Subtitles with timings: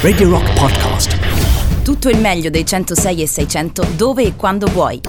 [0.00, 1.82] Radio Rock Podcast.
[1.84, 5.00] Tutto il meglio dei 106 e 600 dove e quando vuoi.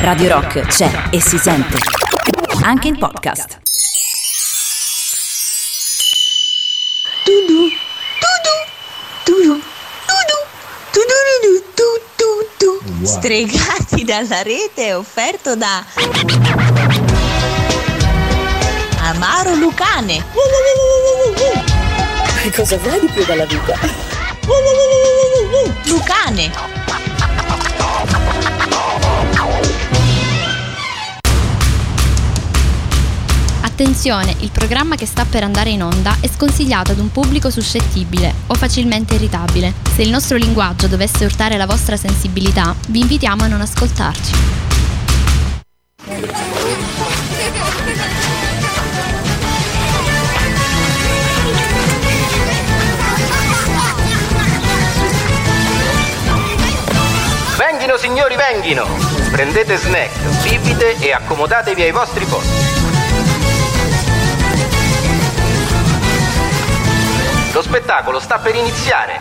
[0.00, 1.76] Radio Rock c'è e si sente.
[2.62, 3.58] Anche in podcast.
[7.24, 7.68] Tudu,
[8.20, 8.54] tudu,
[9.24, 9.60] tudu,
[10.92, 13.04] tudu, tudu, tudu, tudu.
[13.06, 15.84] Stregati dalla rete offerto da
[19.02, 20.24] Amaro Lucane.
[22.42, 24.09] Che cosa vuoi di più dalla vita?
[25.84, 26.50] Lucane.
[33.62, 38.34] Attenzione, il programma che sta per andare in onda è sconsigliato ad un pubblico suscettibile
[38.48, 39.72] o facilmente irritabile.
[39.94, 44.32] Se il nostro linguaggio dovesse urtare la vostra sensibilità, vi invitiamo a non ascoltarci.
[57.90, 58.86] Venghino signori, venghino!
[59.32, 62.48] Prendete snack, bibite e accomodatevi ai vostri posti.
[67.52, 69.20] Lo spettacolo sta per iniziare.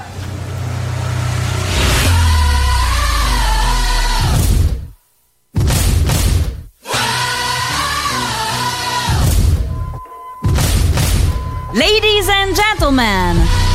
[11.73, 13.68] Ladies and gentlemen.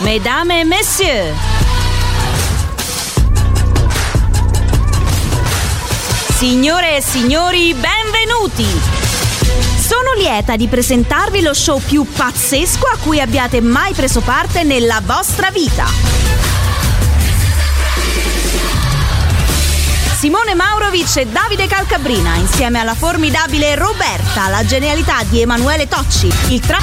[0.00, 1.34] Mesdames et messieurs.
[6.36, 8.64] Signore e signori, benvenuti!
[9.76, 15.00] Sono lieta di presentarvi lo show più pazzesco a cui abbiate mai preso parte nella
[15.04, 15.86] vostra vita.
[20.16, 26.60] Simone Maurovic e Davide Calcabrina, insieme alla formidabile Roberta, la genialità di Emanuele Tocci, il
[26.60, 26.78] tra...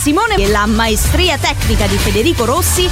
[0.00, 2.88] Simone e la maestria tecnica di Federico Rossi,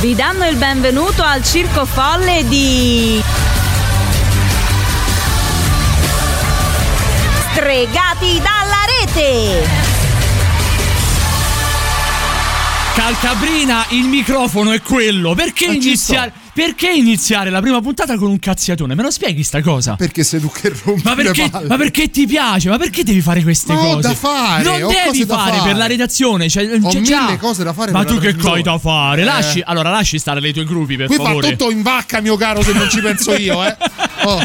[0.00, 3.22] vi danno il benvenuto al circo folle di...
[7.52, 9.68] Stregati dalla rete!
[12.94, 15.34] Calcabrina, il microfono è quello.
[15.34, 16.41] Perché iniziare?
[16.54, 18.94] Perché iniziare la prima puntata con un cazziatone?
[18.94, 19.94] Me lo spieghi sta cosa?
[19.96, 22.68] Perché sei tu che rompi Ma perché, ma perché ti piace?
[22.68, 24.08] Ma perché devi fare queste ho cose?
[24.08, 25.62] da fare, Non devi fare, fare.
[25.68, 26.50] per la redazione.
[26.50, 28.50] Cioè, Ho c'è mille cose da fare Ma tu che redazione.
[28.50, 29.22] coi da fare?
[29.22, 29.24] Eh.
[29.24, 31.50] Lasci, allora lasci stare le tue gruppi, per Qui fa favore.
[31.56, 33.74] tutto in vacca, mio caro, se non ci penso io, eh.
[34.24, 34.40] Oh.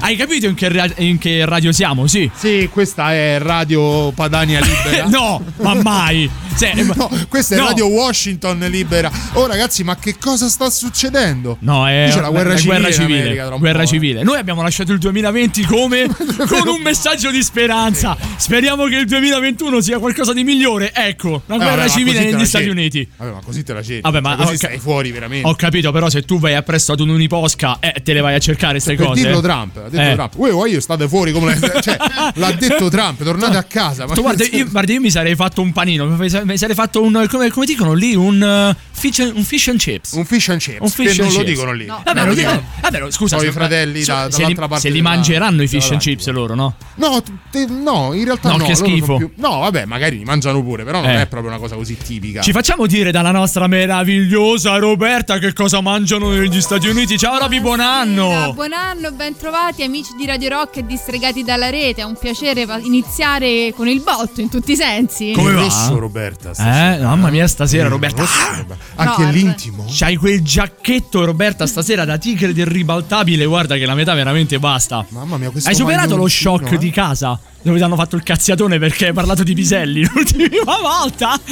[0.00, 2.06] Hai capito in che, in che radio siamo?
[2.06, 2.30] Sì.
[2.34, 5.06] Sì, questa è Radio Padania Libera.
[5.12, 6.30] no, ma mai.
[6.58, 7.66] Cioè, No, questa è no.
[7.66, 9.10] Radio Washington Libera.
[9.34, 11.24] Oh, ragazzi, ma che cosa sta succedendo?
[11.60, 13.20] No, è c'è la guerra civile in civile.
[13.20, 13.86] America guerra po'.
[13.86, 14.22] civile.
[14.22, 16.06] Noi abbiamo lasciato il 2020 come
[16.48, 18.16] con un messaggio di speranza.
[18.36, 20.92] Speriamo che il 2021 sia qualcosa di migliore.
[20.94, 22.68] Ecco, Eh, guerra vabbè, civile così negli la Stati.
[22.68, 23.08] Uniti.
[23.16, 24.00] Vabbè, ma così te la cerchi.
[24.02, 25.48] Vabbè, ma così ho ca- stai fuori veramente.
[25.48, 28.72] Ho capito, però se tu vai appresso ad un'uniposca e te le vai a cercare
[28.72, 29.22] queste cose.
[29.22, 30.14] dirlo Trump, ha detto Eh.
[30.14, 30.36] Trump.
[30.36, 31.96] Voi io state fuori come cioè,
[32.34, 34.06] l'ha detto Trump, tornate a casa.
[34.06, 37.02] Ma Tu, guarda, io, guarda, io mi sarei fatto un panino, mi mi sarei fatto
[37.02, 37.26] un.
[37.30, 38.14] come, come dicono lì?
[38.14, 40.12] Un, uh, fish, and, un fish and chips.
[40.12, 41.86] un fish and chips Un fish and non lo dicono lì.
[41.86, 42.68] Vabbè, Non lo lo dico- dicono.
[42.80, 45.68] vabbè, lo- scusa, i fratelli se- da- se, dall'altra li, parte se li mangeranno i
[45.68, 46.74] fish and chips loro, no?
[46.96, 48.64] No, te- no, in realtà No, no.
[48.64, 49.16] che loro sono schifo.
[49.16, 51.22] più- No, vabbè, magari li mangiano pure, però non Eh.
[51.22, 52.40] è proprio una cosa così tipica.
[52.42, 57.18] Ci facciamo dire dalla nostra meravigliosa Roberta che cosa mangiano negli Stati Uniti.
[57.18, 58.52] Ciao Roby, buon anno!
[58.54, 62.00] Buon anno, ben trovati amici di Radio Rock e distregati dalla rete.
[62.00, 65.32] È un piacere iniziare con il botto in tutti i sensi.
[65.34, 65.60] Come va?
[65.62, 66.52] rosso, Roberta.
[66.54, 66.96] stasera.
[66.96, 68.22] Eh, mamma mia, stasera Roberta.
[68.22, 68.64] Ah!
[68.96, 69.84] Anche No, l'intimo.
[69.88, 73.44] C'hai quel giacchetto, Roberta, stasera da tigre del ribaltabile.
[73.44, 75.04] Guarda che la metà veramente basta.
[75.10, 76.78] Mamma mia, questo Hai superato lo shock eh?
[76.78, 77.38] di casa?
[77.66, 81.36] Dove ti hanno fatto il cazziatone perché hai parlato di piselli l'ultima volta?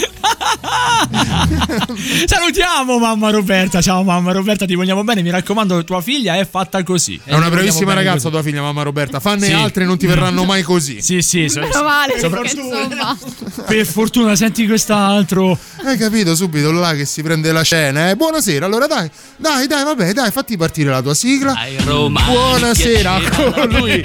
[2.27, 3.83] Salutiamo mamma Roberta.
[3.83, 5.23] Ciao mamma Roberta, ti vogliamo bene.
[5.23, 7.21] Mi raccomando, tua figlia è fatta così.
[7.25, 8.31] È una bravissima ragazza così.
[8.31, 9.19] tua figlia, mamma Roberta.
[9.19, 9.53] Fanne Sì.
[9.55, 11.03] altre non ti verranno mai così.
[11.03, 13.19] Sì, sì, so- male, sopra- perché insomma.
[13.67, 15.59] per fortuna senti quest'altro.
[15.85, 18.15] Hai capito subito là che si prende la scena, eh?
[18.15, 21.55] Buonasera, allora dai, dai, dai, vabbè, dai, fatti partire la tua sigla.
[21.85, 24.01] Buonasera con lui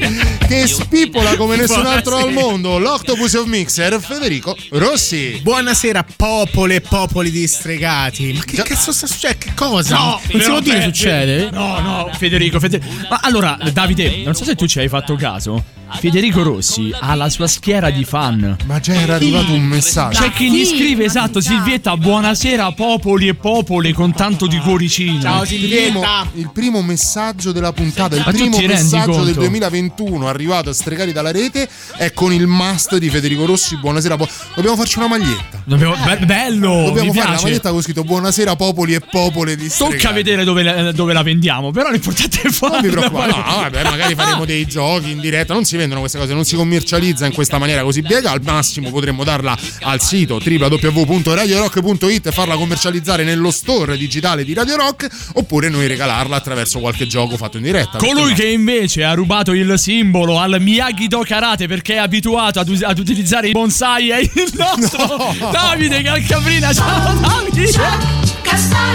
[0.47, 5.39] che spippola come nessun altro al mondo, l'Octopus of Mixer, Federico Rossi.
[5.41, 8.33] Buonasera popole e popoli di stregati.
[8.33, 9.45] Ma che cazzo sta succedendo?
[9.45, 9.97] Che cosa?
[10.31, 11.49] non si può dire succede?
[11.51, 12.89] No, no, Federico, Federico.
[13.09, 15.78] Ma allora, Davide, non so se tu ci hai fatto caso.
[15.97, 18.55] Federico Rossi ha la sua schiera di fan.
[18.65, 20.21] Ma già era arrivato un messaggio.
[20.21, 21.53] C'è chi gli scrive, esatto, si sa.
[21.55, 25.21] Silvietta, buonasera popoli e popole con tanto di cuoricino.
[25.21, 26.27] Ciao Il primo, Silvietta.
[26.35, 29.39] il primo messaggio della puntata, il Ma primo messaggio del conto?
[29.41, 33.75] 2021 arrivato a Stregati dalla rete è con il must di Federico Rossi.
[33.77, 35.61] Buonasera, po- dobbiamo farci una maglietta.
[35.65, 39.97] Dobbiamo- be- bello, Dobbiamo fare una maglietta con scritto Buonasera popoli e popole di Stregati.
[40.01, 42.77] Tocca vedere dove, la- dove la vendiamo, però l'importante è farla.
[42.79, 45.53] Non vi preoccupate, no, vabbè, magari faremo dei giochi in diretta.
[45.53, 48.31] Non si vendono queste cose, non si commercializza in questa maniera così biega.
[48.31, 54.75] Al massimo potremmo darla al sito www.radiorock.it e farla commercializzare nello store digitale di Radio
[54.75, 55.07] Rock.
[55.33, 57.97] Oppure noi regalarla attraverso qualche gioco fatto in diretta.
[57.97, 62.83] Colui che invece ha rubato il simbolo al Miyagi-Do Karate perché è abituato ad, us-
[62.83, 66.73] ad utilizzare i bonsai è il nostro Davide Calcabrina.
[66.73, 67.71] Ciao Davide!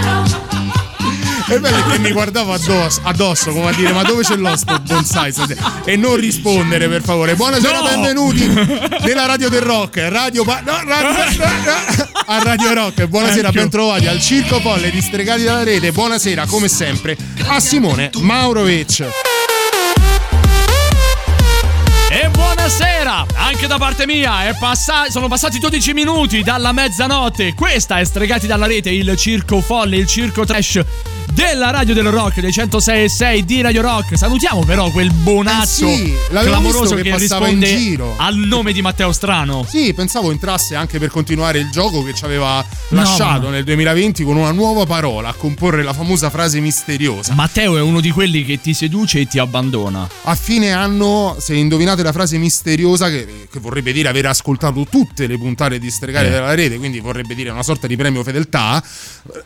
[0.03, 0.54] no?
[1.47, 4.79] È bello che mi guardavo addosso, addosso come a dire ma dove ce l'ho sto
[4.79, 7.83] bonsai stasera?" e non rispondere per favore buonasera No!
[7.87, 11.43] benvenuti nella radio del rock radio pa- no, radio,
[12.25, 13.57] a Radio Rock buonasera Ecco.
[13.59, 17.15] ben trovati al Circo Polle di Stregati dalla Rete buonasera come sempre
[17.47, 19.05] a Simone Maurovic
[22.09, 24.55] E buonasera anche da parte mia.
[24.57, 27.53] Passa- sono passati 12 minuti dalla mezzanotte.
[27.53, 30.81] Questa è Stregati dalla rete, il circo folle, il circo trash
[31.33, 34.17] della radio del rock dei 106 di Radio Rock.
[34.17, 38.13] Salutiamo però quel bonazzo Eh sì, clamoroso che che, passava in risponde giro.
[38.17, 39.65] al nome di Matteo Strano.
[39.67, 44.23] Sì, pensavo entrasse anche per continuare il gioco che ci aveva lasciato ma- nel 2020
[44.23, 47.33] con una nuova parola a comporre la famosa frase misteriosa.
[47.33, 50.07] Matteo è uno di quelli che ti seduce e ti abbandona.
[50.23, 55.27] A fine anno, se indovinate la frase misteriosa, che, che vorrebbe dire aver ascoltato tutte
[55.27, 56.31] le puntate di Stregare Eh.
[56.31, 58.81] della rete, quindi vorrebbe dire una sorta di premio fedeltà,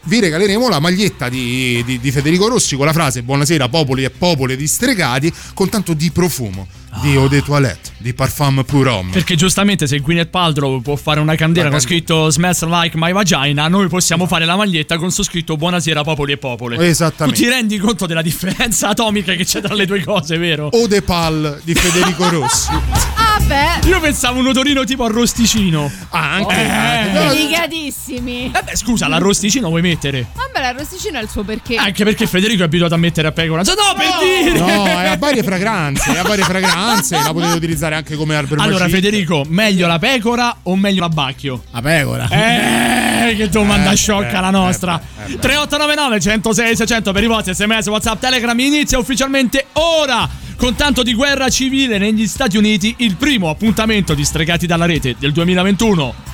[0.04, 4.10] vi regaleremo la maglietta di, di- di Federico Rossi con la frase Buonasera popoli e
[4.10, 6.68] popole di Stregati, con tanto di profumo,
[7.02, 9.12] di eau de toilette, di parfum pour homme.
[9.12, 13.68] Perché giustamente se Gwyneth Paltrow può fare una candela con scritto Smells like my vagina,
[13.68, 16.78] noi possiamo fare la maglietta con su scritto Buonasera popoli e popole.
[16.88, 17.40] Esattamente.
[17.40, 20.72] Tu ti rendi conto della differenza atomica che c'è tra le due cose, vero?
[20.72, 22.72] Eau de pal di Federico Rossi.
[23.32, 23.40] Ah,
[23.82, 25.90] beh, Io pensavo un odorino tipo arrosticino.
[26.10, 26.56] Ah, anche.
[26.56, 26.68] Eh.
[26.70, 27.12] anche.
[27.12, 28.52] Però- delicatissimi.
[28.54, 30.28] Eh beh, scusa, l'arrosticino vuoi mettere?
[30.34, 31.76] Vabbè, l'arrosticino ha il suo perché.
[31.76, 33.64] Anche perché Federico è abituato a mettere a pecora.
[33.64, 34.60] Cioè, no, per dire!
[34.60, 38.60] No, è a varie fragranze, è a varie fragranze, la potete utilizzare anche come arbor
[38.60, 38.96] Allora, macit.
[38.96, 41.64] Federico, meglio la pecora o meglio l'abbacchio?
[41.72, 42.28] La pecora.
[42.30, 45.00] Eh, che domanda Eh, sciocca eh, la nostra.
[45.00, 45.40] eh, beh, eh, beh.
[45.40, 50.28] 3899 106 600 per i vostri sms, whatsapp, telegram inizia ufficialmente ora.
[50.58, 55.16] Con tanto di guerra civile negli Stati Uniti, il primo appuntamento di Stregati dalla rete
[55.18, 56.29] del 2021.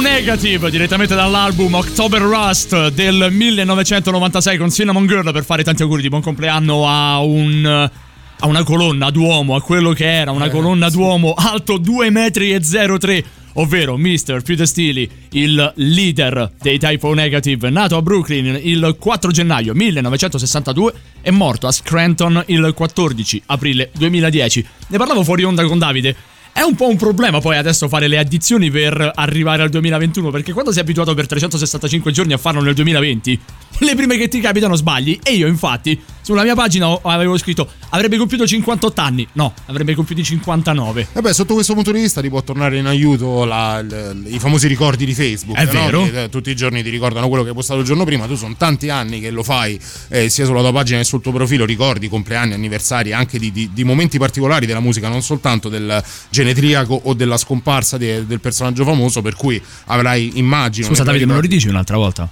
[0.00, 6.08] Negative direttamente dall'album October Rust del 1996 con Cinnamon Girl per fare tanti auguri di
[6.08, 7.90] buon compleanno a un
[8.38, 12.60] a una colonna d'uomo, a quello che era una colonna d'uomo alto 2 metri e
[12.60, 13.24] 03
[13.54, 14.42] ovvero Mr.
[14.42, 21.30] Peter Steele, il leader dei Typo Negative, nato a Brooklyn il 4 gennaio 1962 e
[21.30, 24.66] morto a Scranton il 14 aprile 2010.
[24.88, 26.34] Ne parlavo fuori onda con Davide.
[26.56, 30.54] È un po' un problema poi adesso fare le addizioni per arrivare al 2021, perché
[30.54, 33.40] quando sei abituato per 365 giorni a farlo nel 2020,
[33.80, 35.18] le prime che ti capitano sbagli.
[35.22, 39.28] E io infatti sulla mia pagina avevo scritto avrebbe compiuto 58 anni.
[39.32, 41.08] No, avrebbe compiuto 59.
[41.12, 44.66] Vabbè, sotto questo punto di vista ti può tornare in aiuto la, la, i famosi
[44.66, 45.58] ricordi di Facebook.
[45.58, 45.70] È no?
[45.72, 46.02] vero.
[46.04, 48.26] Che, eh, tutti i giorni ti ricordano quello che hai postato il giorno prima.
[48.26, 51.32] Tu sono tanti anni che lo fai, eh, sia sulla tua pagina che sul tuo
[51.32, 51.66] profilo.
[51.66, 56.02] Ricordi compleanni, anniversari, anche di, di, di momenti particolari della musica, non soltanto del
[56.46, 59.22] genetriaco o della scomparsa di, del personaggio famoso.
[59.22, 60.86] Per cui avrai, immagino.
[60.86, 62.28] Scusa, Davide, me lo ridici un'altra volta?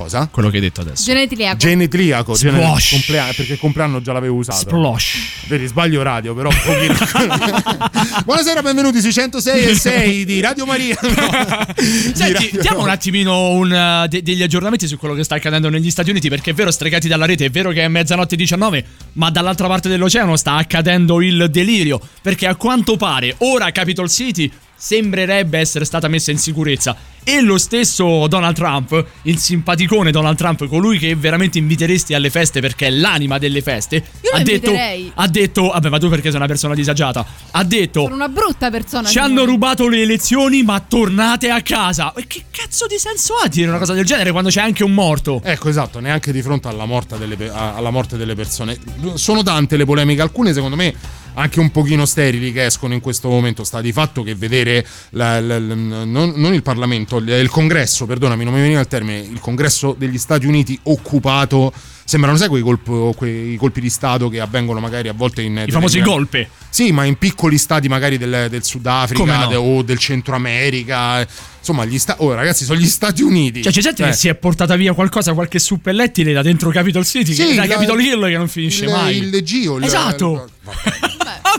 [0.00, 0.30] Cosa?
[0.32, 1.04] Quello che hai detto adesso.
[1.04, 1.58] Genetriaco.
[1.58, 2.34] Genetriaco.
[2.34, 2.90] Splosh.
[2.92, 4.60] Complea- perché il compleanno già l'avevo usato.
[4.60, 5.44] Splosh.
[5.46, 6.48] Vedi, sbaglio radio, però.
[8.24, 10.96] Buonasera, benvenuti sui 106 e 6 di Radio Maria.
[11.02, 11.66] No.
[12.14, 15.68] Senti, Radio- diamo un attimino un, uh, de- degli aggiornamenti su quello che sta accadendo
[15.68, 18.84] negli Stati Uniti, perché è vero, stregati dalla rete, è vero che è mezzanotte 19,
[19.12, 24.50] ma dall'altra parte dell'oceano sta accadendo il delirio, perché a quanto pare ora Capitol City
[24.80, 30.66] sembrerebbe essere stata messa in sicurezza e lo stesso Donald Trump, il simpaticone Donald Trump,
[30.68, 34.72] colui che veramente inviteresti alle feste perché è l'anima delle feste, ha detto
[35.14, 38.70] ha detto, vabbè, ma tu perché sei una persona disagiata, ha detto Sono una brutta
[38.70, 39.06] persona.
[39.06, 39.50] ci hanno Simone.
[39.50, 42.14] rubato le elezioni, ma tornate a casa.
[42.14, 44.94] E che cazzo di senso ha dire una cosa del genere quando c'è anche un
[44.94, 45.42] morto?
[45.44, 48.78] Ecco, esatto, neanche di fronte alla morte, delle, alla morte delle persone.
[49.14, 50.94] Sono tante le polemiche, alcune secondo me
[51.34, 53.64] anche un pochino sterili che escono in questo momento.
[53.64, 58.44] Sta di fatto che vedere la- la- la- non, non il Parlamento, il, congresso, perdonami,
[58.44, 61.72] non mi veniva il termine, il congresso degli Stati Uniti occupato.
[62.10, 65.62] Sembrano, sai, quei, colp- quei colpi di Stato che avvengono magari a volte in.
[65.64, 66.48] I famosi golpe.
[66.68, 69.56] Sì, ma in piccoli stati magari del, del Sudafrica no?
[69.58, 71.24] o del Centro America.
[71.58, 72.20] Insomma, gli stati.
[72.24, 73.62] Oh, ragazzi, sono gli Stati Uniti.
[73.62, 74.06] Cioè, c'è gente Eh.
[74.08, 77.64] che si è portata via qualcosa, qualche suppellettile da dentro Capitol City, Sì, che, da
[77.66, 79.16] la- Capitol Hill che non finisce il, mai.
[79.18, 79.76] Il Gio.
[79.76, 80.48] il- Esatto.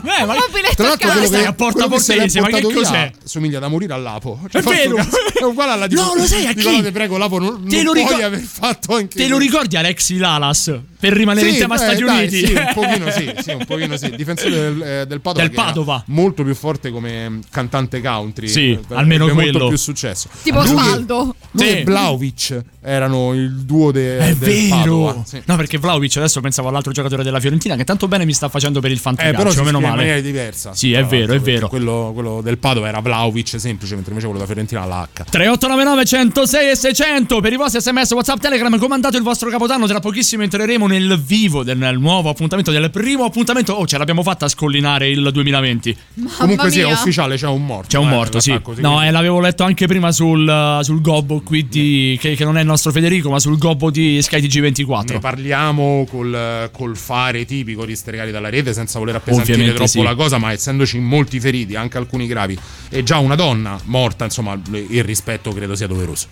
[0.02, 1.12] Vabbè, ma Tra a l'altro, casa.
[1.12, 3.10] quello stai che, a Porta Portese, ma che cos'è?
[3.24, 4.40] Somiglia da morire all'Apo.
[4.50, 4.96] È vero.
[5.34, 6.70] È uguale alla di No, lo sai a chi?
[6.76, 9.38] no, te prego, Lapo, non, Te non lo puoi ricor- aver fatto anche Te lo
[9.38, 10.72] ricordi Alexi Lalas?
[11.02, 12.46] Per rimanere Sì, in tema beh, Stati dai, Uniti.
[12.46, 14.10] sì, un pochino sì, sì, un pochino sì.
[14.14, 15.44] Difensore del, eh, del Padova.
[15.46, 16.02] Del Padova.
[16.06, 18.46] Molto più forte come cantante country.
[18.46, 19.50] Sì, Eh, almeno quello.
[19.58, 20.28] molto più successo.
[20.42, 21.34] Tipo Lui- Smaldo.
[21.50, 21.76] Lui Sì.
[21.78, 24.36] e Vlaovic erano il duo de- È del
[24.68, 24.76] vero.
[24.76, 25.22] Padova.
[25.26, 25.42] Sì.
[25.44, 28.78] No, perché Vlaovic adesso pensavo all'altro giocatore della Fiorentina che tanto bene mi sta facendo
[28.80, 29.96] per il Eh, però si meno in male.
[29.96, 30.72] maniera diversa.
[30.74, 31.68] Sì, è vero, è vero.
[31.68, 35.24] Quello, quello del Padova era Vlaovic semplice, mentre invece quello da Fiorentina l'H.
[35.30, 39.98] 3899 106 e 600 per i vostri sms WhatsApp Telegram comandato il vostro capodanno tra
[39.98, 44.46] pochissimo entreremo nel vivo del nel nuovo appuntamento del primo appuntamento oh ce l'abbiamo fatta
[44.46, 45.96] a scollinare il 2020
[46.38, 46.94] Comunque sì, è mia.
[46.94, 47.88] ufficiale, c'è un morto.
[47.88, 51.40] c'è un eh, morto sì l'attacco, no eh, l'avevo letto anche prima sul, sul gobbo
[51.40, 54.48] qui di che, che non è il nostro Federico ma sul gobbo di Sky Ne
[54.48, 59.98] TG24 parliamo col, col fare tipico di stregati dalla rete senza voler appesantire Ovviamente troppo
[59.98, 60.02] sì.
[60.02, 62.58] la cosa, ma essendoci molti feriti, anche alcuni gravi,
[62.88, 66.28] e già una donna morta, insomma, il rispetto credo sia doveroso.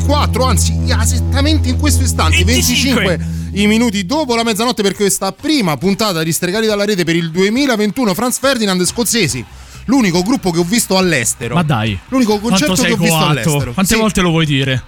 [0.00, 3.04] 24, anzi esattamente in questo istante 25.
[3.04, 7.16] 25 i minuti dopo la mezzanotte per questa prima puntata di Stregati dalla rete per
[7.16, 9.42] il 2021 Franz Ferdinand scozzesi
[9.86, 11.98] l'unico gruppo che ho visto all'estero Ma dai.
[12.08, 13.30] l'unico concerto che ho visto coatto?
[13.30, 14.00] all'estero Quante Sì.
[14.00, 14.82] volte lo vuoi dire?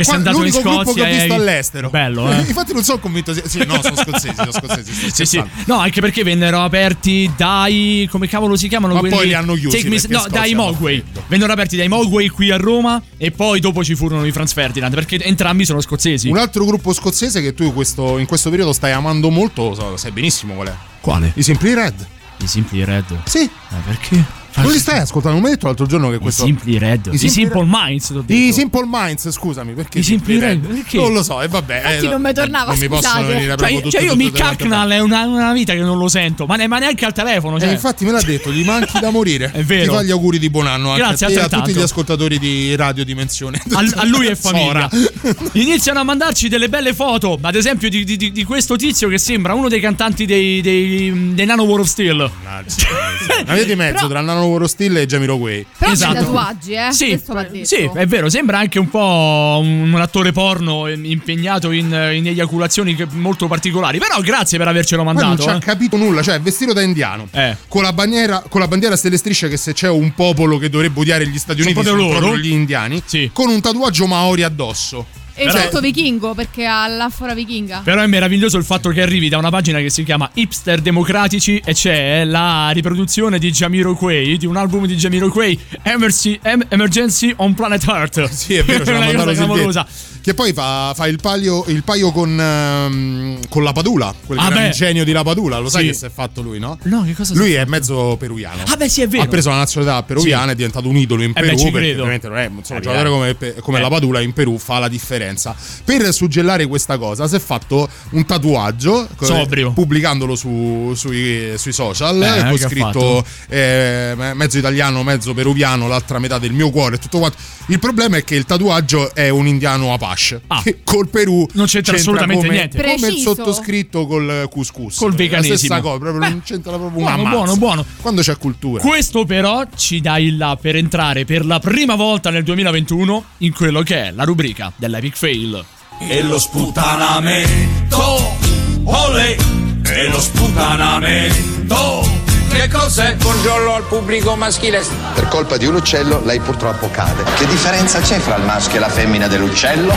[0.00, 2.36] Che sei andato in Scozia che ho visto all'estero Bello, eh?
[2.48, 5.42] infatti non sono convinto sia- sì no sono scozzesi sono scozzesi Sì, sì.
[5.66, 8.08] No, anche perché vennero aperti dai.
[8.10, 9.14] come cavolo si chiamano Ma quelli?
[9.14, 11.04] poi li hanno chiusi me- no, dai fa Mogwai.
[11.26, 13.00] Vennero aperti dai Mogwai qui a Roma.
[13.18, 14.94] E poi dopo ci furono i Franz Ferdinand.
[14.94, 16.28] Perché entrambi sono scozzesi.
[16.28, 20.10] un altro gruppo scozzese che tu questo- in questo periodo stai amando molto so- sai
[20.12, 21.32] benissimo qual è Quale?
[21.34, 22.06] i Simply Red
[22.38, 23.20] I Simply Red.
[23.24, 24.24] sì Ma perché?
[24.56, 27.08] Non li stai ascoltando non mi hai detto l'altro giorno che I questo Simply Red.
[27.12, 27.64] I Simple.
[27.66, 28.14] Minds.
[28.26, 30.96] I Simple Minds, scusami, perché I Simply Red, perché?
[30.96, 31.76] Non lo so, e vabbè.
[31.76, 34.90] Infatti eh, non mi tornava, non mi possono venire Cioè, tutte, cioè io tutte, Hacknall
[34.90, 37.56] è una, una vita che non lo sento, ma, ne- ma neanche al telefono.
[37.56, 37.70] Eh, Cioè.
[37.70, 39.50] infatti me l'ha detto, gli manchi da morire.
[39.54, 39.90] È vero.
[39.92, 41.80] Ti fa gli auguri di buon anno anche Grazie, a te e a tutti gli
[41.80, 43.60] ascoltatori di Radio Dimensione.
[43.72, 44.88] a, a lui e famiglia.
[45.52, 49.18] Iniziano a mandarci delle belle foto, ad esempio di, di- di- di questo tizio che
[49.18, 52.18] sembra uno dei cantanti dei, dei, dei Nano War of Steel.
[52.20, 55.66] Una via di mezzo tra Nano Woro Stille e Jamiroquai.
[55.78, 56.12] Però Esatto.
[56.14, 56.92] c'è tatuaggi, eh.
[56.92, 57.20] Sì,
[57.62, 62.96] sì, è vero, sembra anche un po' un, un attore porno impegnato in, in eiaculazioni
[63.12, 63.98] molto particolari.
[63.98, 65.42] Però grazie per avercelo Ma non mandato.
[65.42, 65.60] ci ha eh.
[65.60, 67.28] capito nulla, cioè vestito da indiano.
[67.32, 67.56] Eh.
[67.68, 71.00] Con la bandiera, con la bandiera stelle strisce che se c'è un popolo che dovrebbe
[71.00, 72.26] odiare gli Stati Sono Uniti proprio sono loro?
[72.26, 73.02] proprio gli indiani.
[73.04, 73.30] Sì.
[73.32, 75.06] Con un tatuaggio maori addosso.
[75.40, 77.80] E Però- tutto vichingo perché ha l'anfora vichinga.
[77.82, 81.62] Però è meraviglioso il fatto che arrivi da una pagina che si chiama Hipster Democratici
[81.64, 87.54] e c'è la riproduzione di Jamiroquai, di un album di Jamiroquai, Emergency, Em- Emergency on
[87.54, 88.24] Planet Earth.
[88.28, 89.86] Sì, è vero, ce l'ha Una cosa mandato clamorosa.
[90.22, 94.50] Che poi fa, fa il, paio, il paio con, ehm, con la Padula, quel Ah,
[94.50, 94.70] beh.
[94.70, 95.58] genio di la Padula.
[95.58, 95.86] Lo sai Sì.
[95.88, 96.78] che si è fatto lui, no?
[96.82, 98.62] No, che cosa Lui è mezzo peruviano.
[98.66, 99.22] Ah, beh, sì, è vero.
[99.22, 100.50] Ha preso la nazionalità peruviana, Sì.
[100.50, 101.58] è diventato un idolo in Eh beh, Perù.
[101.58, 103.80] ci perché ovviamente non è insomma, un giocatore come, come eh.
[103.80, 105.56] la Padula in Perù fa la differenza.
[105.84, 109.72] Per suggellare questa cosa, si è fatto un tatuaggio Sobrio.
[109.72, 116.18] pubblicandolo su- sui, sui social Eh, con scritto eh, me- mezzo italiano, mezzo peruviano, l'altra
[116.18, 117.38] metà del mio cuore, tutto quanto.
[117.66, 120.40] Il problema è che il tatuaggio è un indiano Apache.
[120.48, 120.60] Ah.
[120.62, 122.78] Che col Perù Non c'entra assolutamente come, niente.
[122.80, 123.34] Come il Preciso.
[123.34, 124.96] sottoscritto col couscous.
[124.96, 125.56] Col La veganesimo.
[125.56, 127.36] stessa cosa, proprio Beh, non c'entra proprio buono, una mazza.
[127.36, 127.84] buono, buono.
[128.00, 128.82] Quando c'è cultura.
[128.82, 133.52] Questo però ci dà il là per entrare per la prima volta nel 2021 in
[133.52, 135.64] quello che è la rubrica dell'Epic Fail.
[136.08, 138.36] E lo sputanamento,
[138.84, 139.36] ole,
[139.84, 142.18] e lo sputanamento.
[142.50, 143.14] Che cos'è?
[143.14, 144.84] Buongiorno al pubblico maschile.
[145.14, 147.22] Per colpa di un uccello lei purtroppo cade.
[147.36, 149.92] Che differenza c'è fra il maschio e la femmina dell'uccello?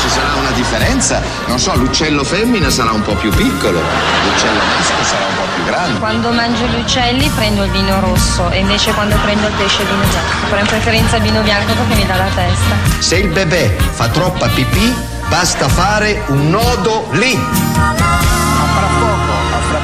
[0.00, 1.20] Ci sarà una differenza?
[1.46, 5.64] Non so, l'uccello femmina sarà un po' più piccolo, l'uccello maschio sarà un po' più
[5.64, 5.98] grande.
[5.98, 9.88] Quando mangio gli uccelli prendo il vino rosso e invece quando prendo il pesce il
[9.88, 10.46] vino bianco.
[10.50, 12.76] Però in preferenza il vino bianco perché mi dà la testa.
[12.98, 14.94] Se il bebè fa troppa pipì,
[15.28, 17.36] basta fare un nodo lì.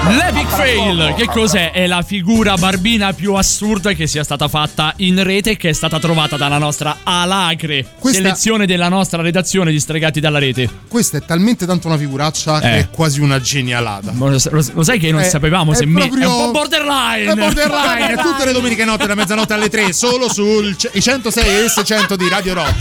[0.07, 1.71] L'Epic Fail, che cos'è?
[1.73, 5.73] È la figura barbina più assurda che sia stata fatta in rete e che è
[5.73, 10.69] stata trovata dalla nostra alacre Questa- selezione della nostra redazione di Stregati dalla rete.
[10.89, 12.79] Questa è talmente tanto una figuraccia che Eh.
[12.81, 14.13] è quasi una genialata.
[14.15, 16.51] Lo, lo- lo sai che non Eh, sapevamo è se me- proprio- è un po'
[16.59, 17.33] borderline.
[17.33, 22.15] È borderline, tutte le domeniche notte da mezzanotte alle 3, solo sui 106 e S100
[22.17, 22.75] di Radio Rock.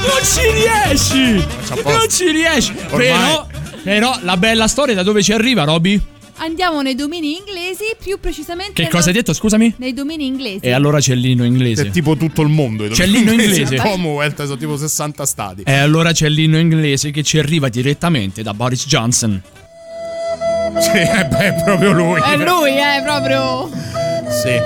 [0.00, 1.46] Non ci riesci!
[1.84, 2.72] Non ci riesci!
[2.88, 3.46] Ormai- Però,
[3.82, 6.00] però la bella storia da dove ci arriva, Roby?
[6.42, 8.82] Andiamo nei domini inglesi, più precisamente.
[8.82, 9.74] Che cosa hai detto, scusami?
[9.76, 10.60] Nei domini inglesi.
[10.64, 11.88] E allora c'è l'inno inglese.
[11.88, 12.88] È tipo tutto il mondo.
[12.88, 13.76] C'è l'inno inglese.
[13.76, 15.62] Commonwealth sono tipo 60 stati.
[15.66, 19.42] E allora c'è l'inno inglese che ci arriva direttamente da Boris Johnson.
[20.78, 22.18] Sì, eh beh, è proprio lui.
[22.18, 23.70] È lui, eh, proprio.
[24.30, 24.58] Sì.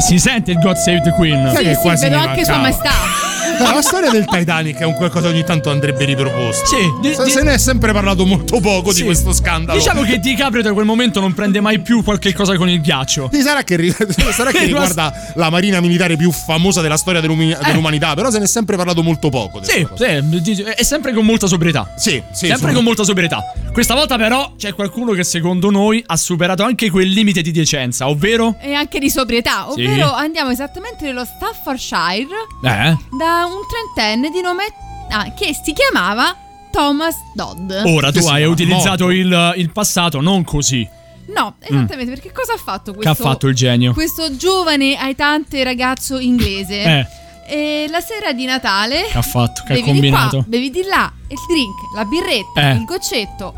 [0.00, 1.48] Si sente il God Save the Queen.
[1.54, 2.90] Sai Sì, che sì, quasi vedo anche sua mancava.
[2.90, 3.43] maestà.
[3.58, 6.66] No, la storia del Titanic è un qualcosa che ogni tanto andrebbe riproposto.
[6.66, 8.98] Sì, di- se, di- se ne è sempre parlato molto poco Sì.
[9.00, 9.78] di questo scandalo.
[9.78, 13.30] Diciamo che DiCaprio da quel momento non prende mai più qualche cosa con il ghiaccio.
[13.32, 13.94] Sì, sarà che, ri-
[14.32, 18.44] sarà che riguarda la marina militare più famosa della storia dell'umi- dell'umanità, però se ne
[18.44, 19.60] è sempre parlato molto poco.
[19.60, 19.86] di Eh.
[19.96, 21.92] Sì, sì, di- è sempre con molta sobrietà.
[21.96, 23.42] Sì, sì, sempre sono- con molta sobrietà.
[23.72, 28.08] Questa volta però c'è qualcuno che secondo noi ha superato anche quel limite di decenza,
[28.08, 28.56] ovvero...
[28.60, 29.66] E anche di sobrietà.
[29.74, 29.84] Sì.
[29.84, 32.28] Ovvero andiamo esattamente nello Staffordshire
[32.62, 32.96] Eh?
[33.18, 34.64] da un trentenne di nome.
[35.10, 36.36] ah, che si chiamava
[36.70, 37.70] Thomas Dodd.
[37.84, 40.88] Ora tu Che hai utilizzato il, il passato non così.
[41.26, 43.22] No, esattamente, perché cosa ha fatto Che questo?
[43.22, 43.92] ha fatto il genio?
[43.94, 46.82] Questo giovane aitante ragazzo inglese.
[46.82, 47.06] Eh.
[47.46, 49.06] E la sera di Natale.
[49.10, 49.62] Che ha fatto?
[49.66, 50.36] Che ha bevi combinato?
[50.36, 52.74] Di qua, bevi di là, il drink, la birretta, Eh.
[52.74, 53.54] il goccetto.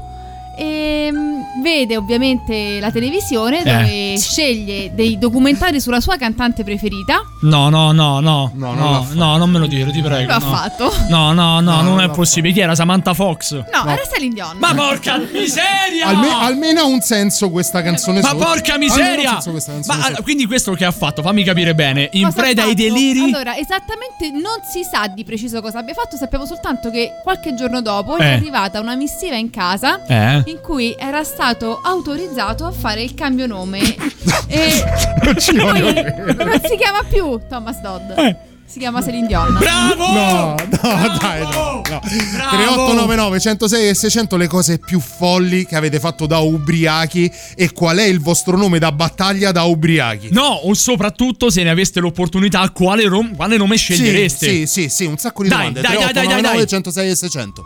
[0.59, 4.19] E mm, vede ovviamente la televisione dove Eh.
[4.19, 7.21] sceglie dei documentari sulla sua cantante preferita.
[7.43, 8.51] No, no, no, no.
[8.55, 10.29] No, no, no, non me lo dire, ti prego.
[10.31, 10.47] Lo ha no.
[10.47, 10.95] fatto.
[11.09, 12.55] No, no, no, No, non non è possibile.
[12.55, 13.53] Chi era Samantha Fox?
[13.53, 14.57] No, era Celine Dion.
[14.59, 16.07] Ma porca miseria!
[16.07, 18.45] Alme- almeno ha un senso questa canzone Ma sotto.
[18.45, 19.31] porca Almeno ha un miseria!
[19.33, 20.07] senso questa canzone Ma sotto.
[20.07, 23.21] allora, quindi questo che ha fatto, fammi capire bene, in Cosa preda ai deliri.
[23.25, 27.81] Allora, esattamente non si sa di preciso cosa abbia fatto, sappiamo soltanto che qualche giorno
[27.83, 28.25] dopo Eh.
[28.25, 30.43] è arrivata una missiva in casa Eh.
[30.51, 33.81] in cui era stato autorizzato a fare il cambio nome.
[34.49, 34.85] e
[35.23, 38.11] Non ci voglio poi non si chiama più Thomas Dodd.
[38.17, 38.37] Eh.
[38.69, 39.57] Si chiama Celine Dion.
[39.59, 40.13] Bravo!
[40.13, 41.83] No, no, dai, no.
[41.89, 42.01] no.
[42.01, 47.99] 3899 106 e 600 le cose più folli che avete fatto da ubriachi e qual
[47.99, 50.31] è il vostro nome da battaglia da ubriachi?
[50.33, 54.49] No, o soprattutto se ne aveste l'opportunità, quale, rom- quale nome scegliereste?
[54.49, 55.81] Sì, sì, sì, un sacco di Dai, domande.
[55.83, 56.67] dai, dai, dai, dai, 3899 dai.
[56.67, 57.65] 106 e 600.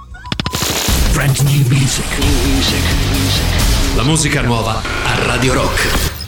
[1.13, 2.05] Brand new music.
[3.97, 6.20] La musica nuova a Radio Rock.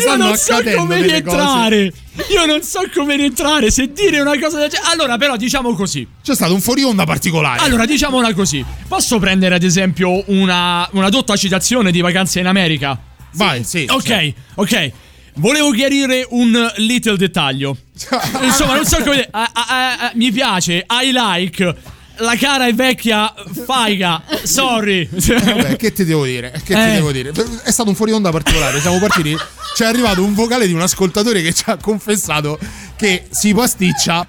[0.00, 1.02] Cioè, io non so come cose.
[1.02, 1.92] rientrare.
[2.30, 3.70] Io non so come rientrare.
[3.70, 4.90] Se dire una cosa del genere.
[4.90, 6.06] Allora, però, diciamo così.
[6.22, 7.62] C'è stato un fuori onda particolare.
[7.62, 8.64] Allora, diciamola così.
[8.88, 12.98] Posso prendere, ad esempio, una, una dotta citazione di vacanze in America?
[13.32, 13.86] Vai, sì.
[13.88, 14.92] Ok, ok.
[15.36, 17.76] Volevo chiarire un little dettaglio.
[18.42, 19.66] Insomma, non so come ah, ah,
[19.98, 21.76] ah, mi piace, I like.
[22.22, 24.22] La cara e vecchia faiga.
[24.44, 25.08] Sorry.
[25.10, 26.52] Vabbè, che ti devo dire?
[26.52, 26.92] Che ti Eh.
[26.94, 27.32] devo dire?
[27.64, 28.80] È stato un fuori onda particolare.
[28.80, 29.36] Siamo partiti.
[29.74, 32.58] C'è arrivato un vocale di un ascoltatore che ci ha confessato
[32.96, 34.24] che si pasticcia.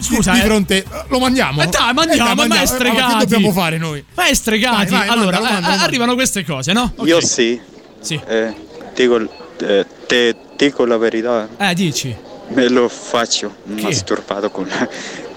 [0.00, 0.42] scusa, di eh.
[0.42, 0.84] fronte.
[1.08, 1.58] Lo mandiamo?
[1.58, 3.12] Ma dai, mandiamo, Eh, dai, ma Eh, stregati.
[3.12, 4.04] che dobbiamo fare noi?
[4.14, 4.90] Ma è stregati.
[4.90, 6.94] Vai, vai, allora, mandalo, eh, mandalo, arrivano queste cose, no?
[7.04, 7.60] Io sì.
[8.00, 8.20] Sì.
[8.26, 8.54] Eh,
[8.94, 9.20] dico,
[9.60, 11.48] eh, te dico la verità.
[11.58, 12.14] Eh, dici.
[12.48, 14.68] Me lo faccio masturbato con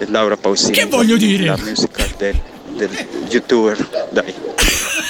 [0.08, 0.72] Laura Pausini.
[0.72, 1.46] Che voglio dire?
[1.46, 2.40] La musica del,
[2.76, 2.90] del
[3.30, 4.08] youtuber.
[4.12, 4.34] Dai.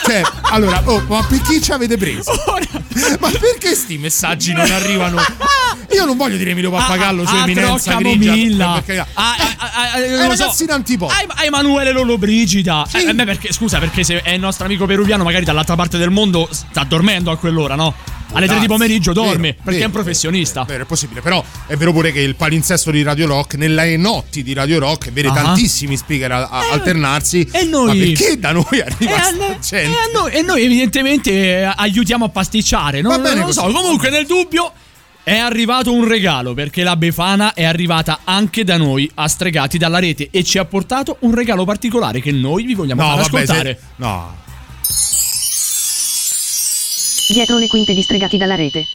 [0.03, 2.31] Cioè, allora, oh, ma per chi ci avete preso?
[3.19, 5.21] Ma perché sti messaggi non arrivano?
[5.91, 8.31] Io non voglio dire Emilio Pappagallo su Ah, eminenza grigia.
[8.31, 8.71] Momilla.
[8.73, 9.07] per carità.
[9.13, 10.65] Ah, ah, ah, ah, È non lo so.
[10.69, 11.11] antipop.
[11.11, 12.87] A, Emanuele Lollobrigida.
[12.91, 15.97] Eh, a me perché, scusa, perché se è il nostro amico peruviano, magari dall'altra parte
[15.97, 17.93] del mondo sta dormendo a quell'ora, no?
[18.31, 20.63] Alle 3 di pomeriggio dorme Vero, perché è vero, un professionista.
[20.63, 24.43] Vero, è possibile, però è vero pure che il palinsesto di Radio Rock, nelle notti
[24.43, 25.33] di Radio Rock, vede Ah.
[25.33, 27.47] tantissimi speaker a- a- alternarsi.
[27.51, 29.75] e noi- Ma perché da noi arriva E a, sta noi- gente?
[29.77, 33.01] e a noi, e noi evidentemente eh, aiutiamo a pasticciare.
[33.01, 33.61] Non, Va bene non lo so.
[33.63, 34.71] Comunque, nel dubbio.
[35.21, 39.99] È arrivato un regalo perché la Befana è arrivata anche da noi a Stregati dalla
[39.99, 43.27] rete e ci ha portato un regalo particolare che noi vi vogliamo No, far vabbè,
[43.43, 43.79] ascoltare.
[43.79, 44.37] se- no.
[47.31, 48.87] Dietro le quinte di Stregati dalla rete.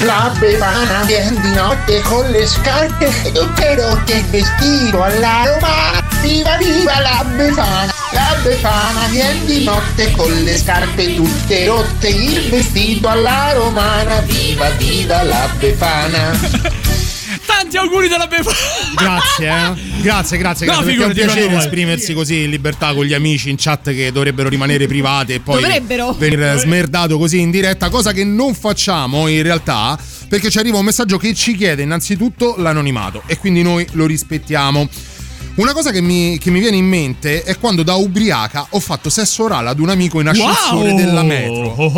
[0.00, 6.02] La bevana viene di notte con le scarpe tutte rotte il vestito alla romana.
[6.22, 7.92] Viva viva la befana!
[8.12, 14.20] La befana viene di notte con le scarpe tutte rotte il vestito alla romana.
[14.20, 16.80] Viva viva la befana!
[17.46, 18.56] Tanti auguri della Befana!
[18.96, 20.00] Grazie, eh.
[20.02, 20.84] Grazie, grazie, No, grazie.
[20.86, 24.12] perché è un figurati, piacere esprimersi così in libertà con gli amici in chat che
[24.12, 26.12] dovrebbero rimanere private e poi Dovrebbero.
[26.18, 30.84] venire smerdato così in diretta, cosa che non facciamo in realtà, perché ci arriva un
[30.84, 34.88] messaggio che ci chiede innanzitutto l'anonimato e quindi noi lo rispettiamo.
[35.54, 39.10] Una cosa che mi, che mi viene in mente è quando da ubriaca ho fatto
[39.10, 40.96] sesso orale ad un amico in ascensore Wow!
[40.96, 41.74] della metro.
[41.76, 41.92] Oh,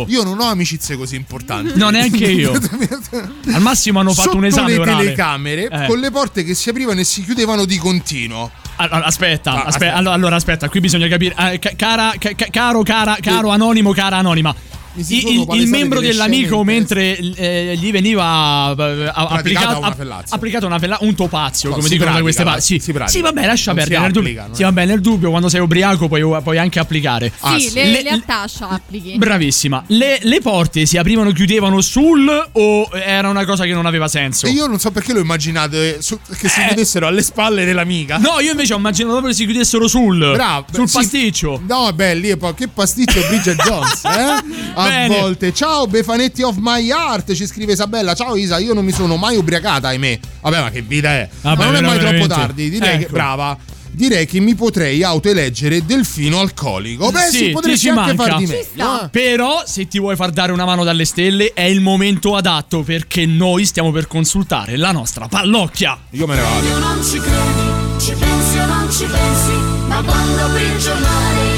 [0.00, 0.04] oh.
[0.08, 1.74] Io non ho amicizie così importanti.
[1.76, 2.50] No, neanche io.
[3.54, 5.04] Al massimo hanno fatto Sotto un esame le orale.
[5.04, 5.86] telecamere Eh.
[5.86, 8.50] con le porte che si aprivano e si chiudevano di continuo.
[8.80, 10.12] Allora, aspetta, Ah, aspetta, aspetta.
[10.12, 11.34] Allora, aspetta, qui bisogna capire.
[11.52, 14.52] Eh, ca- cara, ca- ca- caro, cara, caro anonimo, cara anonima.
[14.94, 20.34] Il, il- membro dell'amico, mentre eh, gli veniva eh, applicato, una fellazia.
[20.36, 22.60] applicato una fella- un topazio, No, come dicono da queste parti.
[22.80, 24.00] Sì, sì, vabbè, lascia Non perdere.
[24.02, 24.54] Nel dubbio, no?
[24.54, 27.32] sì, vabbè, nel dubbio, quando sei ubriaco, puoi, puoi anche applicare.
[27.58, 29.16] Sì, le, le attascia applichi.
[29.18, 29.84] Bravissima.
[29.88, 34.08] Le, le porte si aprivano e chiudevano sul o era una cosa che non aveva
[34.08, 34.46] senso?
[34.46, 38.16] E io non so perché lo immaginate su- che si chiudessero alle spalle dell'amica.
[38.16, 38.20] Eh.
[38.20, 40.16] No, io invece ho immaginato proprio che si chiudessero sul.
[40.34, 40.96] Bravo, Sul sì.
[40.96, 41.62] pasticcio.
[41.66, 44.66] No, beh, lì è poi che pasticcio Bridget Jones, eh?
[44.80, 45.18] A Bene.
[45.20, 45.52] volte.
[45.52, 48.14] Ciao, Befanetti of my heart, ci scrive Isabella.
[48.14, 50.18] Ciao Isa, io non mi sono mai ubriacata, ahimè.
[50.40, 51.28] Vabbè, ma che vita è?
[51.40, 52.26] Vabbè, ma non è mai veramente.
[52.28, 52.70] troppo tardi.
[52.70, 53.12] Direi che Ecco.
[53.12, 53.58] brava.
[53.90, 57.10] Direi che mi potrei autoeleggere delfino alcolico.
[57.10, 58.22] Beh, sì, ti potresti ci anche manca.
[58.22, 59.02] far di meglio.
[59.02, 59.08] eh.
[59.08, 63.26] Però, se ti vuoi far dare una mano dalle stelle, è il momento adatto perché
[63.26, 65.98] noi stiamo per consultare la nostra pallocchia.
[66.10, 66.66] Io me ne vado.
[66.66, 69.52] Io non ci credi, ci pensi o non ci pensi,
[69.88, 71.57] ma quando apri il giornale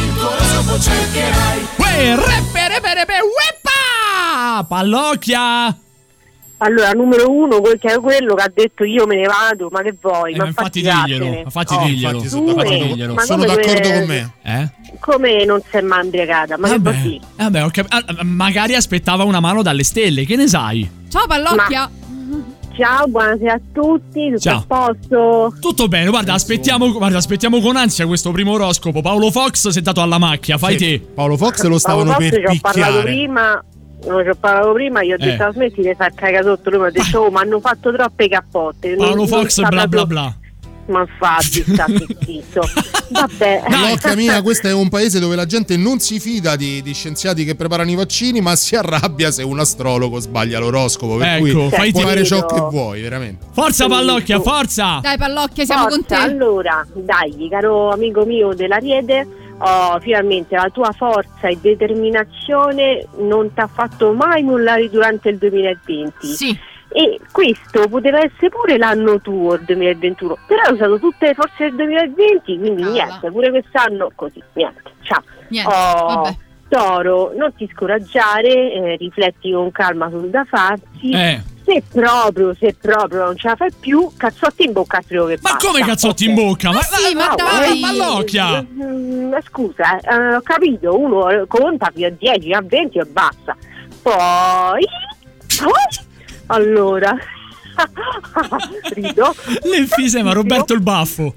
[0.60, 1.66] oroscopo cercherai.
[1.76, 4.64] Uè, reppe, reppe, reppe, ueppa!
[4.68, 5.76] Pallocchia!
[6.62, 9.80] Allora, numero uno, quel che è quello che ha detto io me ne vado, ma
[9.80, 10.34] che vuoi?
[10.34, 12.86] Eh, ma ma infatti diglielo, infatti Oh, diglielo, infatti infatti come?
[12.88, 13.14] diglielo.
[13.14, 14.32] Ma Sono d'accordo que- con me.
[14.42, 14.70] Eh?
[15.00, 16.58] Come non si è mai imbriacata?
[16.58, 17.24] Ma che Vabbè, vuol dire?
[17.36, 20.88] vabbè, ho cap- ah, magari aspettava una mano dalle stelle, che ne sai?
[21.08, 21.90] Ciao pallocchia.
[22.76, 24.64] Ciao, buonasera a tutti, tutto Ciao.
[24.68, 25.54] a posto?
[25.60, 29.02] Tutto bene, guarda, aspettiamo, guarda, aspettiamo con ansia questo primo oroscopo.
[29.02, 31.00] Paolo Fox si è dato alla macchia, fai Sì, te.
[31.14, 33.02] Paolo Fox lo stavano Paolo per Fox, ci ho parlato picchiare.
[33.12, 33.64] prima.
[34.02, 35.18] Non ci ho parlato prima, gli ho Eh.
[35.18, 38.28] detto smetti di far cagare sotto, lui mi ha detto oh ma hanno fatto troppe
[38.28, 38.88] cappotte.
[38.90, 40.34] Non- Paolo non Fox, sta bla bla bla.
[40.86, 41.86] Ma infatti, sta
[42.24, 42.62] zitto.
[43.10, 43.62] Vabbè.
[43.68, 47.44] Locca mia, questo è un paese dove la gente non si fida di, di scienziati
[47.44, 51.16] che preparano i vaccini, ma si arrabbia se un astrologo sbaglia l'oroscopo.
[51.16, 53.46] Per Ecco, cui fai puoi fare ciò che vuoi, veramente.
[53.52, 55.00] Forza pallocchia, forza!
[55.02, 56.14] Dai pallocchia, siamo con te.
[56.14, 59.26] Forza, Allora, dai, caro amico mio dell'Ariete,
[59.58, 65.38] oh, finalmente la tua forza e determinazione non ti ha fatto mai mollare durante il
[65.38, 66.26] 2020.
[66.26, 66.58] Sì.
[66.92, 71.64] E questo poteva essere pure l'anno tuo, il 2021, però hai usato tutte le forze
[71.70, 72.92] del 2020, quindi Cala.
[72.92, 75.22] niente, pure quest'anno così, niente, ciao.
[75.48, 76.36] Niente, Oh, vabbè.
[76.68, 81.10] Toro, non ti scoraggiare, eh, rifletti con calma sul da farsi.
[81.12, 81.42] Eh.
[81.64, 85.50] se proprio, se proprio non ce la fai più, cazzotti in bocca credo che Ma
[85.52, 85.66] basta.
[85.68, 86.72] come cazzotti in bocca?
[86.72, 87.76] Ma, sì, ma No, dai.
[87.76, 88.62] eh, Pallocchia!
[88.68, 93.56] mm, scusa, eh, ho capito, uno conta fino a 10, a 20 e basta.
[94.02, 94.84] Poi,
[95.62, 96.08] poi
[96.50, 97.16] allora,
[98.94, 99.34] rido.
[99.62, 101.34] L'enfisema, Roberto il baffo.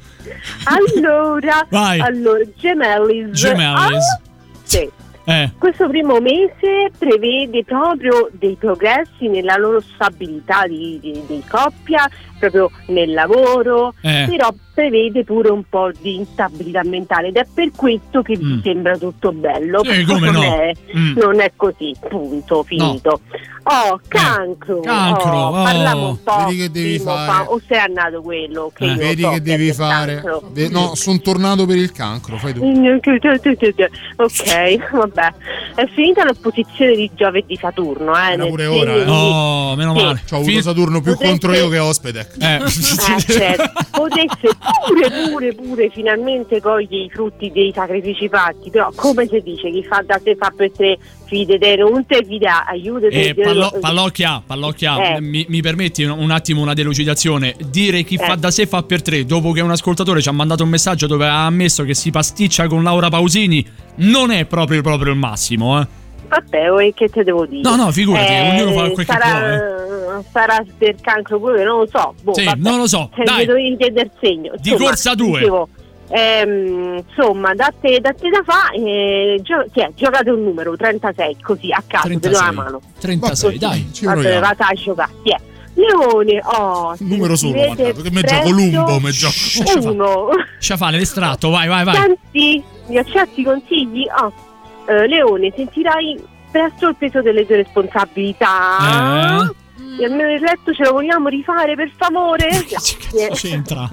[0.65, 1.99] Allora, Vai.
[1.99, 3.31] allora, gemellis.
[3.31, 4.05] Gemellis.
[4.05, 4.21] Ah,
[4.63, 4.89] sì.
[5.25, 5.51] Eh.
[5.57, 12.09] Questo primo mese prevede proprio dei progressi nella loro stabilità di, di- di coppia,
[12.39, 14.25] proprio nel lavoro, Eh.
[14.29, 18.97] però prevede pure un po' di instabilità mentale ed è per questo che vi sembra
[18.97, 19.81] tutto bello.
[19.85, 19.91] Mm.
[19.91, 20.53] Sì, come non, no.
[20.55, 21.17] è, Mm.
[21.17, 23.21] non è così, punto, finito.
[23.65, 24.81] Oh, cancro.
[24.81, 25.63] cancro, oh, oh.
[25.63, 26.43] Parliamo un po'.
[26.47, 27.31] Vedi che devi fare.
[27.31, 30.21] fa- o sei andato quello che Eh, io Vedi so che devi è il fare.
[30.69, 32.61] no, sono tornato per il cancro, fai tu.
[34.17, 35.12] Ok, vabbè.
[35.21, 38.35] È finita l'opposizione di Giove e di Saturno, eh.
[38.35, 39.05] nel pure ora, eh.
[39.07, 40.03] Oh, meno Sì.
[40.03, 40.21] male.
[40.29, 42.27] C'ho avuto Saturno più Potreste- contro io che ospite.
[42.39, 42.55] Eh.
[42.55, 43.71] Eh, certo.
[43.91, 44.49] Potesse
[44.87, 49.83] pure, pure, pure finalmente cogliere i frutti dei sacrifici fatti, però come si dice, chi
[49.83, 50.97] fa da sé fa per sé,
[52.05, 53.13] te fida, aiutati.
[53.15, 55.21] Eh, pallo- pallocchia, pallocchia, Eh.
[55.21, 57.55] mi, mi permetti un, un attimo una delucidazione?
[57.69, 58.25] Dire chi Eh.
[58.25, 61.07] fa da sé fa per tre, dopo che un ascoltatore ci ha mandato un messaggio
[61.07, 63.65] dove ha ammesso che si pasticcia con Laura Pausini,
[63.95, 65.87] non è proprio, proprio il massimo, eh.
[66.27, 67.61] Vabbè, che te devo dire?
[67.61, 72.15] No, no, figurati, ognuno fa quel che sarà, sarà del cancro pure, non lo so.
[72.23, 72.59] Boh, Sì, vabbè.
[72.59, 73.39] non lo so, dai.
[73.39, 74.53] mi dovevi chiedere il segno.
[74.59, 75.39] Di corsa due.
[75.39, 75.69] dicevo,
[76.13, 79.91] ehm, insomma, da te da, te da fa, eh, gio- è?
[79.95, 82.55] giocate un numero 36, così a caso, te do la 36.
[82.55, 82.81] mano.
[82.99, 83.89] 36, dai.
[83.91, 84.39] Ci proviamo.
[84.39, 85.11] vada a giocare.
[85.23, 85.35] È?
[85.75, 89.89] Leone, oh, Numero solo, mandato, che me presto gioco Lumbo, me gioco.
[89.89, 90.29] Uno.
[90.59, 91.95] Sciafale, l'estratto, vai, vai, vai.
[91.95, 94.07] Senti, mi accetti i consigli?
[94.07, 94.31] Ah,
[94.87, 99.51] eh, Leone, sentirai presto il peso delle tue responsabilità.
[99.99, 102.49] E almeno il letto ce lo vogliamo rifare per favore?
[102.69, 103.29] Grazie.
[103.31, 103.91] C'entra.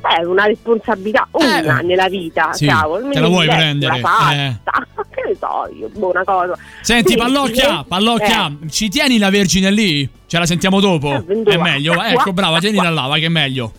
[0.00, 2.54] È una responsabilità una nella vita, Eh.
[2.54, 3.08] Sì, cavolo.
[3.10, 6.56] te la vuoi prendere, La pasta, che ne so io, buona cosa.
[6.80, 10.08] Senti, Sì, Pallocchia, eh, Pallocchia, ci tieni la Vergine lì?
[10.26, 11.12] Ce la sentiamo dopo?
[11.26, 11.42] Eh.
[11.44, 13.72] È meglio, ecco, brava, tienila là, va che è meglio.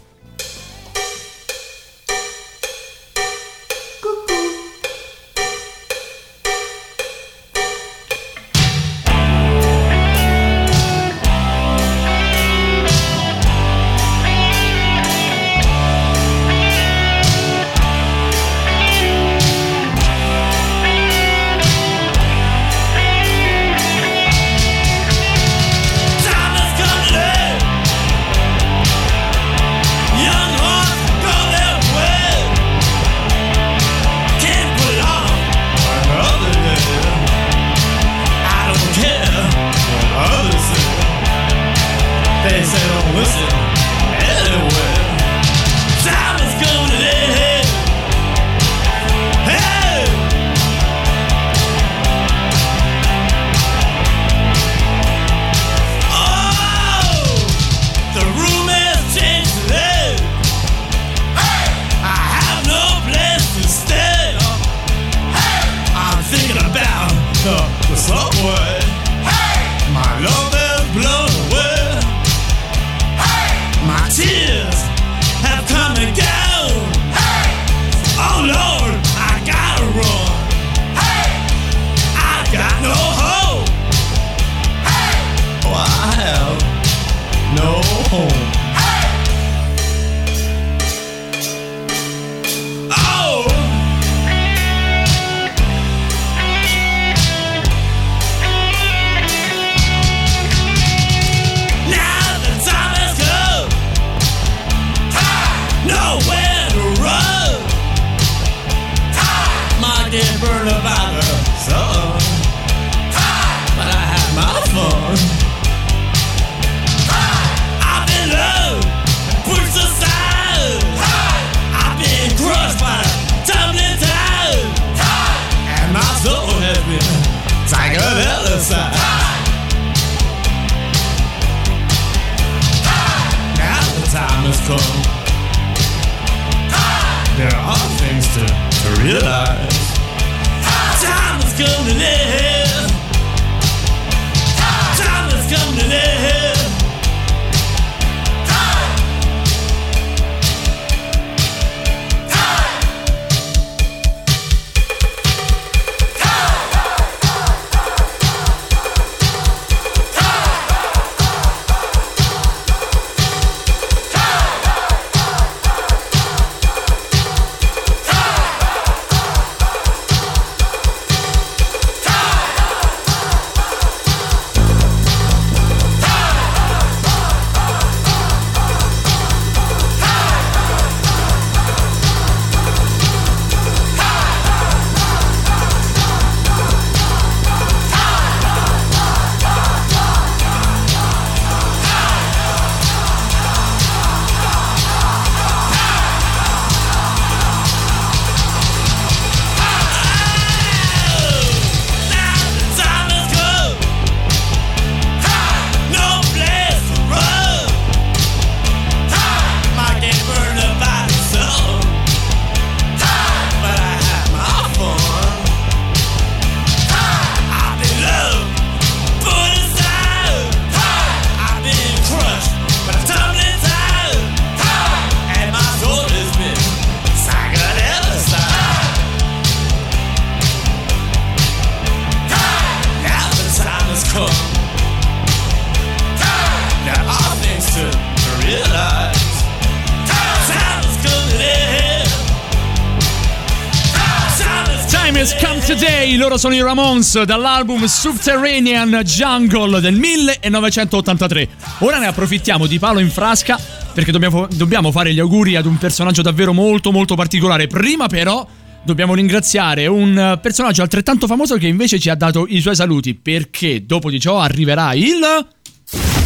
[245.04, 246.16] Time has come today.
[246.16, 251.47] Loro sono i Ramones dall'album Subterranean Jungle del 1983.
[251.80, 253.60] Ora ne approfittiamo di palo in frasca
[253.93, 257.68] perché dobbiamo, dobbiamo fare gli auguri ad un personaggio davvero molto molto particolare.
[257.68, 258.45] Prima però
[258.84, 263.86] dobbiamo ringraziare un personaggio altrettanto famoso che invece ci ha dato i suoi saluti perché
[263.86, 265.20] dopo di ciò arriverà il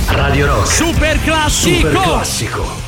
[0.08, 0.68] Radio Rock.
[0.68, 1.88] Super classico.
[1.88, 2.85] Super classico.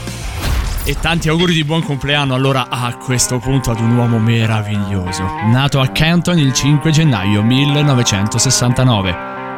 [0.88, 5.22] E tanti auguri di buon compleanno allora a questo punto ad un uomo meraviglioso,
[5.52, 9.18] nato a Canton il 5 gennaio 1969,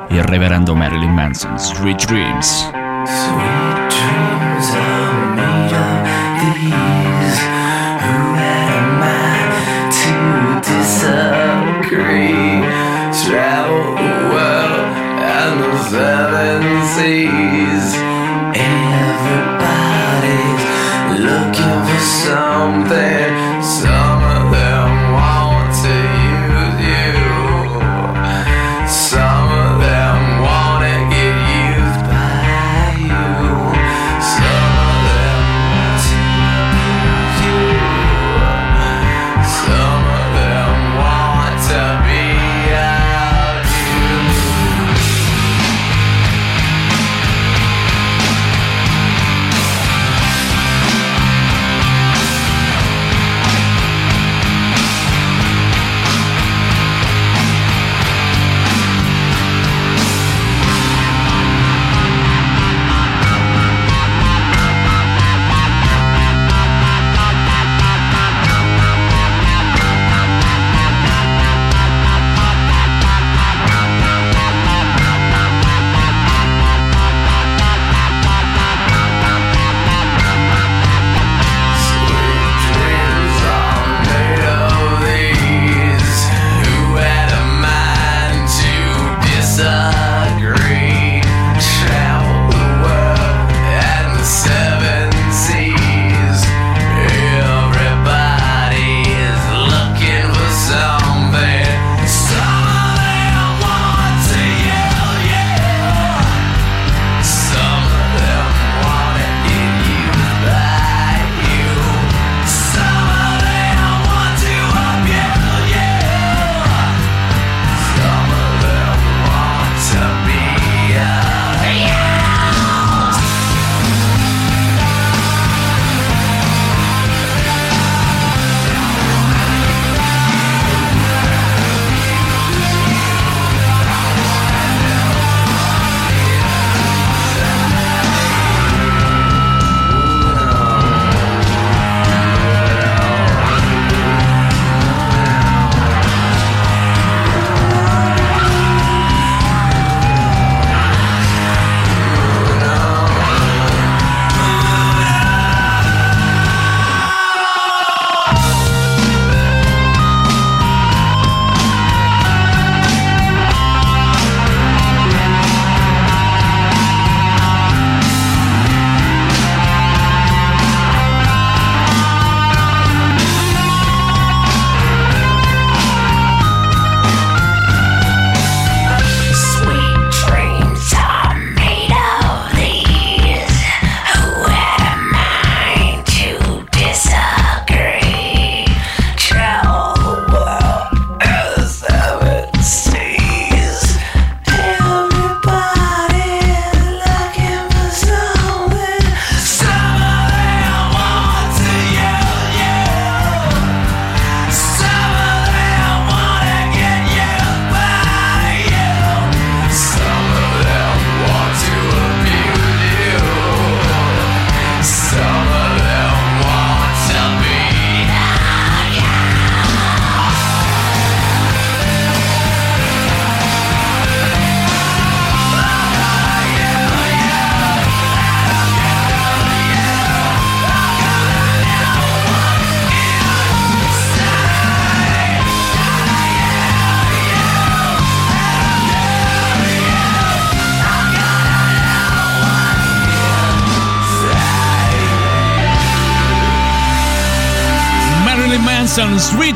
[0.10, 2.72] il reverendo Marilyn Manson, Sweet Dreams.
[3.06, 4.89] Sweet dreams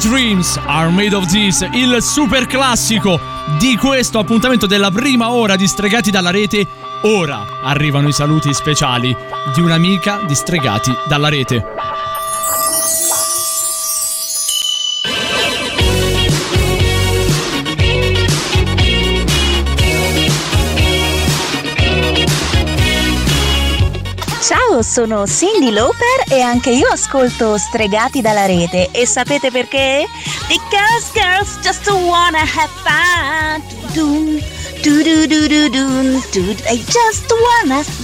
[0.04, 3.18] Dreams are made of this, il super classico
[3.58, 6.68] di questo appuntamento della prima ora di Stregati dalla rete.
[7.04, 9.16] Ora arrivano i saluti speciali
[9.56, 11.83] di un'amica di Stregati dalla rete.
[24.74, 28.90] Ciao, sono Cindy Lauper e anche io ascolto Stregati dalla rete.
[28.90, 30.04] E sapete perché?
[30.48, 33.62] Because girls just wanna have fun.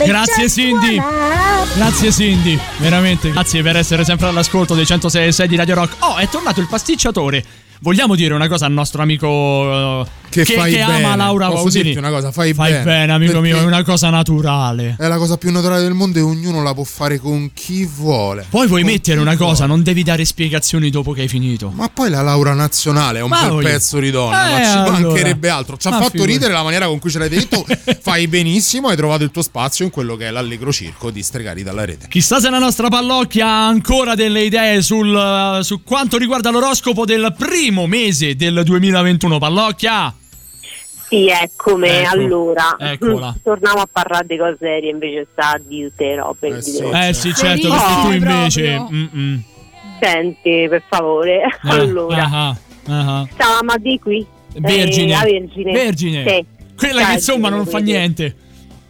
[0.05, 0.99] Grazie Cindy.
[0.99, 1.73] wanna.
[1.73, 5.95] Grazie Cindy, veramente grazie per essere sempre all'ascolto dei 106 di Radio Rock.
[6.03, 7.68] Oh, è tornato il pasticciatore.
[7.81, 11.15] Vogliamo dire una cosa al nostro amico eh, Che fai ama bene.
[11.15, 11.83] Laura Posso Pausini?
[11.85, 12.83] dirti una cosa, fai Fai bene.
[12.83, 14.95] bene, amico mio, è una cosa naturale.
[14.99, 18.45] È la cosa più naturale del mondo e ognuno la può fare con chi vuole.
[18.49, 19.67] Poi vuoi Con mettere una cosa, vuole.
[19.67, 21.71] non devi dare spiegazioni dopo che hai finito.
[21.73, 24.63] Ma poi la Laura nazionale è un Ma bel voglio- pezzo di donna, Eh, ma
[24.65, 24.99] ci allora.
[24.99, 25.77] mancherebbe altro.
[25.77, 26.31] Ci ha fatto figurati.
[26.33, 27.65] ridere la maniera con cui ce l'hai detto.
[28.01, 31.63] Fai benissimo, hai trovato il tuo spazio in quello che è l'allegro circo di Stregati
[31.63, 32.07] dalla rete.
[32.09, 37.05] Chissà se la nostra pallocchia ha ancora delle idee sul, uh, su quanto riguarda l'oroscopo
[37.05, 39.37] del primo mese del 2021.
[39.37, 40.13] Pallocchia!
[41.09, 42.75] Sì, eccomi, Ecco, allora.
[42.77, 43.35] eccola.
[43.41, 46.57] Torniamo a parlare di cose serie invece sta a dirte robe.
[46.57, 46.83] Eh sì.
[46.83, 48.79] Eh sì, certo, perché tu invece...
[48.79, 49.43] mm-mm.
[49.99, 51.41] Senti, per favore.
[51.41, 53.27] Eh, allora, ah, ah, ah.
[53.31, 54.25] stavamo a di qui.
[54.55, 55.13] Vergine.
[55.13, 55.71] Eh, la Vergine.
[55.71, 56.23] Vergine.
[56.27, 56.45] Sì.
[56.75, 58.35] Quella che Cioè, insomma non fa niente.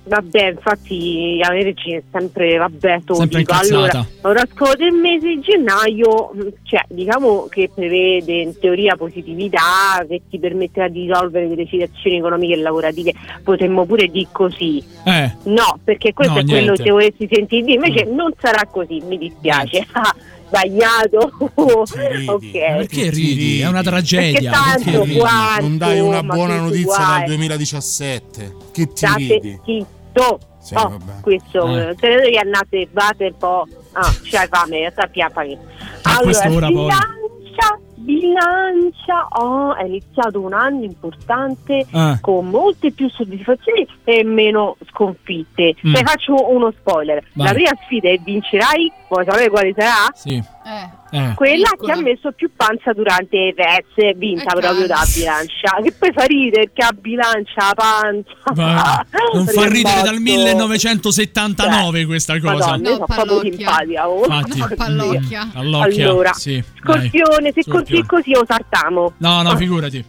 [0.10, 3.54] Vabbè, infatti la Vergine è sempre, vabbè, te lo Sempre dico.
[3.54, 10.22] Allora, l'oroscopo del mese di gennaio, mh, cioè, diciamo che prevede in teoria positività che
[10.28, 13.14] ti permetterà di risolvere delle situazioni economiche e lavorative.
[13.44, 14.84] Potremmo pure dire così.
[15.06, 15.32] Eh.
[15.44, 16.84] No, perché questo No, è quello niente.
[16.84, 17.74] che vorresti sentire dire.
[17.88, 19.86] Invece non sarà così, mi dispiace.
[19.92, 20.16] Ah,
[20.48, 21.32] Sbagliato.
[21.54, 22.52] ok.
[22.52, 23.60] Perché ridi?
[23.60, 24.50] È una tragedia.
[24.52, 25.20] Perché tanto ridi?
[25.20, 28.56] qua- Non dai una buona notizia dal 2017.
[28.72, 29.86] Che ti State ridi?
[30.22, 30.40] Zitto.
[30.60, 31.90] Sì, oh, questo Eh.
[31.90, 31.96] eh.
[31.96, 33.66] te ne devi andare a sbate un po'.
[33.94, 35.58] Ah, c'hai fame, sappia paghi.
[36.04, 36.76] A quest'ora poi.
[36.76, 39.28] bilancia, bilancia.
[39.32, 42.18] Oh, è iniziato un anno importante Eh.
[42.22, 45.76] con molte più soddisfazioni e meno sconfitte.
[45.88, 45.94] Mm.
[45.94, 47.24] Te faccio uno spoiler.
[47.34, 47.48] Vai.
[47.48, 50.12] La prima sfida che vincerai, vuoi sapere quale sarà?
[50.14, 50.44] Sì.
[50.70, 51.18] Eh.
[51.18, 51.34] Eh.
[51.34, 51.94] Quella Piccola.
[51.94, 55.78] che ha messo più panza durante le feste, vinta Eh, proprio da bilancia.
[55.82, 58.32] Che poi fa ridere perché ha bilancia la panza.
[58.54, 60.68] Va- Non fa ridere dal Rimborso.
[60.68, 62.54] 1979 questa cosa.
[62.54, 64.10] Madonna, io No, sono simpatica.
[64.10, 64.28] oh.
[64.28, 65.50] No, pallocchia.
[65.54, 66.08] Allocchia.
[66.10, 66.64] Allora, sì.
[66.82, 67.64] Scorpione, se Scorpione.
[67.64, 69.14] continui così lo saltiamo.
[69.18, 70.06] No, no, figurati.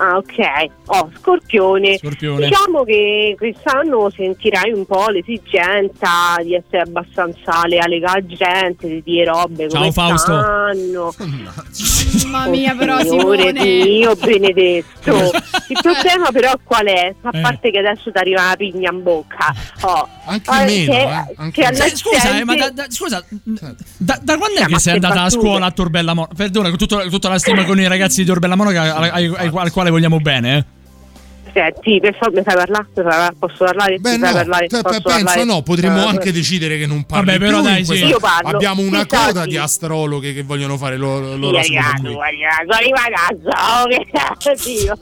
[0.00, 0.70] Ah, ok.
[0.86, 1.98] Oh, Scorpione.
[1.98, 2.46] Scorpione.
[2.46, 9.02] Diciamo che quest'anno sentirai un po' l'esigenza di essere abbastanza leale con la gente, di
[9.04, 10.38] dire robe Ciao, come Fausto.
[10.38, 11.12] stanno.
[12.30, 13.64] Mamma mia, però, Signore Simone.
[13.64, 15.12] mio benedetto.
[15.68, 17.14] Il problema però qual è?
[17.22, 17.40] A Eh.
[17.40, 19.54] parte che adesso ti arriva una pigna in bocca.
[19.82, 22.86] Oh, Anche eh, meno, che- eh, anche che alla Eh, scusa, eh, ma da, da-
[22.88, 23.24] scusa,
[23.98, 26.34] da, da quando è che sei andata a scuola a Torbella Monaca?
[26.34, 29.90] Perdona, con tutto- tutta la stima con i ragazzi di Torbella Monaca al, al quale
[29.90, 30.64] vogliamo bene,
[31.66, 31.72] eh.
[31.74, 33.34] Senti, per favore, mi fai parlare?
[33.38, 33.98] Posso parlare?
[33.98, 34.66] Beh, Mi fai no, parlare?
[34.66, 35.44] te- Posso penso parlare?
[35.44, 37.86] no, potremmo Eh, anche decidere che non parli Vabbè, però più dai, sì.
[37.86, 38.48] questa- Io parlo.
[38.48, 39.48] Abbiamo una Sì, coda sì.
[39.48, 42.16] di astrologhe che vogliono fare lo- Sì, l'oroscopo arrivato, qui.
[42.22, 44.98] arrivato, arriva a casa, oh, che cazzo, Dio.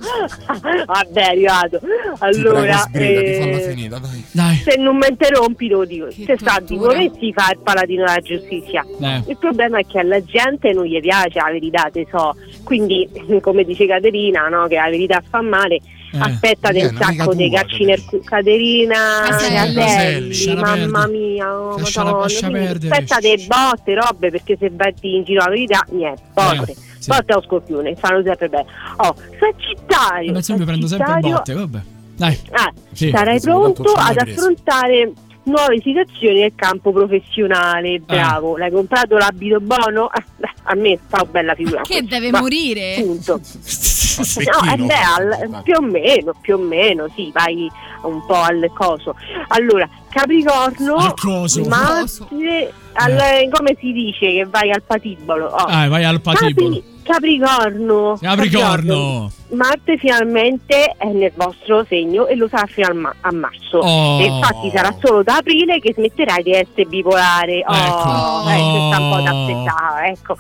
[0.86, 1.78] Vabbè, arrivato.
[1.80, 4.24] Prego, Allora, sbrigati, eh, falla finita, dai.
[4.32, 4.56] Dai.
[4.64, 8.20] se non mi interrompi lo dico, Che se sta di vorresti fare il paladino della
[8.20, 8.84] giustizia.
[9.00, 9.22] Eh.
[9.28, 12.34] Il problema è che alla gente non gli piace la verità, te so.
[12.64, 13.08] Quindi,
[13.40, 15.80] come dice Caterina, no, che la verità fa male,
[16.16, 16.30] Eh.
[16.30, 18.96] aspettate Eh, un un'amica sacco nel cu- Caterina
[19.28, 20.54] Caselli.
[20.54, 22.88] Mamma mia, oh, perdere.
[22.94, 26.72] Aspettate botte, robe, perché se vai in giro la verità, niente, botte.
[26.72, 27.08] Eh, sì.
[27.10, 28.66] Botte o scorpione, fanno sempre bene.
[28.96, 30.32] Oh, Sagittario.
[30.32, 31.78] Vabbè, sempre prendo sempre botte, vabbè.
[32.16, 32.38] Dai.
[32.52, 33.10] Ah, Sì.
[33.10, 35.12] sarai pronto ad affrontare
[35.46, 37.98] nuove situazioni nel campo professionale.
[38.00, 40.06] Bravo, l'hai comprato l'abito buono?
[40.06, 40.22] Ah,
[40.70, 41.82] a me fa una bella figura.
[41.82, 42.96] Che deve Ma- morire?
[43.00, 43.40] Punto.
[44.16, 47.70] No, eh beh, al- più o meno, più o meno, sì, vai
[48.04, 49.14] un po' al coso.
[49.48, 49.86] Allora,
[50.20, 51.62] Capricorno, Al coso.
[51.66, 55.44] Marte, al- come si dice che vai al patibolo?
[55.48, 55.56] Oh.
[55.56, 56.68] Ah, vai al patibolo.
[56.70, 58.18] Capri- Capricorno.
[58.20, 59.30] Capricorno.
[59.50, 63.78] Marte finalmente è nel vostro segno e lo sarà fino al ma- a marzo.
[63.78, 64.18] Oh.
[64.20, 67.62] E infatti sarà solo da aprile che smetterai di essere bipolare.
[67.66, 68.48] Oh, Ecco.
[68.48, 69.42] eh, c'è sta un po' da Oh.
[69.44, 70.36] aspettare, ecco.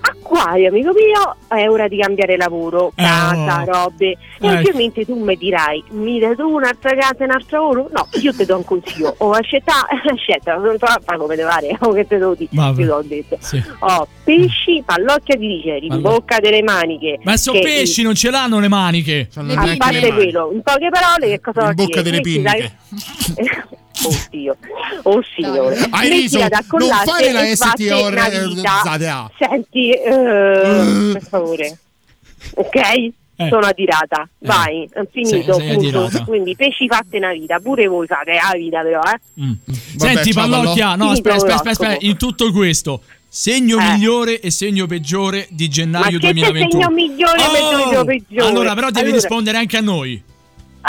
[0.00, 3.64] Acquario, amico mio, è ora di cambiare lavoro, casa, oh.
[3.64, 4.10] robe.
[4.10, 4.46] E Ecco.
[4.58, 7.88] ovviamente tu mi dirai, mi dai tu un'altra casa e un altro lavoro?
[7.92, 9.14] No, io ti do un consiglio.
[9.18, 12.80] O accetta, accetta, non fare come te pare, o che te devo dire, Vabbè.
[12.80, 13.36] io l'ho detto.
[13.40, 13.62] Sì.
[13.80, 17.18] Oh, pesci, pallocchia di dice, rimboccate le maniche.
[17.22, 19.28] Ma sono pesci, non ce l'hanno le maniche.
[19.34, 22.10] A parte quello, in poche parole, che cosa In vuol bocca dire?
[22.10, 22.72] delle pinche.
[24.04, 24.56] Oddio,
[25.02, 25.86] oh signore.
[25.90, 26.38] Hai riso?
[26.38, 26.48] Non
[27.04, 28.98] fare la STO una eh.
[28.98, 29.30] ZA.
[29.38, 31.78] Senti, eh, per favore,
[32.54, 32.74] ok?
[33.40, 33.48] Eh.
[33.48, 35.52] Sono adirata, vai, è finito.
[35.54, 36.24] Sei- sei adirata.
[36.24, 39.56] Quindi pesci fatte una vita, pure voi fate la vita però, eh.
[39.96, 45.46] Senti, ciao, Pallocchia, no, aspetta, aspetta, aspetta, in tutto questo, segno migliore e segno peggiore
[45.50, 46.70] di Ma gennaio che c'è 2021.
[46.70, 48.48] segno migliore e segno peggiore?
[48.48, 50.22] Allora, però devi Allora- rispondere anche a noi.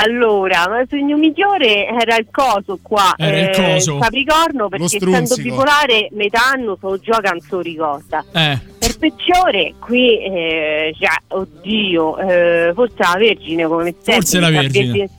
[0.02, 3.98] Allora, ma il segno migliore era il coso qua, Era il eh, coso.
[3.98, 8.24] Capricorno, perché essendo bipolare metà anno solo gioca non se lo ricorda.
[8.34, 8.60] Eh.
[8.80, 14.14] Per peggiore, qui, eh, cioè, oddio, eh, forse la Vergine come sempre.
[14.14, 15.10] Forse la Vergine.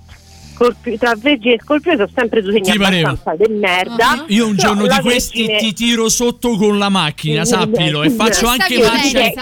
[0.61, 4.24] Scorpio- tra Vergine e Scorpio sono sempre due segni abbastanza del merda.
[4.28, 8.46] Io un giorno di questi Vergine- ti tiro sotto con la macchina, sappilo, e faccio
[8.46, 9.32] anche che marcia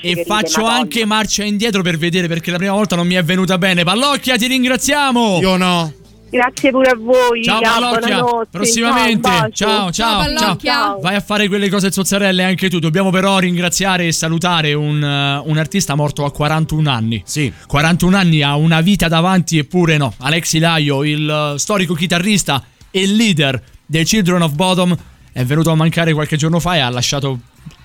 [0.00, 3.58] e faccio anche marcia indietro per vedere perché la prima volta non mi è venuta
[3.58, 3.84] bene.
[3.84, 5.38] Pallocchia, ti ringraziamo.
[5.40, 5.92] Io no.
[6.34, 7.44] Grazie pure a voi.
[7.44, 9.28] Ciao Pallocchia, prossimamente.
[9.52, 9.52] ciao.
[9.52, 10.56] Ciao, ciao, ciao.
[10.56, 11.00] Ciao.
[11.00, 12.80] Vai a fare quelle cose zozzarelle anche tu.
[12.80, 17.22] Dobbiamo però ringraziare e salutare un, eh, un artista morto a 41 anni.
[17.24, 17.52] Sì.
[17.68, 20.12] 41 anni ha una vita davanti eppure no.
[20.18, 24.96] Alexi Laio, il eh, storico chitarrista e leader dei Children of Bottom,
[25.32, 27.38] è venuto a mancare qualche giorno fa e ha lasciato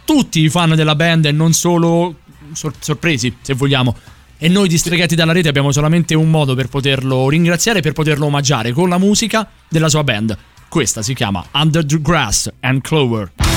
[0.06, 2.16] tutti i fan della band e non solo
[2.54, 3.96] sor- sorpresi, se vogliamo.
[4.42, 8.72] E noi distregati dalla rete abbiamo solamente un modo per poterlo ringraziare, per poterlo omaggiare
[8.72, 10.38] con la musica della sua band.
[10.70, 13.49] Questa si chiama Under the Grass and Clover.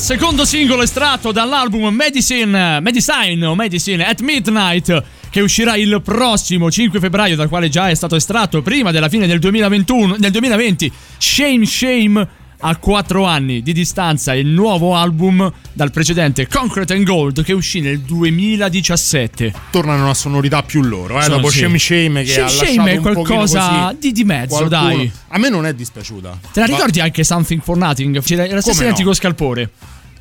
[0.00, 6.98] Secondo singolo estratto dall'album Medicine, Medicine o Medicine at Midnight che uscirà il prossimo 5
[6.98, 11.66] febbraio, dal quale già è stato estratto prima della fine del 2021, del 2020, Shame
[11.66, 12.28] Shame
[12.62, 17.80] a 4 anni di distanza il nuovo album dal precedente Concrete and Gold che uscì
[17.80, 19.52] nel 2017.
[19.70, 21.58] Tornano a sonorità più loro, eh, Sono- dopo sì.
[21.60, 25.12] Shame Shame che Shame ha Shame lasciato è qualcosa di- di mezzo, Qualcuno- dai.
[25.28, 26.38] A me non è dispiaciuta.
[26.52, 28.22] Te la Ma- ricordi anche Something for Nothing?
[28.22, 28.84] C'era era lo stesso no?
[28.86, 29.70] identico scalpore.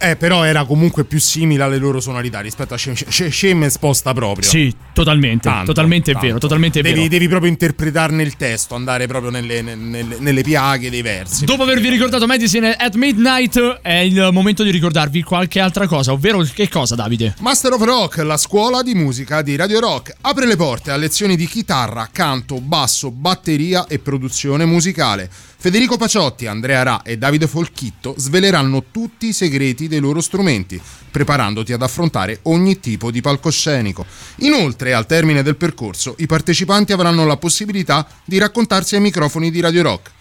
[0.01, 4.47] Eh, però era comunque più simile alle loro sonorità rispetto a è sposta proprio.
[4.47, 5.49] Sì, totalmente.
[5.49, 6.27] Tanto, totalmente è tanto.
[6.27, 7.09] vero, totalmente è devi, vero.
[7.09, 11.43] devi proprio interpretarne il testo, andare proprio nelle, nelle- nelle piaghe dei versi.
[11.43, 16.41] Dopo avervi ricordato Medicine at Midnight, è il momento di ricordarvi qualche altra cosa, ovvero
[16.53, 17.35] che cosa, Davide?
[17.39, 21.35] Master of Rock, la scuola di musica di Radio Rock, apre le porte a lezioni
[21.35, 25.29] di chitarra, canto, basso, batteria e produzione musicale.
[25.61, 30.81] Federico Paciotti, Andrea Ra e Davide Folchitto sveleranno tutti i segreti dei loro strumenti,
[31.11, 34.05] preparandoti ad affrontare ogni tipo di palcoscenico.
[34.37, 39.59] Inoltre, al termine del percorso, i partecipanti avranno la possibilità di raccontarsi ai microfoni di
[39.59, 40.11] Radio Rock.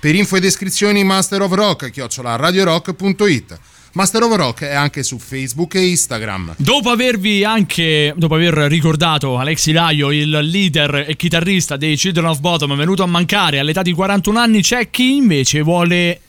[0.00, 3.58] Per info ed iscrizioni Master of Rock, chiocciola radiorock.it.
[3.96, 6.52] Master of Rock è anche su Facebook e Instagram.
[6.58, 12.40] Dopo avervi anche, dopo aver ricordato Alexi Laio, il leader e chitarrista dei Children of
[12.40, 16.20] Bottom, venuto a mancare all'età di 41 anni, c'è chi invece vuole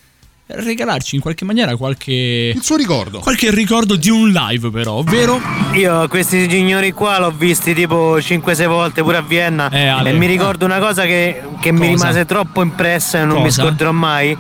[0.46, 2.54] regalarci in qualche maniera qualche.
[2.56, 3.20] Il suo ricordo.
[3.20, 5.42] Qualche ricordo di un live, però, ovvero.
[5.74, 10.26] Io questi signori qua l'ho visti tipo 5-6 volte pure a Vienna Eh, e mi
[10.26, 11.92] ricordo una cosa che, che mi Cosa?
[11.92, 13.64] rimase troppo impressa e non mi Cosa?
[13.64, 14.38] scorderò mai.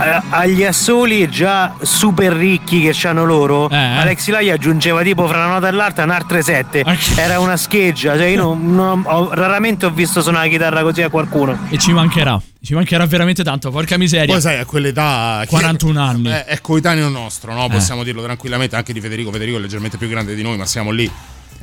[0.00, 3.76] Eh, Agli assoli già super ricchi che c'hanno loro, Eh.
[3.76, 6.84] Alex Lai aggiungeva tipo fra una nota e l'altra un'altra 7.
[7.16, 11.02] Era una scheggia, cioè io non- non- ho- raramente ho visto suonare la chitarra così
[11.02, 11.56] a qualcuno.
[11.70, 12.40] E ci mancherà.
[12.62, 14.32] Ci mancherà veramente tanto, porca miseria.
[14.32, 15.40] Poi sai, a quell'età.
[15.42, 16.28] chi- 41 anni.
[16.28, 17.66] È, è coetaneo nostro, no?
[17.66, 17.70] Eh.
[17.70, 19.30] Possiamo dirlo tranquillamente, anche di Federico.
[19.30, 21.10] Federico è leggermente più grande di noi, ma siamo lì.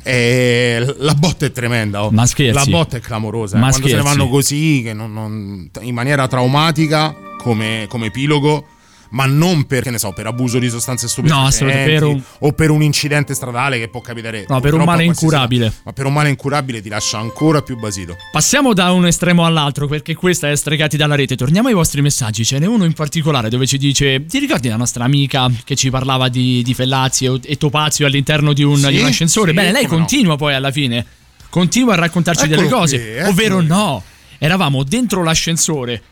[0.02, 2.04] E la botta è tremenda.
[2.04, 2.10] oh.
[2.10, 2.70] Ma scherzi.
[2.70, 3.56] La botta è clamorosa.
[3.56, 3.60] eh.
[3.60, 4.18] Ma Quando se ne scherzi.
[4.18, 8.66] vanno così, che non- non- in maniera traumatica, come, come epilogo.
[9.14, 12.52] Ma non per, che ne so, per abuso di sostanze stupefacenti assolutamente, per un- o
[12.52, 14.46] per un incidente stradale che può capitare.
[14.48, 15.70] No, per un male incurabile.
[15.84, 18.16] Ma per un male incurabile ti lascia ancora più basito.
[18.32, 21.36] Passiamo da un estremo all'altro perché questa è Stregati dalla rete.
[21.36, 22.42] Torniamo ai vostri messaggi.
[22.44, 25.90] Ce n'è uno in particolare dove ci dice: Ti ricordi la nostra amica che ci
[25.90, 29.50] parlava di, di Fellazzi e, e Topazio all'interno di un, Sì, di un ascensore?
[29.50, 30.04] sì, Bene, lei come no.
[30.06, 31.04] continua poi alla fine.
[31.50, 32.98] Continua a raccontarci Eccolo delle cose.
[32.98, 33.66] qui, ovvero, qui.
[33.66, 34.02] no,
[34.38, 36.02] eravamo dentro l'ascensore,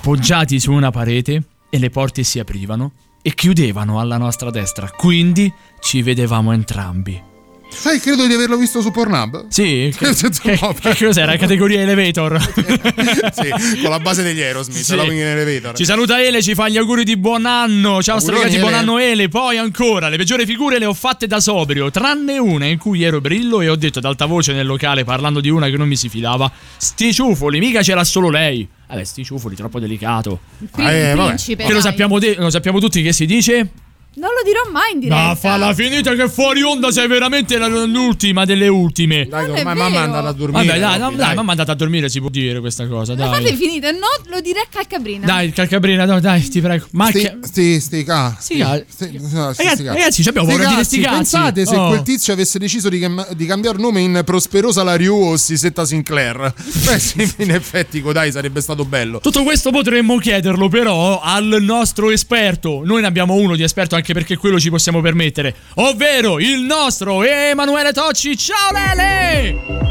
[0.00, 1.42] poggiati su una parete
[1.74, 2.92] e le porte si aprivano
[3.22, 4.90] e chiudevano alla nostra destra.
[4.90, 5.50] Quindi
[5.80, 7.31] ci vedevamo entrambi.
[7.74, 9.46] Sai, credo di averlo visto su Pornhub.
[9.48, 11.36] Sì, che, che- che cos'era?
[11.36, 12.38] Categoria elevator.
[13.32, 14.94] sì, con la base degli Aerosmith, Sì.
[14.94, 15.74] Loving in Elevator.
[15.74, 18.00] Ci saluta Ele, ci fa gli auguri di buon anno.
[18.02, 19.28] Ciao stregati, buon anno Ele.
[19.28, 23.20] Poi ancora, le peggiori figure le ho fatte da sobrio, tranne una in cui ero
[23.20, 25.96] brillo e ho detto ad alta voce nel locale parlando di una che non mi
[25.96, 26.50] si fidava.
[26.76, 28.68] Sti ciufoli, mica c'era solo lei.
[28.88, 30.38] Vabbè, sti ciufoli, troppo delicato.
[30.70, 31.26] Pri- Eh, vabbè.
[31.28, 33.68] principe, Che lo sappiamo, de- lo sappiamo tutti che si dice?
[34.14, 35.28] Non lo dirò mai in diretta.
[35.28, 37.56] No, falla finita che fuori onda sei veramente
[37.86, 39.26] l'ultima delle ultime.
[39.26, 40.66] Dai, Non ormai mamma è andata a dormire.
[40.66, 43.14] Vabbè, dai, no, Robby, dai, mamma è andata a dormire, si può dire questa cosa,
[43.14, 43.42] Ma dai.
[43.42, 45.24] fate finita, no, lo direi a Calcabrina.
[45.24, 46.86] Dai, Calcabrina, no, dai, ti prego.
[46.90, 50.46] Ma Sti, che- sti, sti ca- Sti ca- sti- no, sti- Ragazzi- ragazzi, ci abbiamo
[50.48, 51.14] paura di sti cazzi.
[51.16, 51.88] Pensate se Oh.
[51.88, 56.52] quel tizio avesse deciso di, cam- di cambiare nome in Prosperosa Lariu o Sisetta Sinclair.
[56.84, 59.20] Beh, sì, in effetti, dai, sarebbe stato bello.
[59.20, 62.82] Tutto questo potremmo chiederlo però al nostro esperto.
[62.84, 65.54] Noi ne abbiamo uno di esperto anche perché quello ci possiamo permettere.
[65.74, 68.36] Ovvero il nostro Emanuele Tocci.
[68.36, 69.82] Ciao Lele!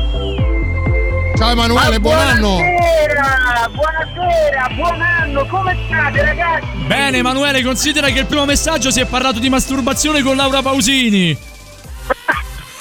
[1.37, 2.55] Ciao Emanuele, buon anno.
[2.57, 6.67] Buonasera, buonasera, buon anno, come state ragazzi?
[6.85, 11.35] Bene Emanuele, considera che il primo messaggio si è parlato di masturbazione con Laura Pausini.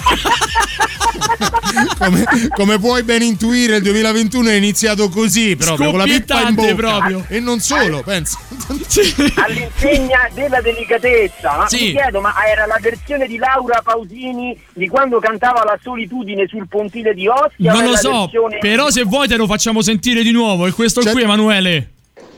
[1.98, 2.24] Come,
[2.54, 6.74] come puoi ben intuire, il 2021 è iniziato così, proprio con la pippa in bocca.
[6.74, 7.24] proprio.
[7.28, 8.38] E non solo, pensa.
[9.36, 11.84] All'insegna della delicatezza, ma Sì.
[11.86, 16.66] mi chiedo, ma era la versione di Laura Pausini di quando cantava La solitudine sul
[16.68, 17.72] pontile di Ostia?
[17.72, 20.66] Non lo so, versione- però se vuoi te lo facciamo sentire di nuovo.
[20.66, 21.90] E questo qui Emanuele.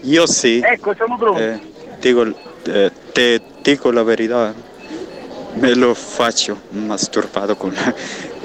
[0.02, 0.60] Io sì.
[0.62, 1.42] Ecco, siamo pronti.
[1.42, 1.60] Eh,
[2.00, 2.26] dico,
[2.66, 4.52] eh, te dico la verità,
[5.56, 7.74] me lo faccio masturbato con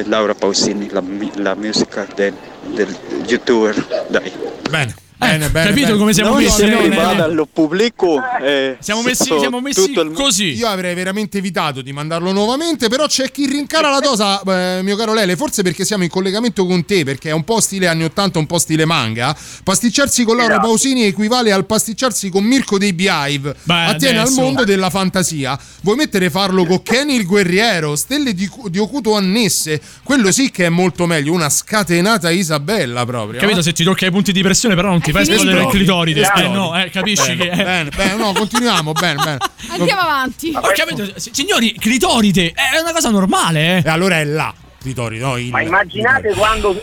[0.05, 1.03] Laura Pausini, la,
[1.35, 2.33] la musica del,
[2.75, 2.95] del
[3.25, 3.75] youtuber.
[4.09, 4.31] Dai.
[4.69, 5.06] Bene.
[5.18, 5.97] Bene, bene, capito bene.
[5.97, 6.89] come siamo No, messi noi, eh?
[6.95, 8.22] vada, lo pubblico.
[8.41, 10.53] eh, Siamo messi, siamo messi così.
[10.53, 14.41] Io avrei veramente evitato di mandarlo nuovamente, però c'è chi rincara la dosa,
[14.78, 17.59] eh, mio caro Lele, forse perché siamo in collegamento con te, perché è un po'
[17.59, 19.36] stile anni 80, un po' stile manga.
[19.63, 20.68] Pasticciarsi con Laura Esatto.
[20.68, 23.55] Pausini equivale al pasticciarsi con Mirko dei Beehive.
[23.63, 25.57] Beh, Attiene adesso- al mondo della fantasia.
[25.82, 29.82] Vuoi mettere farlo con Kenny il guerriero, stelle di, di Ocuto annesse?
[30.03, 33.39] Quello sì che è molto meglio, una scatenata Isabella proprio.
[33.39, 33.59] Capito?
[33.59, 33.63] eh?
[33.63, 36.31] Se ti tocca i punti di pressione, però non ti fai esplodere il clitoride.
[36.35, 37.63] Eh, no, eh, capisci bene, che.
[37.63, 38.91] Bene, bene, no, continuiamo.
[38.91, 39.37] bene, bene.
[39.69, 40.51] Andiamo avanti.
[40.53, 43.77] Ho capito, signori, clitoride è una cosa normale.
[43.77, 43.83] Eh.
[43.85, 45.23] E allora è là, clitoride.
[45.23, 46.39] No, il, Ma immaginate clitoride.
[46.39, 46.81] quando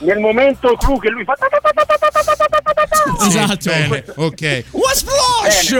[0.00, 1.34] nel momento clou che lui fa
[3.26, 5.78] esatto bene, ok What splash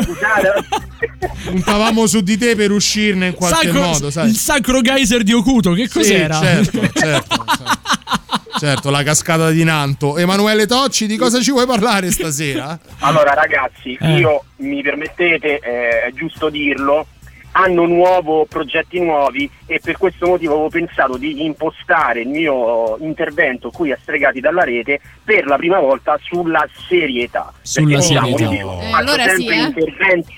[1.44, 4.28] puntavamo su di te per uscirne in qualche sacro, modo sai.
[4.28, 8.23] il sacro geyser di Okuto che cos'era sì, certo certo, certo.
[8.58, 10.16] Certo, la cascata di Nanto.
[10.16, 12.78] Emanuele Tocci, di cosa ci vuoi parlare stasera?
[13.00, 14.16] Allora ragazzi, Eh.
[14.18, 17.06] io mi permettete, eh, è giusto dirlo,
[17.56, 23.70] anno nuovo, progetti nuovi e per questo motivo avevo pensato di impostare il mio intervento
[23.70, 27.52] qui a Stregati dalla rete per la prima volta sulla serietà.
[27.62, 28.54] Sulla Perché, diciamo, serietà.
[28.54, 29.58] io Eh, allora sì, sempre eh.
[29.62, 30.32] interventi,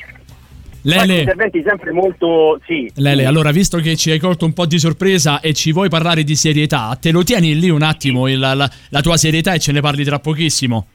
[0.87, 2.61] Lele, interventi sempre molto...
[2.67, 5.89] Sì, Lele, allora, visto che ci hai colto un po' di sorpresa e ci vuoi
[5.89, 8.55] parlare di serietà, te lo tieni lì un attimo il- la,
[8.91, 10.87] la tua serietà e ce ne parli tra pochissimo.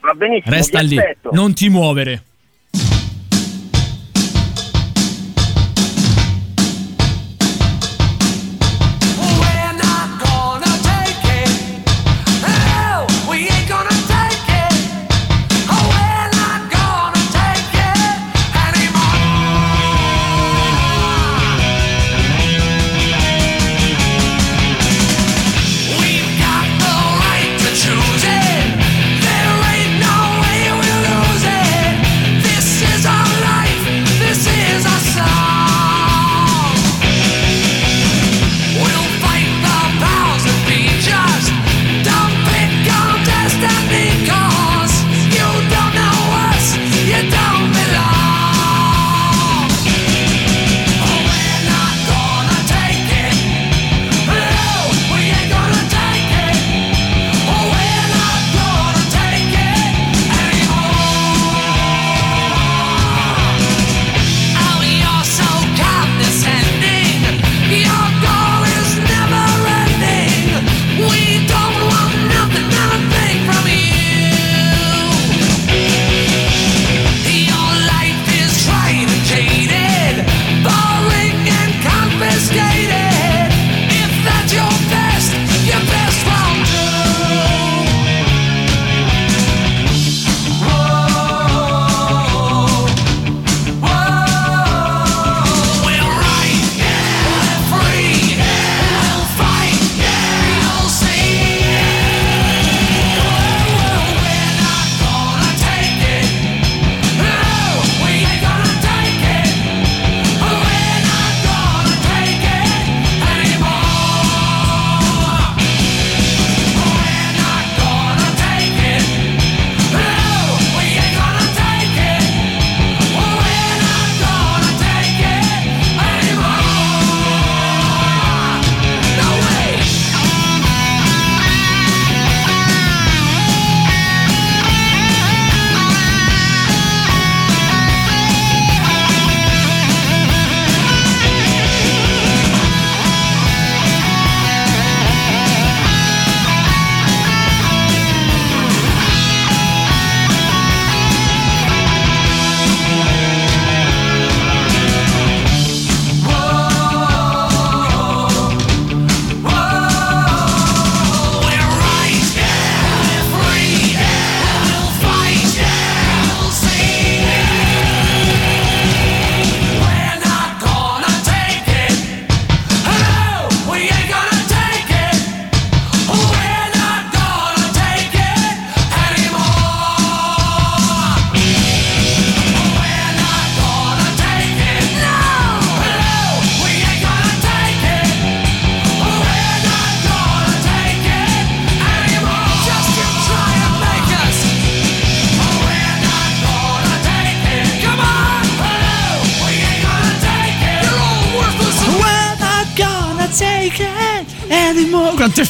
[0.00, 1.30] va benissimo, Resta lì, aspetto.
[1.32, 2.22] non ti muovere.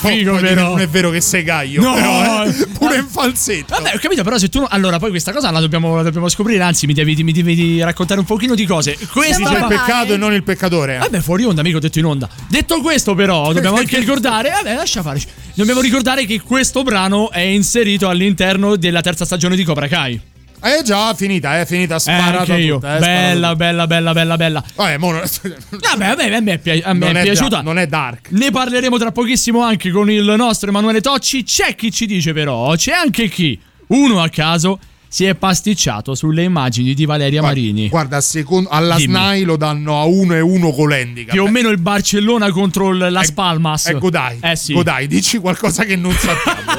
[0.06, 0.68] Figo, Poi però.
[0.70, 1.94] Non è vero che sei Gaio, No.
[1.94, 3.74] però, eh, pure in falsetto.
[3.74, 4.64] Vabbè, ho capito, però se tu.
[4.68, 6.62] Allora, poi questa cosa la dobbiamo, la dobbiamo scoprire.
[6.62, 8.96] Anzi, mi devi, mi devi raccontare un pochino di cose.
[9.12, 10.98] Questa dice il peccato e non il peccatore.
[10.98, 12.28] Vabbè, fuori onda, amico, ho detto in onda.
[12.48, 14.50] Detto questo, però, dobbiamo anche ricordare.
[14.50, 15.20] Vabbè, lascia fare.
[15.54, 20.20] Dobbiamo ricordare che questo brano è inserito all'interno della terza stagione di Cobra Kai.
[20.66, 22.74] Eh già, finita, è finita, Eh, sparata anche io.
[22.74, 24.64] tutta, eh, bella, bella, bella, bella, bella.
[24.74, 25.22] Vabbè, mo non-
[25.70, 27.56] Vabbè, vabbè, a me è, pi- a me è è piaciuta.
[27.56, 28.28] da- non è dark.
[28.30, 31.42] Ne parleremo tra pochissimo anche con il nostro Emanuele Tocci.
[31.44, 34.78] C'è chi ci dice, però, c'è anche chi, uno a caso,
[35.08, 37.88] si è pasticciato sulle immagini di Valeria Marini.
[37.88, 39.12] Guarda, secondo, alla Dimmi.
[39.14, 41.32] SNAI lo danno a 1 e 1 con l'handicap.
[41.32, 43.86] Più o meno il Barcellona contro il Las Palmas.
[43.86, 44.72] Ecco dai, Eh sì.
[44.74, 46.74] Godai, dici qualcosa che non sappiamo.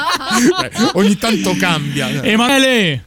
[0.62, 2.22] Eh, ogni tanto cambia.
[2.22, 3.06] Emanuele,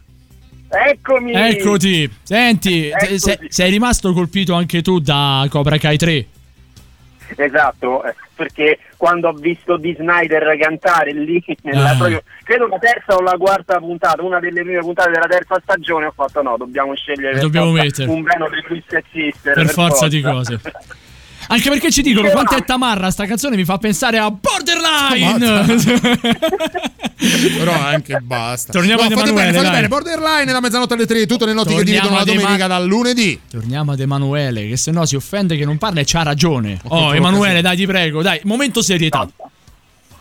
[0.73, 1.33] Eccomi!
[1.33, 2.09] eccoti.
[2.23, 3.19] Senti, Eccoci.
[3.19, 6.25] se- sei rimasto colpito anche tu da Cobra Kai 3?
[7.35, 11.43] Esatto, eh, perché quando ho visto Di Snyder cantare lì,
[11.73, 11.95] Ah.
[11.95, 16.05] proprio- credo la terza o la quarta puntata, una delle prime puntate della terza stagione,
[16.07, 19.53] ho fatto no, dobbiamo scegliere per Dobbiamo forza un brano dei Twisted Sister.
[19.53, 20.59] Per forza di cose.
[21.47, 25.77] Anche perché ci dicono Diceva- quanto è tamarra sta canzone mi fa pensare a Borderline.
[27.57, 28.71] Però anche basta.
[28.71, 29.87] Torniamo no, ad fate Emanuele, bene, fate bene.
[29.87, 33.39] Borderline da mezzanotte alle 3, tutte le notti che Torniamo dividono la domenica dal lunedì.
[33.49, 36.79] Torniamo ad Emanuele, che se no si offende che non parla e c'ha ragione.
[36.87, 39.27] Oh, fatto Emanuele, dai, ti prego, dai, momento serietà.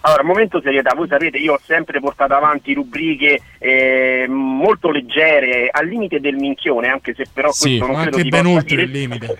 [0.04, 5.86] Allora, momento serietà, voi sapete, io ho sempre portato avanti rubriche eh, molto leggere, al
[5.86, 8.68] limite del minchione, anche se però Sì, questo non ma credo anche si ben oltre
[8.76, 8.82] dire.
[8.82, 9.38] il limite.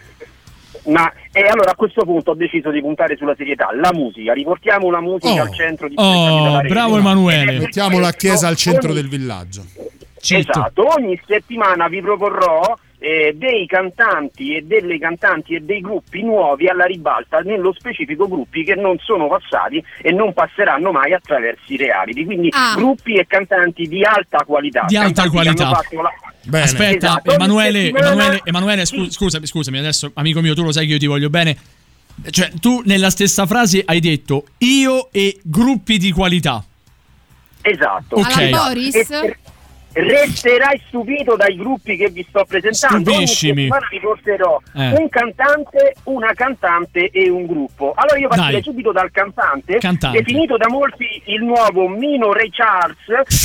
[0.84, 4.90] Ma e allora a questo punto ho deciso di puntare sulla serietà, la musica, riportiamo
[4.90, 5.44] la musica Oh.
[5.44, 7.58] al centro di Oh, bravo Emanuele.
[7.58, 9.62] Mettiamo la chiesa al centro Ogni- del villaggio.
[10.24, 12.60] Esatto, ogni settimana vi proporrò
[13.04, 18.62] eh, dei cantanti e delle cantanti e dei gruppi nuovi alla ribalta, nello specifico gruppi
[18.62, 22.74] che non sono passati e non passeranno mai attraverso i reality, quindi Ah.
[22.76, 24.84] gruppi e cantanti di alta qualità.
[24.86, 25.82] Di alta Cantanti che hanno qualità.
[25.82, 26.64] fatto la- Bene.
[26.64, 30.86] Aspetta, Esatto, Emanuele, settimana- Emanuele, Emanuele, scu- scusami, scusami, adesso, amico mio, tu lo sai
[30.86, 31.56] che io ti voglio bene.
[32.30, 36.62] Cioè, tu nella stessa frase hai detto io e gruppi di qualità.
[37.62, 38.16] Esatto.
[38.16, 38.36] Ok.
[38.36, 38.94] Alla Boris?
[38.94, 39.38] E-
[39.92, 43.10] Resterai stupito dai gruppi che vi sto presentando.
[43.10, 43.68] Stupissimi.
[43.70, 44.94] Ogni vi porterò Eh.
[44.98, 47.92] un cantante, una cantante e un gruppo.
[47.94, 48.62] Allora io partirei Dai.
[48.62, 50.18] subito dal cantante, Cantante.
[50.18, 52.96] definito da molti il nuovo Mino Ray Charles,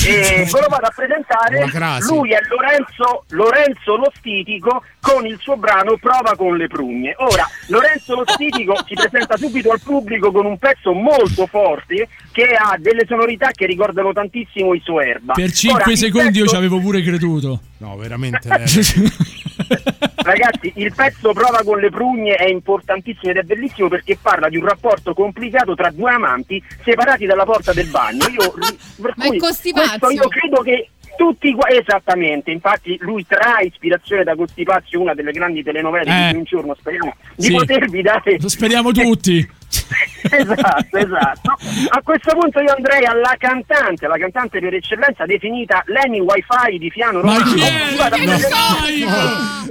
[0.07, 1.65] e ve lo vado a presentare.
[2.07, 7.14] Lui è Lorenzo, Lorenzo Lo Stitico con il suo brano Prova con le prugne.
[7.18, 12.45] Ora, Lorenzo Lo Stitico si presenta subito al pubblico con un pezzo molto forte che
[12.56, 15.34] ha delle sonorità che ricordano tantissimo i suo erba.
[15.34, 17.59] Per Ora, 5 il secondi io ci avevo pure creduto.
[17.77, 18.47] No, veramente.
[18.47, 18.65] eh.
[20.15, 24.57] Ragazzi, il pezzo Prova con le prugne è importantissimo ed è bellissimo perché parla di
[24.57, 28.27] un rapporto complicato tra due amanti separati dalla porta del bagno.
[28.27, 28.51] Io,
[29.01, 30.09] per Ma è Costipazio.
[30.11, 35.64] io credo che tutti qua- esattamente, infatti lui trae ispirazione da Costipazio, una delle grandi
[35.64, 36.31] telenovele Eh.
[36.31, 37.52] di un giorno speriamo di Sì.
[37.53, 39.56] potervi dare Lo speriamo tutti.
[40.31, 41.57] esatto, esatto.
[41.89, 46.89] A questo punto io andrei alla cantante, la cantante per eccellenza definita Leni Wi-Fi di
[46.89, 47.53] Fiano Ma Romano.
[47.53, 47.72] chi è?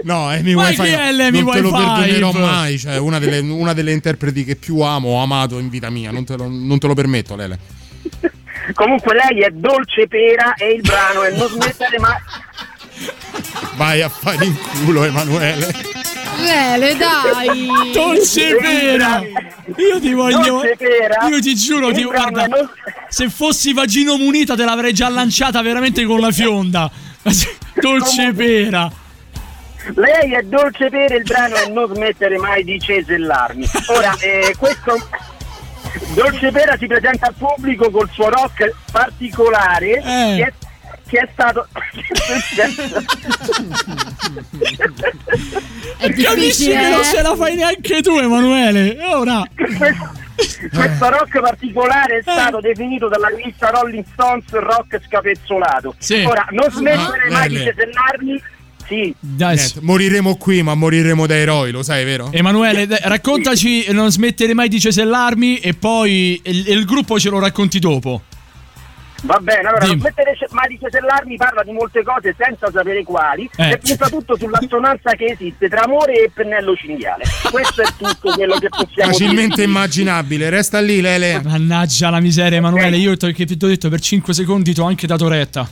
[0.03, 2.01] No, Ma Wi-Fi chi è no, l'Amy non te lo Wi-Fi?
[2.01, 2.79] perdonerò mai.
[2.79, 6.11] Cioè, una delle, una delle interpreti che più amo, ho amato in vita mia.
[6.11, 7.59] Non te lo, non te lo permetto, Lele.
[8.75, 12.17] Comunque lei è Dolce Pera e il brano è Non smettere mai.
[13.75, 15.73] Vai a fare in culo, Emanuele.
[16.39, 17.93] Lele, dai.
[17.93, 19.23] Dolce Pera!
[19.77, 20.43] Io ti voglio.
[20.43, 21.29] Dolce Pera.
[21.29, 22.47] Io ti giuro, ti guarda.
[23.09, 26.91] Se fossi vagino munita te l'avrei già lanciata veramente con la fionda.
[27.81, 28.91] Dolce Pera.
[29.95, 33.67] Lei è Dolce Pera e il brano è Non smettere mai di cesellarmi.
[33.89, 34.99] Ora, eh, questo.
[36.15, 40.35] Dolce Pera si presenta al pubblico col suo rock particolare Eh.
[40.37, 40.53] che, è,
[41.09, 41.67] che è stato.
[45.99, 47.05] È Capisci che non eh?
[47.05, 48.97] ce la fai neanche tu, Emanuele.
[49.13, 49.43] Ora.
[49.55, 50.11] questo,
[50.75, 55.95] questo rock particolare è stato definito dalla rivista Rolling Stones rock scapezzolato.
[55.99, 56.25] Sì.
[56.25, 57.75] Ora, non smettere Ah, mai di bene.
[58.89, 62.29] Sì, Dai, Niente, moriremo qui, ma moriremo da eroi, lo sai, vero?
[62.33, 67.39] Emanuele, dai, raccontaci non smettere mai di cesellarmi e poi il, il gruppo ce lo
[67.41, 68.23] racconti dopo.
[69.23, 69.93] Va bene, allora Dimmi.
[69.93, 73.71] non smettere mai di cesellarmi parla di molte cose senza sapere quali Eh.
[73.71, 77.25] e punta tutto sull'assonanza che esiste tra amore e pennello cinghiale.
[77.51, 79.67] Questo è tutto quello che possiamo Facilmente dire.
[79.69, 80.49] immaginabile.
[80.51, 81.41] Resta lì, Lele.
[81.43, 82.99] Mannaggia la miseria, Emanuele.
[82.99, 85.69] Io ti che ti ho detto per 5 secondi ti ho anche dato retta.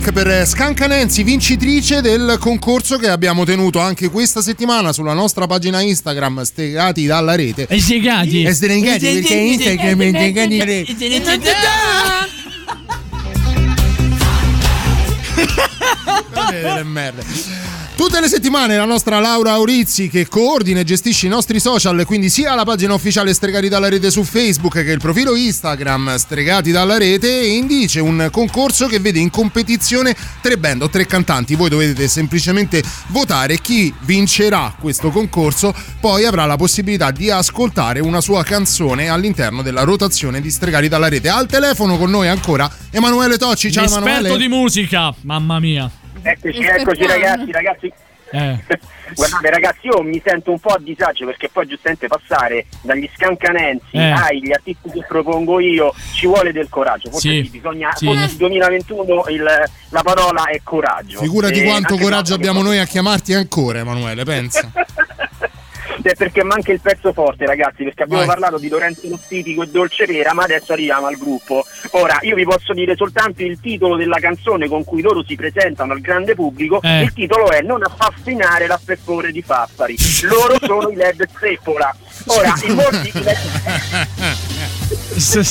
[0.00, 5.46] Week per Scanca Nancy, vincitrice del concorso che abbiamo tenuto anche questa settimana sulla nostra
[5.46, 7.66] pagina Instagram, Stegati dalla rete.
[7.68, 8.42] E Stegati.
[8.42, 10.58] E Stegati perché Instagram è Stegati
[16.84, 17.79] merda.
[18.00, 22.30] Tutte le settimane la nostra Laura Aurizzi che coordina e gestisce i nostri social, quindi
[22.30, 26.96] sia la pagina ufficiale Stregati dalla rete su Facebook che il profilo Instagram Stregati dalla
[26.96, 31.54] rete indice un concorso che vede in competizione tre band o tre cantanti.
[31.56, 38.22] Voi dovete semplicemente votare chi vincerà questo concorso, poi avrà la possibilità di ascoltare una
[38.22, 41.28] sua canzone all'interno della rotazione di Stregati dalla rete.
[41.28, 43.70] Al telefono con noi ancora Emanuele Tocci.
[43.70, 44.38] Ciao Esperto Emanuele.
[44.38, 45.99] di musica, mamma mia.
[46.22, 47.92] Eccoci, eccoci ragazzi, ragazzi.
[48.32, 48.58] Eh.
[49.12, 53.96] Guardate ragazzi, io mi sento un po' a disagio perché poi giustamente passare dagli scancanensi
[53.96, 54.10] Eh.
[54.12, 57.10] agli artisti che propongo io ci vuole del coraggio.
[57.10, 58.04] Forse Sì, bisogna, sì.
[58.06, 59.42] forse nel 2021 il-
[59.88, 61.18] la parola è coraggio.
[61.20, 64.70] Figurati E quanto anche coraggio abbiamo noi a chiamarti ancora, Emanuele, pensa.
[66.08, 68.34] è perché manca il pezzo forte, ragazzi, perché abbiamo Vai.
[68.34, 71.64] parlato di Lorenzo Lottitico e Dolce Vera, ma adesso arriviamo al gruppo.
[71.92, 75.92] Ora, io vi posso dire soltanto il titolo della canzone con cui loro si presentano
[75.92, 76.80] al grande pubblico.
[76.82, 77.02] Eh.
[77.02, 79.96] Il titolo è Non affascinare l'affessore di Faffari.
[80.22, 81.94] Loro sono i Led Zeppola.
[82.26, 83.38] Ora, molti i Led-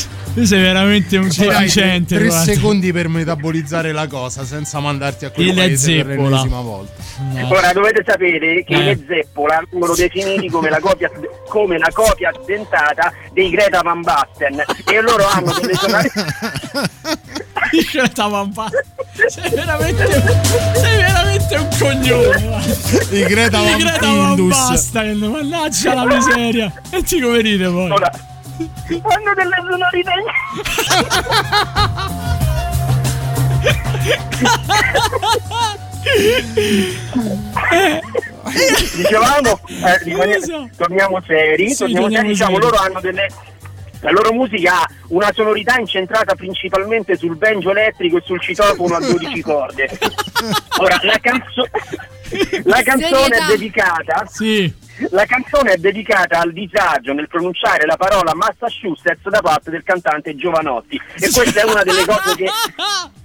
[0.33, 2.15] Tu sei veramente un Ci dai deficiente.
[2.15, 2.53] tre guarda.
[2.53, 6.29] secondi per metabolizzare la cosa senza mandarti a quel Il paese per Zeppola.
[6.29, 7.01] l'ennesima volta.
[7.49, 8.77] Ora dovete sapere che Eh.
[8.79, 11.11] i Led Zeppola vengono definiti come la copia,
[11.49, 15.73] come la copia dentata dei Greta Van Basten e loro hanno delle
[17.71, 18.81] Il Greta Van Basten.
[19.27, 20.07] Sei veramente,
[20.75, 22.47] sei veramente un coglione.
[22.47, 22.61] va.
[23.09, 24.47] Il Greta Van.
[24.47, 25.17] Basten.
[25.17, 26.71] Mannaggia la miseria.
[26.91, 27.91] E ti come ride poi.
[28.59, 30.13] Hanno delle sonorità.
[38.95, 42.63] Dicevamo, eh, rimane- torniamo seri, Sì, torniamo torniamo seri, diciamo, seri.
[42.63, 43.27] loro hanno delle...
[44.01, 48.99] La loro musica ha una sonorità incentrata principalmente sul banjo elettrico e sul citofono a
[49.01, 49.89] 12 corde.
[50.79, 51.67] Ora, la, canzo-
[52.63, 53.47] la canzone è Serietà.
[53.47, 54.25] dedicata
[55.11, 60.35] La canzone è dedicata al disagio nel pronunciare la parola Massachusetts da parte del cantante
[60.35, 62.45] Giovanotti e questa è una delle cose che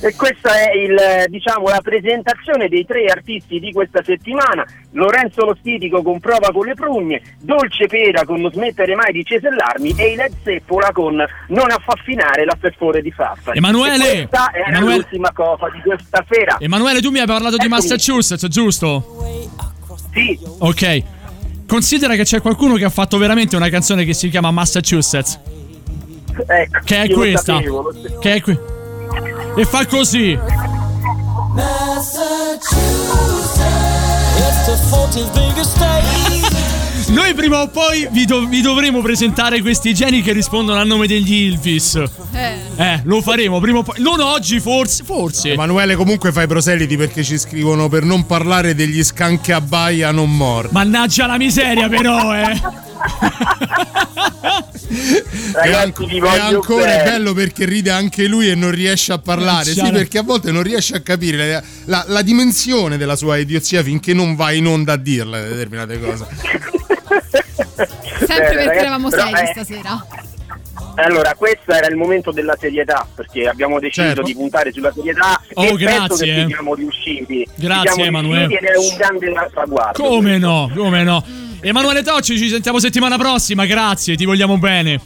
[0.00, 4.64] e questa è il, diciamo, la presentazione dei tre artisti di questa settimana.
[4.92, 9.24] Lorenzo Lo Stitico con Prova con le prugne, Dolce Pera con Non smettere mai di
[9.24, 11.16] cesellarmi e i Led Seppola con
[11.48, 13.52] Non affaffinare la ferfore di Faffa.
[13.52, 14.12] Emanuele!
[14.12, 14.96] E questa era Emanuele!
[14.96, 16.56] l'ultima cosa di questa sera.
[16.60, 17.68] Emanuele, tu mi hai parlato di.
[17.68, 19.72] Massachusetts, giusto?
[20.14, 20.38] Sì.
[20.58, 21.02] Ok.
[21.66, 25.38] Considera che c'è qualcuno che ha fatto veramente una canzone che si chiama Massachusetts.
[26.46, 27.54] Ecco, Che è questa.
[27.54, 27.92] sapevo.
[28.20, 28.58] Che è qui.
[29.56, 30.38] E fa così.
[37.08, 41.06] Noi prima o poi vi, dov- vi dovremo presentare questi geni che rispondono al nome
[41.06, 41.94] degli Ilvis.
[42.32, 42.63] Eh.
[42.76, 44.00] Eh, lo faremo prima o poi.
[44.00, 45.04] Non oggi, forse.
[45.04, 45.52] Forse.
[45.52, 50.34] Emanuele, comunque fai proseliti perché ci scrivono per non parlare degli scanchi a baia non
[50.36, 50.72] morti.
[50.72, 52.60] Mannaggia la miseria, però, eh.
[55.62, 57.10] e, e voglio ancora è bene.
[57.10, 59.72] bello perché ride anche lui e non riesce a parlare.
[59.72, 63.82] Sì, perché a volte non riesce a capire la, la- la dimensione della sua idiozia
[63.82, 66.26] finché non va in onda a dirle determinate cose.
[67.74, 70.06] Sempre perché ragazzi, eravamo seri eh, stasera.
[70.96, 74.22] Allora, questo era il momento della serietà, perché abbiamo deciso Certo.
[74.22, 76.46] di puntare sulla serietà Oh, e penso grazie, che eh.
[76.46, 77.44] siamo riusciti.
[77.46, 78.46] Ci Grazie, siamo Emanuele.
[78.46, 80.02] riusciti è un grande traguardo.
[80.02, 81.24] Come no, come no.
[81.60, 83.64] Emanuele Tocci, ci sentiamo settimana prossima.
[83.66, 85.00] Grazie, ti vogliamo bene.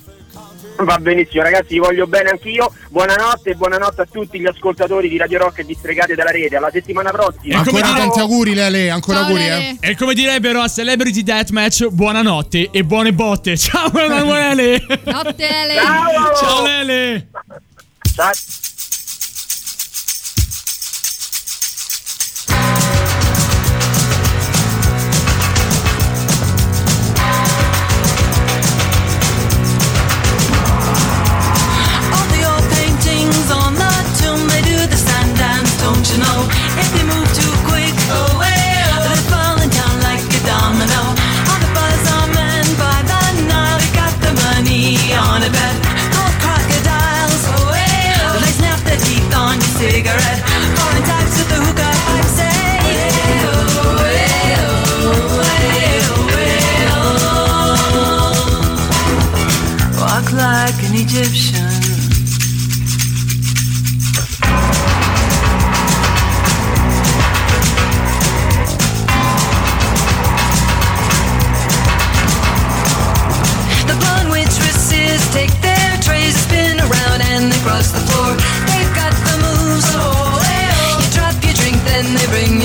[0.81, 2.73] Va benissimo, ragazzi, vi voglio bene anch'io.
[2.91, 6.57] Buonanotte e buonanotte a tutti gli ascoltatori di Radio Rock e di Stregate dalla Rete.
[6.57, 7.59] Alla settimana prossima.
[7.59, 8.89] Ancora tanti auguri, Lele.
[8.91, 9.77] Ancora Ciao, auguri, Lele.
[9.81, 9.91] eh.
[9.91, 13.57] E come direbbero a Celebrity Deathmatch, buonanotte e buone botte.
[13.59, 14.81] Ciao Emanuele.
[15.05, 15.75] Notte Ele.
[15.75, 16.35] Ciao!
[16.37, 17.29] Ciao Lele.
[18.15, 18.31] Ciao.
[35.95, 36.49] Don't you know?
[36.77, 37.38] If they move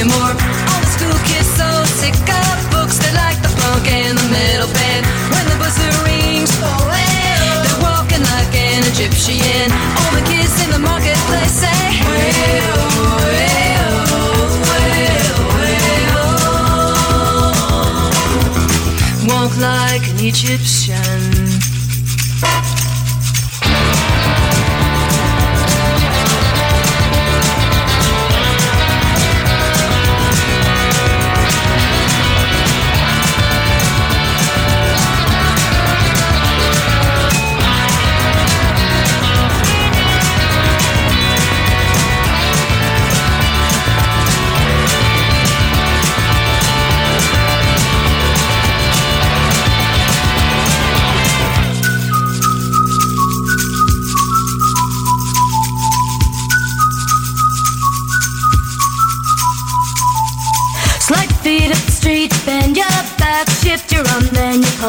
[0.04, 0.32] they bring more.
[0.32, 1.68] All the school kids so
[2.00, 5.06] sick of books, they like the funk and the metal band.
[5.32, 9.72] When the buzzer rings, they're walking like an Egyptian.
[10.00, 11.72] All the kids in the marketplace say.
[19.28, 21.23] Walk like an Egyptian.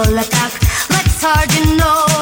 [0.02, 0.52] attack.
[0.90, 2.13] Let's hard you know.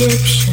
[0.00, 0.47] Egyptian.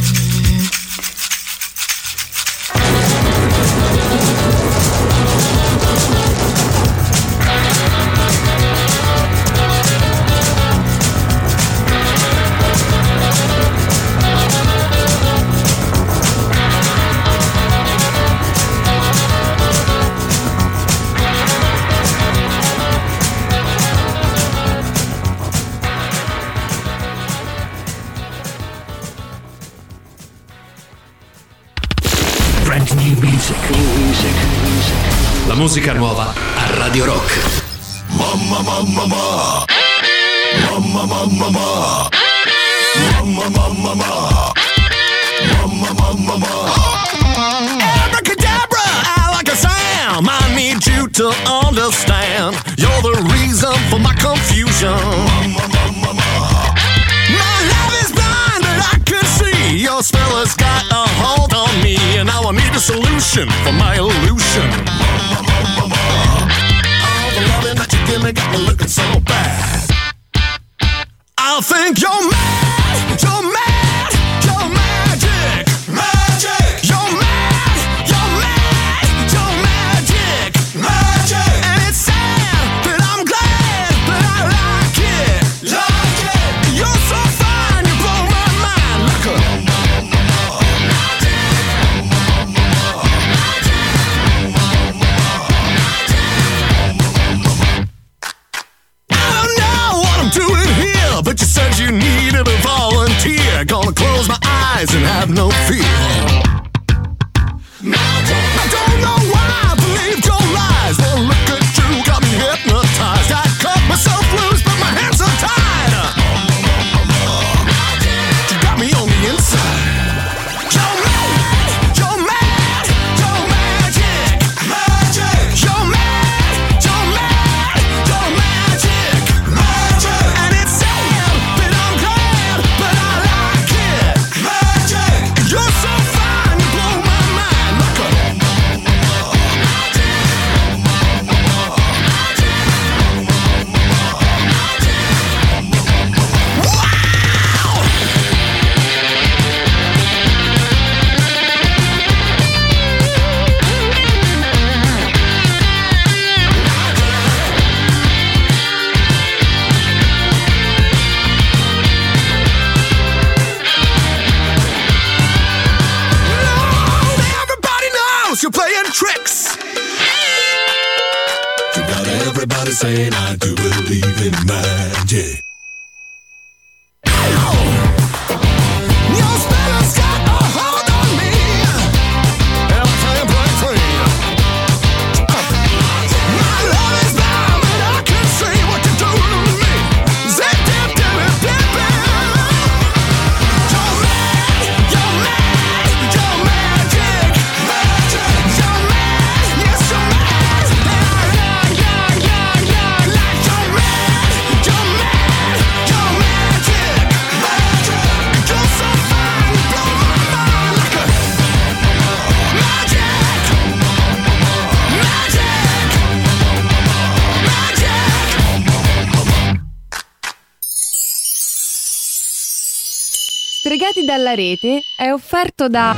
[224.26, 225.96] Dalla rete è offerto da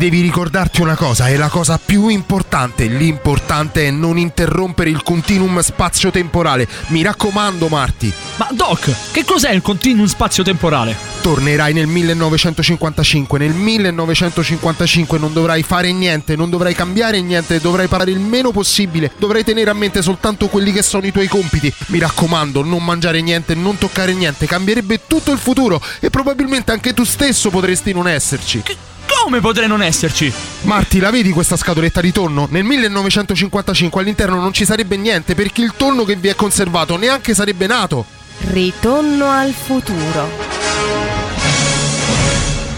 [0.00, 2.86] devi ricordarti una cosa, è la cosa più importante.
[2.86, 6.66] L'importante è non interrompere il continuum spazio-temporale.
[6.86, 8.10] Mi raccomando, Marti.
[8.36, 10.96] Ma Doc, che cos'è il continuum spazio-temporale?
[11.20, 13.38] Tornerai nel 1955.
[13.38, 19.12] Nel 1955 non dovrai fare niente, non dovrai cambiare niente, dovrai parlare il meno possibile.
[19.18, 21.70] Dovrai tenere a mente soltanto quelli che sono i tuoi compiti.
[21.88, 24.46] Mi raccomando, non mangiare niente, non toccare niente.
[24.46, 28.62] Cambierebbe tutto il futuro e probabilmente anche tu stesso potresti non esserci.
[29.24, 30.32] Come potrei non esserci?
[30.62, 32.46] Marti, la vedi questa scatoletta di tonno?
[32.50, 37.34] Nel 1955 all'interno non ci sarebbe niente perché il tonno che vi è conservato neanche
[37.34, 38.04] sarebbe nato.
[38.50, 40.28] Ritorno al futuro.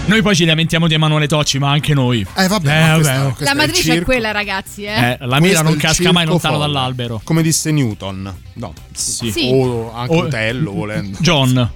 [0.05, 2.27] Noi poi ci lamentiamo di Emanuele Tocci, ma anche noi.
[2.37, 3.45] Eh vabbè, Eh, ma questa- vabbè.
[3.45, 4.05] La è matrice è circo.
[4.05, 5.01] quella, ragazzi, eh.
[5.11, 6.67] Eh, la mira non è casca mai lontano folle.
[6.67, 7.21] dall'albero.
[7.23, 8.35] Come disse Newton.
[8.55, 8.73] No.
[8.93, 9.31] Sì.
[9.31, 9.49] Sì.
[9.53, 11.17] O anche O- Utello volendo.
[11.21, 11.71] John.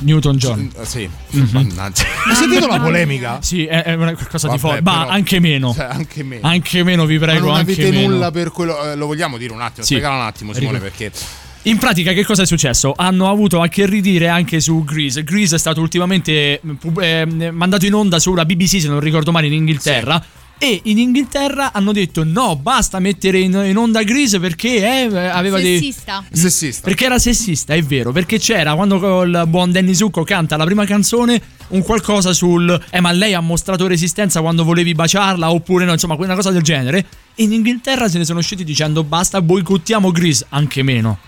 [0.00, 0.70] Newton John.
[0.78, 1.48] Eh, Sì, Mhm.
[1.52, 2.04] mannaggia.
[2.26, 3.38] Hai sentito la polemica?
[3.42, 4.80] Sì, è, è una di Vabbè, forte.
[4.82, 5.74] Ma anche meno.
[5.74, 6.46] Cioè, anche meno.
[6.46, 7.46] Anche meno, vi Ma prego.
[7.46, 8.08] non anche avete meno.
[8.14, 8.92] nulla per quello.
[8.92, 9.84] eh, lo vogliamo dire un attimo?
[9.84, 9.94] Sì.
[9.94, 10.96] Spiegala un attimo, Simone, Ricordo.
[10.96, 11.18] perché.
[11.62, 12.94] In pratica, che cosa è successo?
[12.96, 15.24] Hanno avuto a che ridire anche su Grease.
[15.24, 19.48] Grease è stato ultimamente pub- eh, mandato in onda sulla BBC, se non ricordo male,
[19.48, 20.22] in Inghilterra.
[20.58, 25.60] E in Inghilterra hanno detto no, basta mettere in, in onda Grease perché eh, aveva
[25.60, 25.78] dei.
[25.78, 26.24] Sessista.
[26.30, 26.82] Sessista.
[26.82, 28.10] Perché era sessista, è vero.
[28.10, 32.80] Perché c'era quando il buon Danny Zucco canta la prima canzone un qualcosa sul.
[32.90, 36.62] Eh, ma lei ha mostrato resistenza quando volevi baciarla oppure no, insomma, una cosa del
[36.62, 37.06] genere.
[37.36, 40.46] E in Inghilterra se ne sono usciti dicendo basta, boicottiamo Grease.
[40.48, 41.18] Anche meno.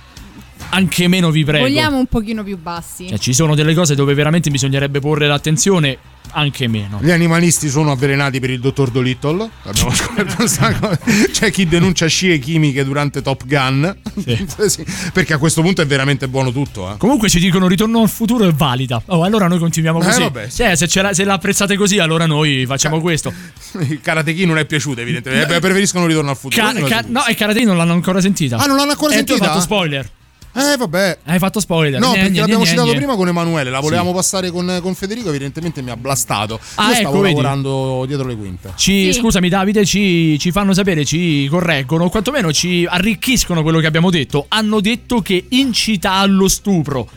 [0.72, 1.64] Anche meno vi prego.
[1.64, 3.09] Vogliamo un pochino più bassi.
[3.09, 5.98] Cioè, ci sono delle cose dove veramente bisognerebbe porre l'attenzione,
[6.32, 7.01] anche meno.
[7.02, 9.51] Gli animalisti sono avvelenati per il dottor Dolittle.
[9.64, 10.98] Abbiamo scoperto questa cosa.
[11.32, 13.97] C'è chi denuncia scie chimiche durante Top Gun.
[14.70, 16.92] Sì, Perché a questo punto è veramente buono tutto.
[16.92, 16.97] Eh.
[16.98, 19.02] Comunque ci dicono ritorno al futuro è valida.
[19.06, 20.20] Oh, allora noi continuiamo Eh, così.
[20.20, 20.56] vabbè, sì.
[20.59, 23.32] Cioè, se, ce la- se l'apprezzate così, allora noi facciamo questo.
[23.80, 25.55] Il Karate Kid non è piaciuto, evidentemente.
[25.56, 26.62] Eh, Preferiscono ritorno al futuro.
[26.62, 28.56] Ca- ca- no, e Karate non l'hanno ancora sentita.
[28.56, 29.42] Ah, non l'hanno ancora E tu sentita?
[29.44, 30.10] hai fatto spoiler.
[30.52, 31.18] Eh, vabbè.
[31.24, 32.01] Hai fatto spoiler.
[32.01, 32.97] No, Gne, perché gne, l'abbiamo gne, citato gne.
[32.97, 34.14] prima con Emanuele, la volevamo Sì.
[34.16, 36.59] passare con, con Federico, evidentemente mi ha blastato.
[36.74, 37.35] Ah, Io ecco, stavo vedi.
[37.35, 38.72] lavorando dietro le quinte.
[38.74, 43.86] Ci, Scusami Davide, ci, ci fanno sapere, ci correggono, o quantomeno ci arricchiscono quello che
[43.86, 44.47] abbiamo detto.
[44.48, 47.09] Hanno detto che incita allo stupro.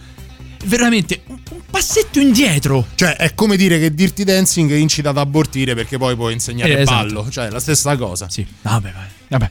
[0.65, 2.85] Veramente un, un passetto indietro.
[2.95, 6.81] Cioè, è come dire che Dirty Dancing incita ad abortire perché poi puoi insegnare Eh,
[6.83, 6.95] esatto.
[7.15, 7.29] ballo.
[7.29, 8.29] Cioè, è la stessa cosa.
[8.29, 9.07] Sì, vabbè, vabbè.
[9.37, 9.49] Vabbè.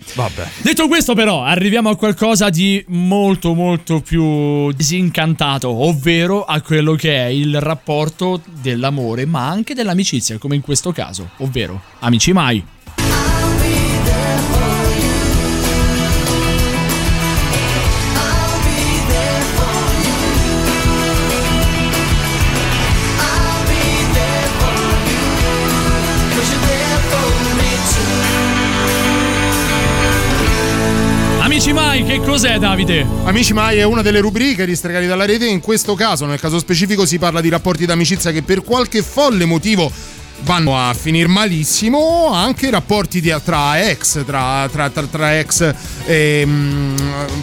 [0.63, 7.15] Detto questo, però, arriviamo a qualcosa di molto, molto più disincantato, ovvero a quello che
[7.15, 12.72] è il rapporto dell'amore, ma anche dell'amicizia, come in questo caso, ovvero amici mai.
[32.05, 33.07] Che cos'è, Davide?
[33.25, 35.47] Amici Mai è una delle rubriche di Stregati dalla rete.
[35.47, 39.45] In questo caso, nel caso specifico, si parla di rapporti d'amicizia che per qualche folle
[39.47, 39.91] motivo
[40.41, 42.31] vanno a finire malissimo.
[42.33, 45.75] Anche rapporti di- tra ex, tra, tra- tra- tra ex
[46.05, 46.95] ehm,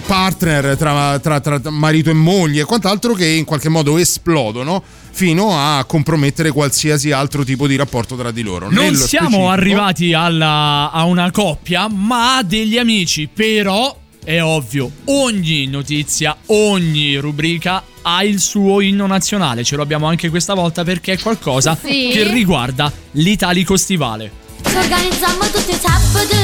[0.06, 5.49] partner, tra, tra- tra marito e moglie e quant'altro che in qualche modo esplodono fino
[5.57, 8.65] a compromettere qualsiasi altro tipo di rapporto tra di loro.
[8.69, 13.27] Non Nello siamo specifico- arrivati alla- a una coppia, ma a degli amici.
[13.34, 19.64] Però è ovvio, ogni notizia, ogni rubrica ha il suo inno nazionale.
[19.64, 22.10] Ce lo abbiamo anche questa volta perché è qualcosa Sì.
[22.12, 24.32] che riguarda l'Italico Stivale.
[24.64, 26.36] Ci organizziamo tutti i sabati,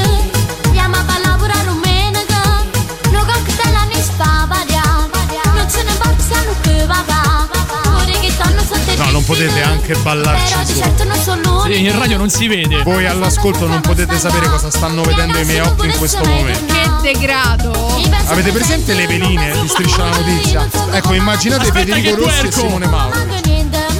[0.64, 2.34] andiamo a lavorare un menego,
[3.12, 5.08] noi cocktail ne spavadiamo,
[5.54, 7.25] non ce ne portiamo più papà,
[9.26, 11.62] potete anche ballarci certo l'unico.
[11.64, 12.82] Sì, in radio non si vede.
[12.84, 16.72] Voi all'ascolto non potete sapere cosa stanno vedendo i miei occhi in questo momento.
[16.72, 17.72] Che degrado.
[18.26, 20.68] Avete presente le veline di Striscia la Notizia?
[20.92, 22.52] Ecco, immaginate Aspetta Federico Rossi e!
[22.52, 23.26] Simone Mauro.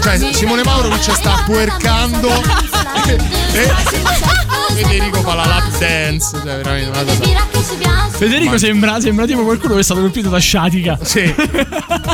[0.01, 2.29] Cioè, Simone Mauro che ci sta puercando
[3.53, 4.46] e
[4.83, 6.31] Federico fa la lap dance.
[6.37, 8.15] Cioè, veramente una cosa.
[8.17, 10.99] Federico Ma- sembra, sembra tipo qualcuno che è stato colpito da sciatica.
[11.03, 11.35] Sì.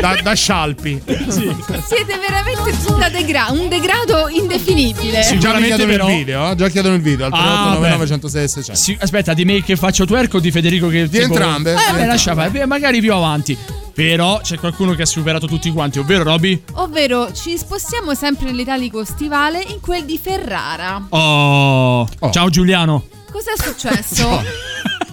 [0.00, 1.02] Da, da scialpi.
[1.06, 5.22] Siete veramente da degra- un degrado indefinibile.
[5.22, 6.54] Sì, chiedono però- il video, eh?
[6.54, 8.80] già chiedono il video al Ah, 3899 106 600.
[8.80, 11.80] Sì, aspetta, di me che faccio twerk o di Federico che Di entrambe, Eh, beh,
[11.80, 12.06] entrambe.
[12.06, 13.56] lascia fare, magari più avanti.
[14.00, 16.62] Però c'è qualcuno che ha superato tutti quanti, ovvero Roby?
[16.76, 21.04] Ovvero, ci spostiamo sempre nell'italico stivale in quel di Ferrara.
[21.10, 22.08] Oh.
[22.30, 23.04] Ciao Giuliano.
[23.30, 24.42] Cos'è successo?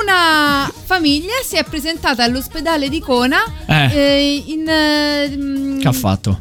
[0.00, 3.90] Una famiglia si è presentata all'ospedale di Cona Eh.
[3.92, 4.68] eh, in...
[4.68, 6.38] eh, Che ha fatto?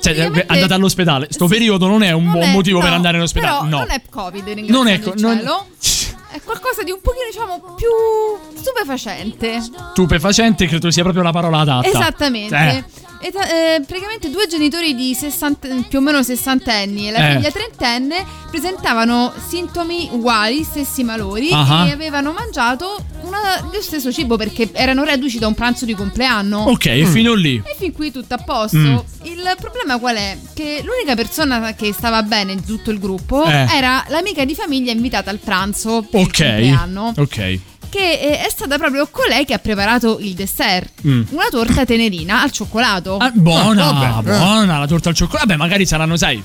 [0.00, 1.26] Cioè, andata all'ospedale.
[1.30, 3.52] Sto periodo non è un non buon è- motivo per no, andare all'ospedale.
[3.54, 3.78] Però no.
[3.78, 5.64] non è Covid, ringraziando Non è il co- non-.
[6.32, 7.88] È qualcosa di un pochino, diciamo, più
[8.56, 9.60] stupefacente.
[9.92, 11.88] Stupefacente, credo sia proprio la parola adatta.
[11.88, 12.56] Esattamente.
[12.56, 12.84] Eh.
[13.22, 17.34] E eh, praticamente due genitori di 60 più o meno sessantenni e la Eh.
[17.36, 21.86] figlia trentenne presentavano sintomi uguali, stessi malori Ah.
[21.86, 26.58] e avevano mangiato una- lo stesso cibo perché erano reduci da un pranzo di compleanno.
[26.68, 27.56] Ok, e fino lì.
[27.64, 28.76] E fin qui tutto a posto.
[28.78, 28.96] Mm.
[29.22, 30.36] Il problema qual è?
[30.54, 33.66] Che l'unica persona che stava bene di tutto il gruppo Eh.
[33.70, 36.36] era l'amica di famiglia invitata al pranzo per il Ok.
[36.44, 37.12] compleanno.
[37.16, 37.58] Ok.
[37.90, 41.00] Che eh, è stata proprio colei che ha preparato il dessert.
[41.06, 41.22] Mm.
[41.30, 43.16] Una torta tenerina al cioccolato.
[43.16, 43.92] Ah, buona, Ah,
[44.22, 44.36] vabbè.
[44.38, 45.46] buona la torta al cioccolato.
[45.48, 46.40] Vabbè, magari saranno, sai,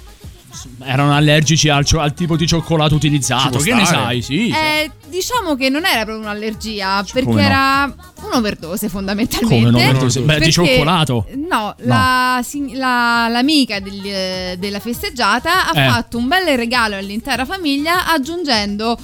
[0.83, 3.57] erano allergici al, al tipo di cioccolato utilizzato.
[3.59, 4.03] Ci Che può ne stare.
[4.03, 4.21] sai?
[4.21, 4.49] Sì.
[4.49, 7.47] Eh, diciamo che non era proprio un'allergia, perché come no?
[7.47, 9.55] era un'overdose fondamentalmente.
[9.55, 10.19] Come un'overdose?
[10.21, 11.27] Beh, di Perché- cioccolato.
[11.49, 15.89] No, la sig- la- l'amica del- della festeggiata ha Eh.
[15.89, 18.97] fatto un bel regalo all'intera famiglia aggiungendo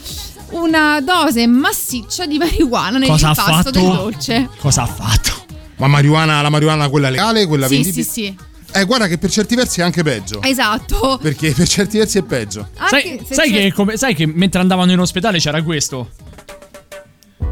[0.52, 4.50] una dose massiccia di marijuana Cosa ha nell'impasto del dolce.
[4.58, 5.40] Cosa ha fatto?
[5.78, 8.04] Ma marijuana, la marijuana quella legale, quella Sì, vendibile?
[8.04, 8.36] sì, sì.
[8.74, 10.42] Eh, guarda che per certi versi è anche peggio.
[10.42, 11.20] Esatto.
[11.22, 12.70] Perché per certi versi è peggio.
[12.90, 16.12] Sai, Anche sai c'è- che, come- sai che mentre andavano in ospedale c'era questo?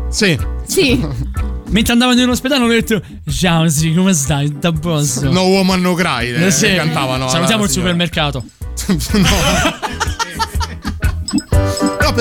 [0.09, 0.37] Sì.
[0.65, 0.97] Sì.
[1.69, 4.57] Mentre andavano in ospedale hanno detto Ciao, sì, come stai?
[4.57, 5.31] Da posto?
[5.31, 6.31] No woman no cry.
[6.33, 6.73] eh, Eh, sì.
[6.73, 7.27] Cantavano.
[7.29, 7.91] Salutiamo il signora.
[7.91, 8.43] supermercato.
[9.13, 9.27] No,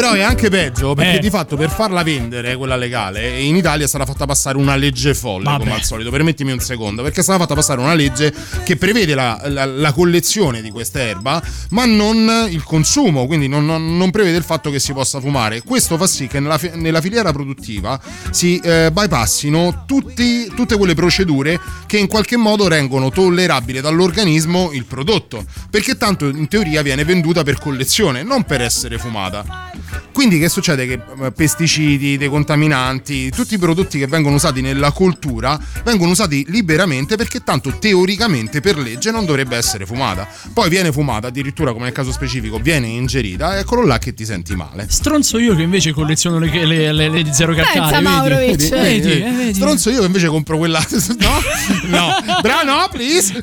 [0.01, 1.19] però è anche peggio perché Eh.
[1.19, 5.43] di fatto per farla vendere quella legale in Italia sarà fatta passare una legge folle
[5.45, 5.59] Vabbè.
[5.65, 6.11] come al solito.
[6.11, 10.63] Permettimi un secondo, perché sarà fatta passare una legge che prevede la, la- la collezione
[10.63, 14.79] di questa erba, ma non il consumo, quindi non, non- non prevede il fatto che
[14.79, 15.63] si possa fumare.
[15.63, 18.01] Questo fa sì che nella, nella filiera produttiva
[18.31, 24.85] si eh, bypassino tutti- tutte quelle procedure che in qualche modo rengono tollerabile dall'organismo il
[24.85, 29.73] prodotto, perché tanto in teoria viene venduta per collezione, non per essere fumata.
[30.13, 30.87] Quindi che succede?
[30.87, 37.17] Che eh, pesticidi, decontaminanti, tutti i prodotti che vengono usati nella coltura vengono usati liberamente
[37.17, 40.27] perché tanto teoricamente per legge non dovrebbe essere fumata.
[40.53, 44.55] Poi viene fumata, addirittura come nel caso specifico, viene ingerita, eccolo là che ti senti
[44.57, 44.87] male.
[44.89, 48.01] Stronzo io che invece colleziono le, le, le- le di zero calcare.
[48.03, 48.35] Pensa, vedi?
[48.57, 49.23] Vedi, Vedi, vedi, vedi.
[49.23, 49.55] eh, vedi.
[49.55, 50.85] Stronzo io che invece compro quella.
[51.19, 51.41] No?
[51.89, 52.09] No.
[52.43, 53.33] Bra, no, please.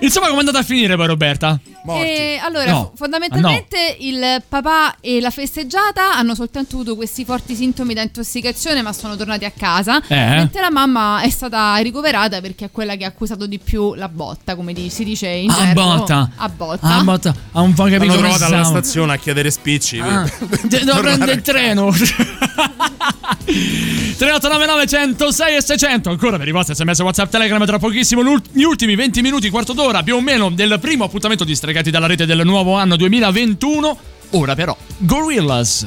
[0.00, 1.58] Insomma, come è andata a finire poi Roberta?
[1.88, 2.80] E allora, No.
[2.82, 8.82] fo- fondamentalmente il papà e la festeggiata hanno soltanto avuto questi forti sintomi da intossicazione,
[8.82, 10.02] ma sono tornati a casa.
[10.06, 10.14] Eh.
[10.14, 14.08] Mentre la mamma è stata ricoverata perché è quella che ha accusato di più la
[14.08, 15.82] botta, come si dice in A gergo.
[15.82, 16.30] botta.
[16.36, 16.86] A botta.
[16.86, 17.34] Ah, botta.
[17.52, 19.98] Ha un po' capito L'hanno trovata alla stazione a chiedere spicci.
[19.98, 20.28] Ah.
[20.62, 27.30] Devo prendere a il treno 3899 106 e 600 Ancora per i vostri sms whatsapp
[27.30, 28.22] telegram Tra pochissimo
[28.52, 32.06] gli ultimi 20 minuti Quarto d'ora più o meno Del primo appuntamento di Stregati dalla
[32.06, 35.86] rete Del nuovo anno 2021 Ora però Gorillaz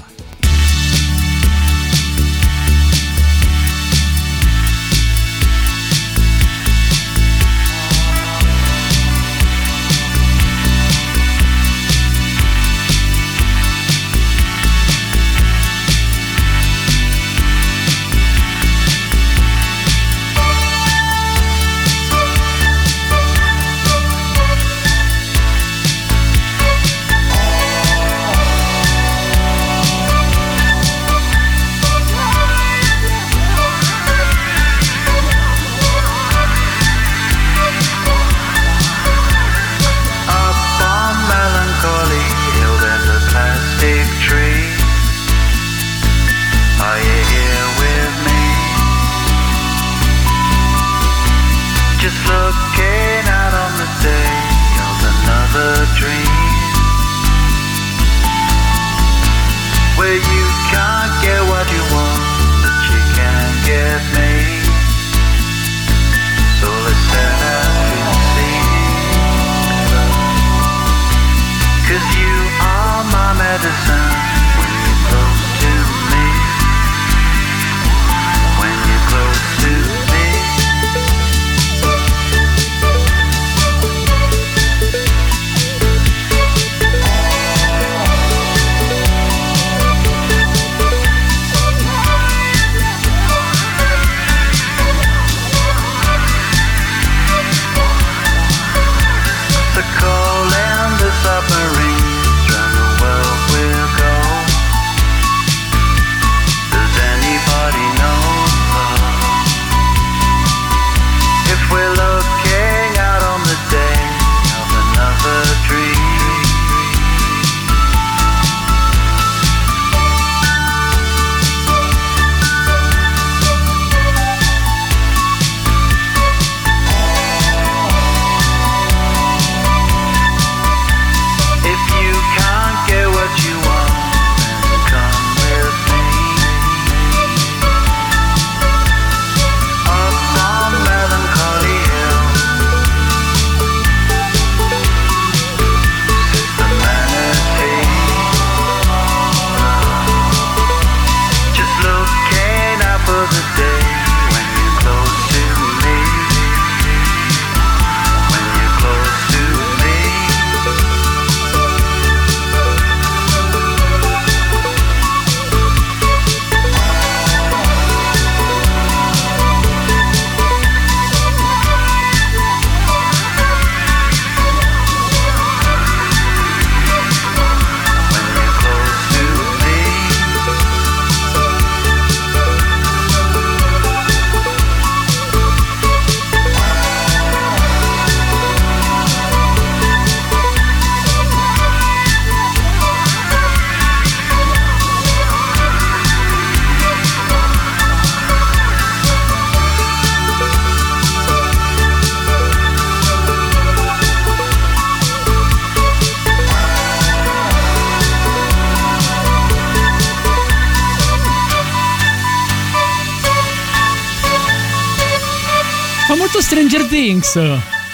[217.10, 217.32] Things.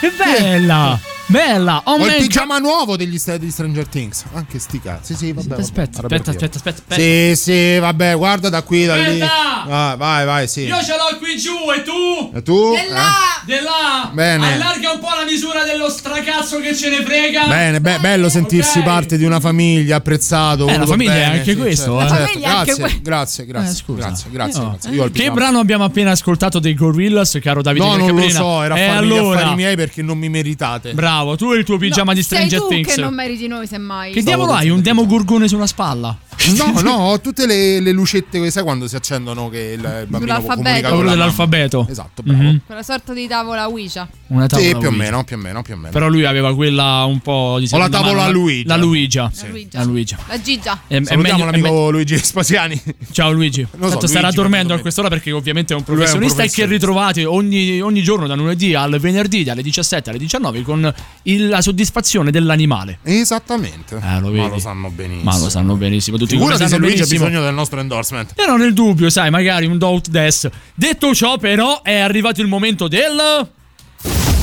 [0.02, 1.00] Che bella!
[1.28, 1.82] Bella!
[1.86, 4.26] Oh Ho il pigiama nuovo degli, st- di Stranger Things.
[4.34, 5.14] Anche sti cazzi.
[5.14, 5.62] Sì, sì, vabbè.
[5.62, 7.02] Aspetta, vabbè, aspetta, aspetta, aspetta, aspetta.
[7.02, 9.22] Sì, sì, vabbè, guarda da qui, da lì.
[9.22, 9.96] Aspetta!
[9.96, 10.64] Vai, vai, sì.
[10.64, 12.32] Io ce l'ho qui giù e tu?
[12.36, 12.76] E tu?
[12.76, 13.35] Di là!
[13.46, 14.10] Di là!
[14.12, 14.54] Bene.
[14.54, 17.46] Allarga un po' la misura dello stracazzo che ce ne frega.
[17.46, 20.68] Bene, be- bello sentirsi parte di una famiglia, apprezzato.
[20.68, 22.08] Eh, la famiglia è bene, anche sì, questo, certo, eh.
[22.18, 22.26] certo.
[22.32, 24.00] famiglia è anche Grazie, que- grazie, grazie, Eh, scusa.
[24.08, 24.70] grazie, grazie, No.
[24.72, 24.92] grazie.
[24.92, 28.30] Io ho il Che brano abbiamo appena ascoltato dei Gorillaz, caro Davide No, non lo
[28.30, 29.40] so, era E gli allora?
[29.40, 30.94] affari miei perché non mi meritate.
[30.94, 32.96] Bravo, tu e il tuo pigiama di Sei Stranger tu Things.
[32.96, 34.12] che non meriti noi, semmai.
[34.12, 34.70] Che diavolo hai?
[34.70, 36.18] Un demo gorgone sulla spalla?
[36.57, 40.90] No, no, ho tutte le, le lucette, sai quando si accendono che il bambino comunica
[40.90, 41.88] con dell'alfabeto.
[41.90, 42.41] Esatto, bravo.
[42.44, 42.62] Mhm.
[42.66, 44.07] Quella sorta di tavola Ouija.
[44.28, 45.03] Una tavola Sì, più o Ouija.
[45.03, 45.90] meno, più o meno, più o meno.
[45.91, 48.68] Però lui aveva quella un po' di Ho la tavola mano, la- Luigia.
[48.68, 49.32] La Luigia.
[49.34, 49.48] Sì.
[49.49, 49.80] Luigia.
[49.80, 50.18] La Luigia.
[50.28, 50.82] La Gigia.
[50.88, 52.82] È- è Salutiamo meglio- è l'amico Luigi Spasiani.
[53.12, 53.62] Ciao Luigi.
[53.62, 56.06] Non so, Tanto Luigi, starà dormendo a quest'ora perché ovviamente è un Lui è un
[56.06, 56.86] professionista e che professionista.
[56.88, 60.94] ritrovate ogni, ogni giorno da lunedì al venerdì dalle 17 alle 19 con
[61.24, 62.99] il- la soddisfazione dell'animale.
[63.03, 63.95] Esattamente.
[63.95, 65.24] Eh, lo Ma lo sanno benissimo.
[65.32, 66.18] Ma lo sanno benissimo.
[66.18, 68.34] Tutti Figurati se Luigi ha bisogno del nostro endorsement.
[68.34, 70.49] Però nel dubbio, sai, magari un Doubt Des.
[70.74, 73.48] Detto ciò, però, è arrivato il momento del.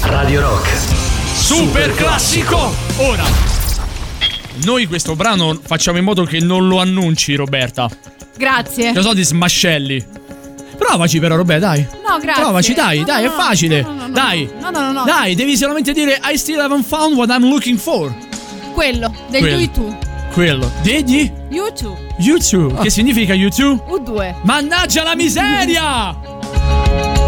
[0.02, 0.69] Radio Rock.
[1.35, 2.74] Super classico!
[2.98, 3.24] Ora,
[4.64, 7.89] noi questo brano facciamo in modo che non lo annunci, Roberta.
[8.36, 8.93] Grazie.
[8.93, 10.05] Lo so di smascelli.
[10.77, 11.86] Provaci, però, Roberta, dai.
[12.06, 12.43] No, grazie.
[12.43, 13.82] Provaci, dai, No, dai, no, è facile.
[13.82, 14.12] no, no, no, no.
[14.12, 14.51] dai.
[14.60, 15.05] No, no, no, no.
[15.05, 18.12] Dai, devi solamente dire I still haven't found what I'm looking for.
[18.73, 19.56] Quello, del Quello.
[19.59, 19.97] YouTube.
[20.33, 20.71] Quello.
[20.83, 21.99] Degli YouTube.
[22.17, 22.81] YouTube.
[22.81, 23.83] Che significa YouTube?
[23.87, 24.37] U2.
[24.43, 27.22] Mannaggia la miseria!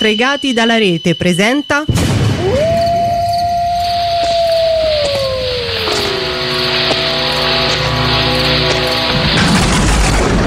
[0.00, 1.84] Stregati dalla rete presenta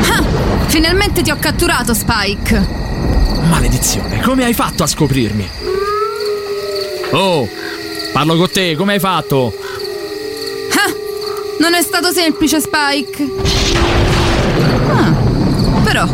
[0.10, 0.24] Ah,
[0.66, 2.68] finalmente ti ho catturato, Spike.
[3.48, 5.48] Maledizione, come hai fatto a scoprirmi?
[7.12, 7.48] Oh,
[8.12, 9.54] parlo con te, come hai fatto?
[10.72, 10.92] Ah,
[11.60, 13.28] non è stato semplice, Spike.
[14.90, 15.14] Ah,
[15.84, 16.08] però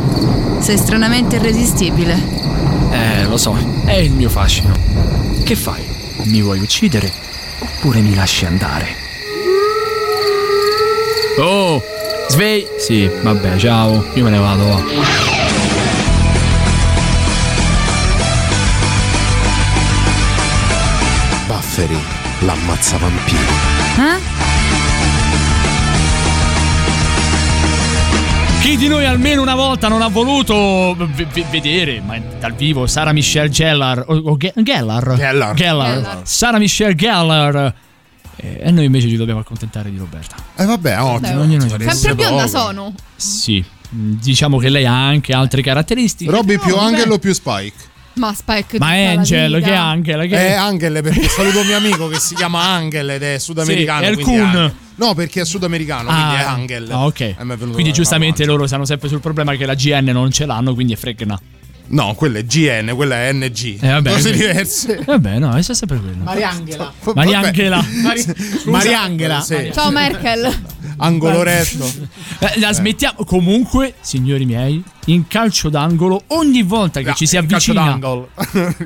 [0.60, 2.40] sei stranamente irresistibile.
[3.00, 4.74] Eh, lo so, è il mio fascino.
[5.44, 5.82] Che fai?
[6.24, 7.10] Mi vuoi uccidere?
[7.60, 8.88] Oppure mi lasci andare?
[11.40, 11.82] Oh,
[12.28, 12.66] svegli.
[12.78, 14.66] Sì, vabbè, ciao, io me ne vado.
[14.66, 14.84] va.
[21.48, 21.98] Bufferi,
[22.40, 23.54] l'ammazza vampiro.
[23.98, 24.29] Eh?
[28.70, 32.86] Chi di noi almeno una volta non ha voluto v- v- vedere ma dal vivo
[32.86, 35.16] Sara Michelle Gellar o, o Ge- Gellar?
[35.16, 35.56] Gellar.
[35.56, 36.20] Gellar.
[36.22, 37.74] Sara Michelle Gellar
[38.36, 41.42] Eh, e noi invece ci dobbiamo accontentare di Roberta Eh vabbè, ottimo.
[41.42, 42.94] Ognuno ci resta Sempre bionda sono.
[43.16, 47.74] Sì, diciamo che lei ha anche altre caratteristiche Robby più No, Angelo più Spike?
[48.20, 50.26] Ma Spike Ma è Angel, che è Angela?
[50.26, 54.00] Che È Angel perché saluto un mio amico che si chiama Angel ed è sudamericano.
[54.02, 54.40] Sì, è il Kun.
[54.40, 54.74] Angel.
[54.96, 56.92] No, perché è sudamericano, quindi è Angel.
[56.92, 57.72] Ah, ok.
[57.72, 60.96] Quindi giustamente loro sanno sempre sul problema che la GN non ce l'hanno, quindi è
[60.98, 61.40] fregna.
[61.92, 63.78] No, quella è GN, quella è NG.
[63.82, 64.36] Eh, vabbè, Cose ok.
[64.36, 65.02] diverse.
[65.06, 66.24] Vabbè, no, è sempre quello.
[66.24, 66.94] Mariangela.
[67.16, 67.86] Mariangela.
[68.66, 69.42] Mariangela.
[69.42, 69.72] Sì.
[69.74, 70.54] Ciao Merkel.
[70.98, 71.92] Angolo retto.
[72.40, 73.24] Eh, la smettiamo.
[73.24, 77.90] Comunque, signori miei, in calcio d'angolo, ogni volta che No, ci si in calcio avvicina.
[77.90, 78.30] d'angolo.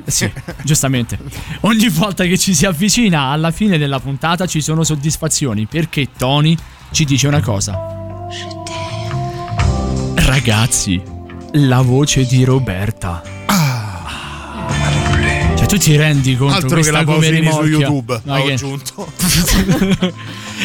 [0.06, 0.30] Sì,
[0.62, 1.18] giustamente.
[1.60, 6.56] Ogni volta che ci si avvicina alla fine della puntata ci sono soddisfazioni perché Tony
[6.90, 7.78] ci dice una cosa.
[10.14, 11.02] Ragazzi,
[11.56, 13.22] la voce di Roberta.
[15.56, 17.62] Cioè, tu ti rendi conto Altro che la come Pausini su?
[17.64, 18.20] YouTube.
[18.24, 19.12] Ma Ho che- aggiunto.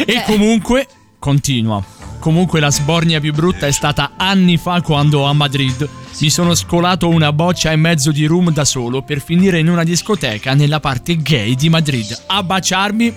[0.05, 0.87] e comunque,
[1.19, 1.83] continua.
[2.19, 5.87] Comunque la sbornia più brutta è stata anni fa quando a Madrid
[6.19, 9.85] mi sono scolato una boccia e mezzo di rum da solo per finire in una
[9.85, 13.13] discoteca nella parte gay di Madrid a baciarmi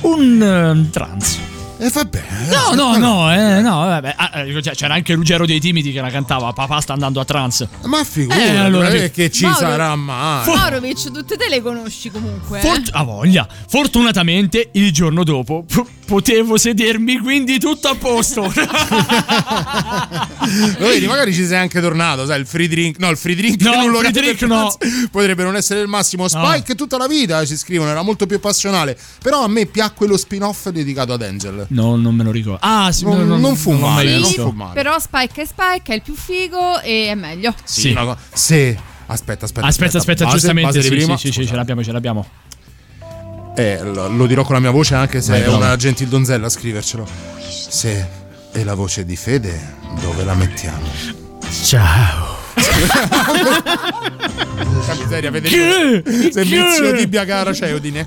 [0.00, 0.42] un
[0.86, 1.38] eh, trans.
[1.78, 2.24] E vabbè.
[2.48, 4.14] No, no, no, eh, no, vabbè.
[4.16, 7.24] Ah, eh, cioè, c'era anche Ruggero dei Timidi che la cantava Papà sta andando a
[7.26, 7.66] trans.
[7.84, 10.46] Ma figurati, Eh, allora, che ci Mauro- sarà mai.
[10.46, 12.60] Morovic, tutte te le conosci comunque.
[12.60, 12.62] eh?
[12.62, 13.46] Fort- a voglia.
[13.68, 18.50] Fortunatamente il giorno dopo p- potevo sedermi, quindi tutto a posto.
[20.78, 22.98] Lo vedi, magari ci sei anche tornato, sai, il free drink.
[22.98, 24.72] No, il free drink No, non lo free drink no.
[25.10, 26.26] Potrebbe non essere il massimo.
[26.28, 28.96] Spike tutta la vita ci scrivono, era molto più passionale.
[29.22, 31.65] Però a me piacque lo spin-off dedicato ad Angel.
[31.68, 32.58] No, non me lo ricordo.
[32.62, 34.48] Ah, sì, Non- no, no, non fu mai male, non visto.
[34.48, 34.74] fu male.
[34.74, 37.54] Però Spike è Spike, è il più figo e è meglio.
[37.64, 37.92] Sì.
[37.92, 38.78] Co- Se.
[39.08, 39.66] Aspetta, aspetta.
[39.66, 40.66] Aspetta, aspetta, Base- giustamente.
[40.68, 41.16] base di sì, prima.
[41.16, 42.26] sì, sì, sì, ce l'abbiamo, ce l'abbiamo.
[43.56, 46.46] Eh, lo, lo dirò con la mia voce anche se Vai, è una gentil donzella
[46.46, 47.06] a scrivercelo.
[47.68, 48.08] Se
[48.52, 50.86] è la voce di Fede, dove la mettiamo?
[51.62, 52.34] Ciao.
[54.56, 56.10] Porca miseria, Federico.
[56.10, 56.30] Che?
[56.32, 56.96] Servizio Che?
[56.96, 58.04] tibia cara Ceodine.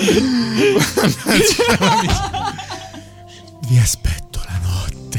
[3.68, 5.18] Vi aspetto la notte.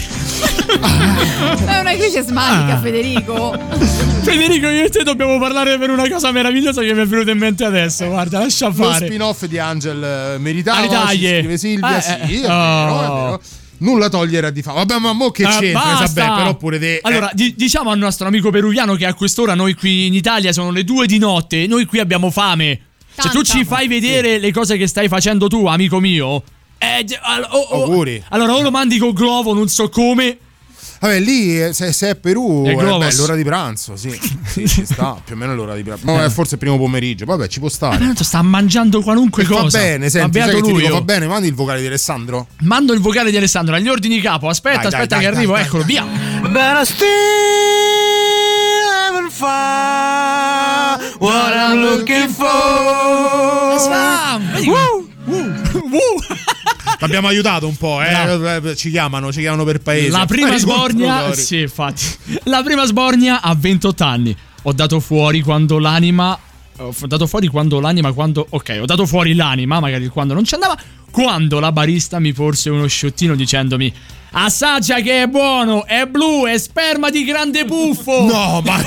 [1.65, 2.81] È una crisi smanica, Ah.
[2.81, 3.57] Federico.
[4.23, 7.37] Federico, io e te dobbiamo parlare per una cosa meravigliosa che mi è venuta in
[7.37, 8.07] mente adesso.
[8.07, 9.05] Guarda, lascia Lo fare.
[9.05, 10.03] spin-off di Angel
[10.35, 11.03] eh, meritava.
[11.05, 11.97] Ah, ci scrive Silvia.
[11.97, 12.51] Eh, sì, eh, è vero, è
[13.07, 13.23] oh.
[13.25, 13.41] vero.
[13.77, 14.73] Nulla togliere a di fa.
[14.73, 15.81] Vabbè, ma mo che Eh, c'entra?
[15.81, 16.25] basta.
[16.25, 16.95] Vabbè, però pure te.
[16.95, 16.99] eh.
[17.03, 20.71] Allora, di- diciamo al nostro amico peruviano che a quest'ora noi qui in Italia sono
[20.71, 22.79] le due di notte, noi qui abbiamo fame.
[23.15, 23.43] Se tu Tanta.
[23.43, 26.43] ci fai vedere le cose che stai facendo tu, amico mio,
[26.77, 27.05] eh,
[27.49, 28.23] oh, oh, Auguri.
[28.29, 30.38] Allora, o lo mandi con Glovo, non so come.
[30.99, 33.15] Vabbè, lì eh, se, se è Perù È è Globos.
[33.15, 34.11] beh, l'ora di pranzo, sì.
[34.45, 36.05] sì, ci sta, più o meno l'ora di pranzo.
[36.05, 37.25] No, è forse il primo pomeriggio.
[37.25, 37.97] Vabbè, ci può stare.
[37.97, 39.79] Tanto sta mangiando qualunque E va cosa.
[39.79, 40.97] bene, Ma senti, beato sai che ti lui, dico, oh.
[40.97, 42.47] va bene, mandi il vocale di Alessandro.
[42.61, 44.47] Mando il vocale di Alessandro agli ordini capo.
[44.47, 45.91] Aspetta, Dai, aspetta dai, che dai, arrivo, dai, eccolo, dai.
[45.91, 46.81] via.
[46.81, 47.09] I still
[51.19, 52.48] what I'm looking for.
[54.65, 55.10] Woo!
[55.26, 55.99] Woo!
[56.99, 58.60] L'abbiamo aiutato un po', eh.
[58.69, 60.10] Eh, Ci chiamano, ci chiamano per paese.
[60.11, 62.03] La prima sbornia, sì, infatti.
[62.44, 64.36] La prima sbornia a 28 anni.
[64.64, 66.38] Ho dato fuori quando l'anima
[66.78, 70.44] ho f- dato fuori quando l'anima quando ok, ho dato fuori l'anima, magari quando non
[70.45, 70.78] ci andava,
[71.11, 73.91] quando la barista mi porse uno sciottino dicendomi
[74.33, 78.19] Assaggia che è buono, è blu, è sperma di grande buffo.
[78.31, 78.77] No, ma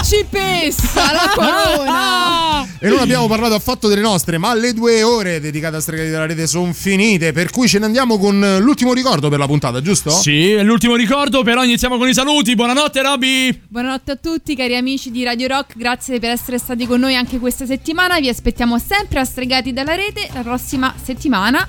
[0.00, 2.66] Principessa, la corona.
[2.78, 6.24] E non abbiamo parlato affatto delle nostre, ma le due ore dedicate a Stregati della
[6.24, 10.10] Rete sono finite, per cui ce ne andiamo con l'ultimo ricordo per la puntata, giusto?
[10.10, 12.54] Sì, è l'ultimo ricordo, però iniziamo con i saluti.
[12.54, 13.60] Buonanotte, Robby.
[13.68, 17.38] Buonanotte a tutti cari amici di Radio Rock, grazie per essere stati con noi anche
[17.38, 21.68] questa settimana, vi aspettiamo sempre a Stregati dalla Rete la prossima settimana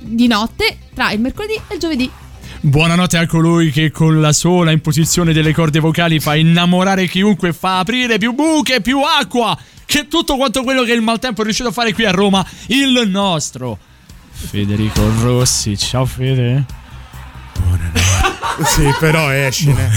[0.00, 2.10] di notte tra il mercoledì e il giovedì.
[2.60, 7.78] Buonanotte a colui che con la sola imposizione delle corde vocali fa innamorare chiunque, fa
[7.78, 9.56] aprire più buche, più acqua,
[9.86, 13.04] che tutto quanto quello che il maltempo è riuscito a fare qui a Roma, il
[13.06, 13.78] nostro
[14.30, 15.76] Federico Rossi.
[15.76, 16.64] Ciao Fede.
[18.64, 19.90] Sì, però escine.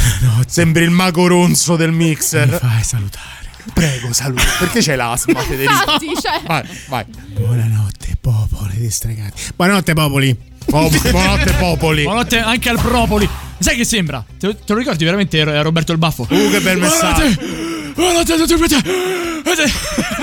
[0.46, 2.48] Sembri il mago ronzo del mixer.
[2.48, 3.41] Mi fai salutare.
[3.74, 4.44] Prego, saluta.
[4.60, 5.74] Perché c'è l'asma, Federico?
[5.74, 7.06] Infatti, cioè, Vai, vai.
[7.34, 9.42] Buonanotte, popoli distregati.
[9.56, 10.38] Buonanotte, popoli.
[10.66, 12.04] buonanotte, popoli.
[12.04, 13.28] Buonanotte anche al Propoli.
[13.60, 14.24] Sai che sembra?
[14.40, 16.24] Te, te lo ricordi veramente Roberto il Baffo?
[16.30, 17.22] Uh, che bel messaggio.
[17.22, 18.76] Buonanotte a tutti quanti.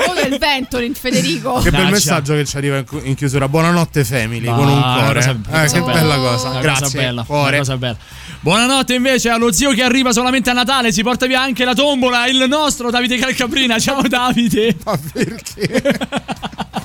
[0.06, 1.60] o del vento in Federico.
[1.60, 3.48] Che bel messaggio che ci arriva in chiusura.
[3.48, 4.46] Buonanotte, family.
[4.46, 5.14] Ma, con un cuore.
[5.14, 5.92] cosa- Eh, cosa che bella.
[5.92, 6.48] bella cosa.
[6.50, 6.84] Una Grazie.
[6.84, 7.48] cosa bella, cuore.
[7.48, 7.96] una cosa bella.
[8.40, 12.26] Buonanotte invece allo zio che arriva solamente a Natale, si porta via anche la tombola,
[12.28, 13.78] il nostro Davide Calcabrina.
[13.78, 14.76] Ciao Davide.
[14.84, 15.98] Ma perché?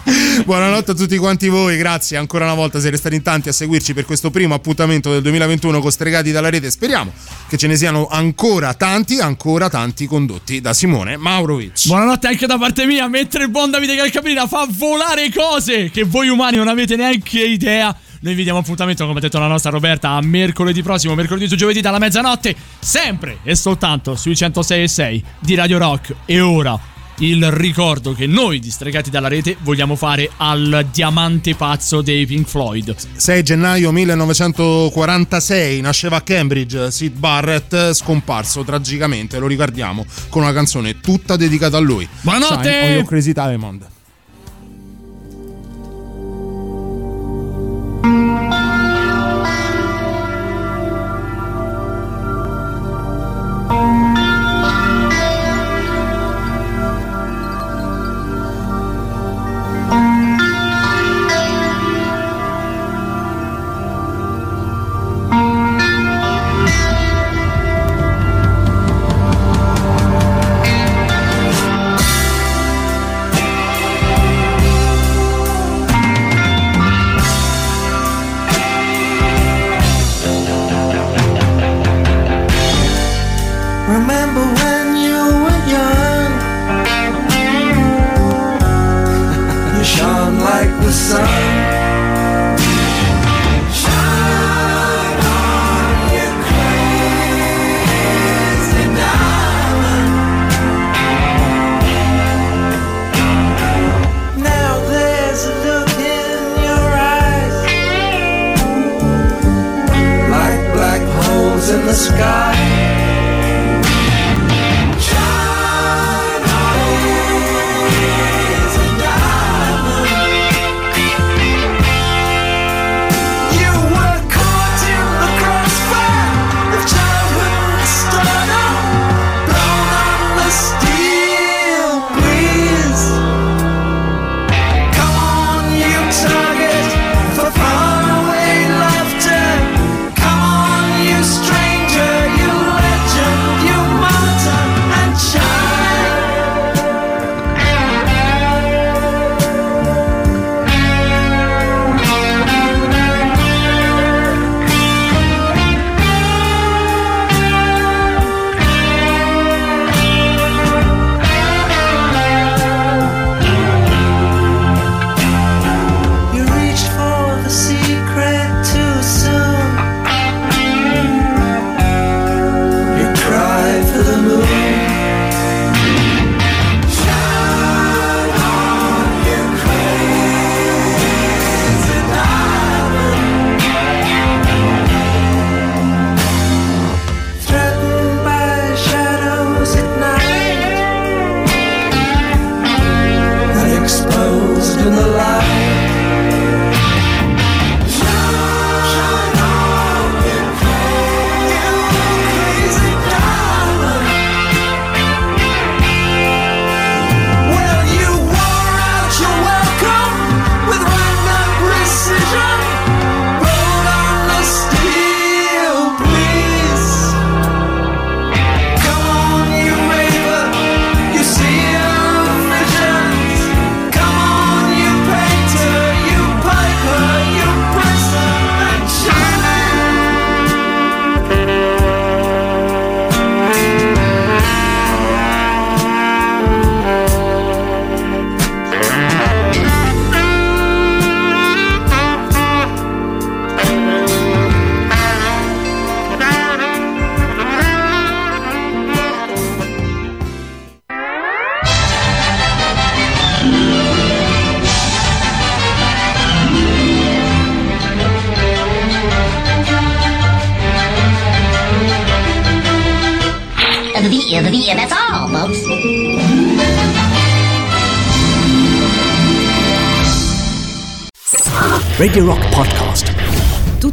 [0.45, 3.93] Buonanotte a tutti quanti voi, grazie ancora una volta siete stati in tanti a seguirci
[3.93, 6.69] per questo primo appuntamento del 2021 con Stregati dalla rete.
[6.69, 7.11] Speriamo
[7.47, 11.87] che ce ne siano ancora tanti, ancora tanti condotti da Simone Maurovic.
[11.87, 16.27] Buonanotte anche da parte mia, mentre il buon Davide Calcabrina fa volare cose che voi
[16.27, 17.95] umani non avete neanche idea.
[18.21, 21.55] Noi vi diamo appuntamento, come ha detto la nostra Roberta, a mercoledì prossimo, mercoledì su
[21.55, 26.15] giovedì dalla mezzanotte, sempre e soltanto sui 106 e 6 di Radio Rock.
[26.25, 32.01] E ora il ricordo che noi di Stregati dalla rete vogliamo fare al diamante pazzo
[32.01, 32.95] dei Pink Floyd.
[33.15, 40.99] 6 gennaio 1946 nasceva a Cambridge Sid Barrett, scomparso tragicamente, lo ricordiamo, con una canzone
[40.99, 42.07] tutta dedicata a lui.
[42.21, 42.63] Buonanotte!
[42.63, 43.85] Shine on your crazy diamond.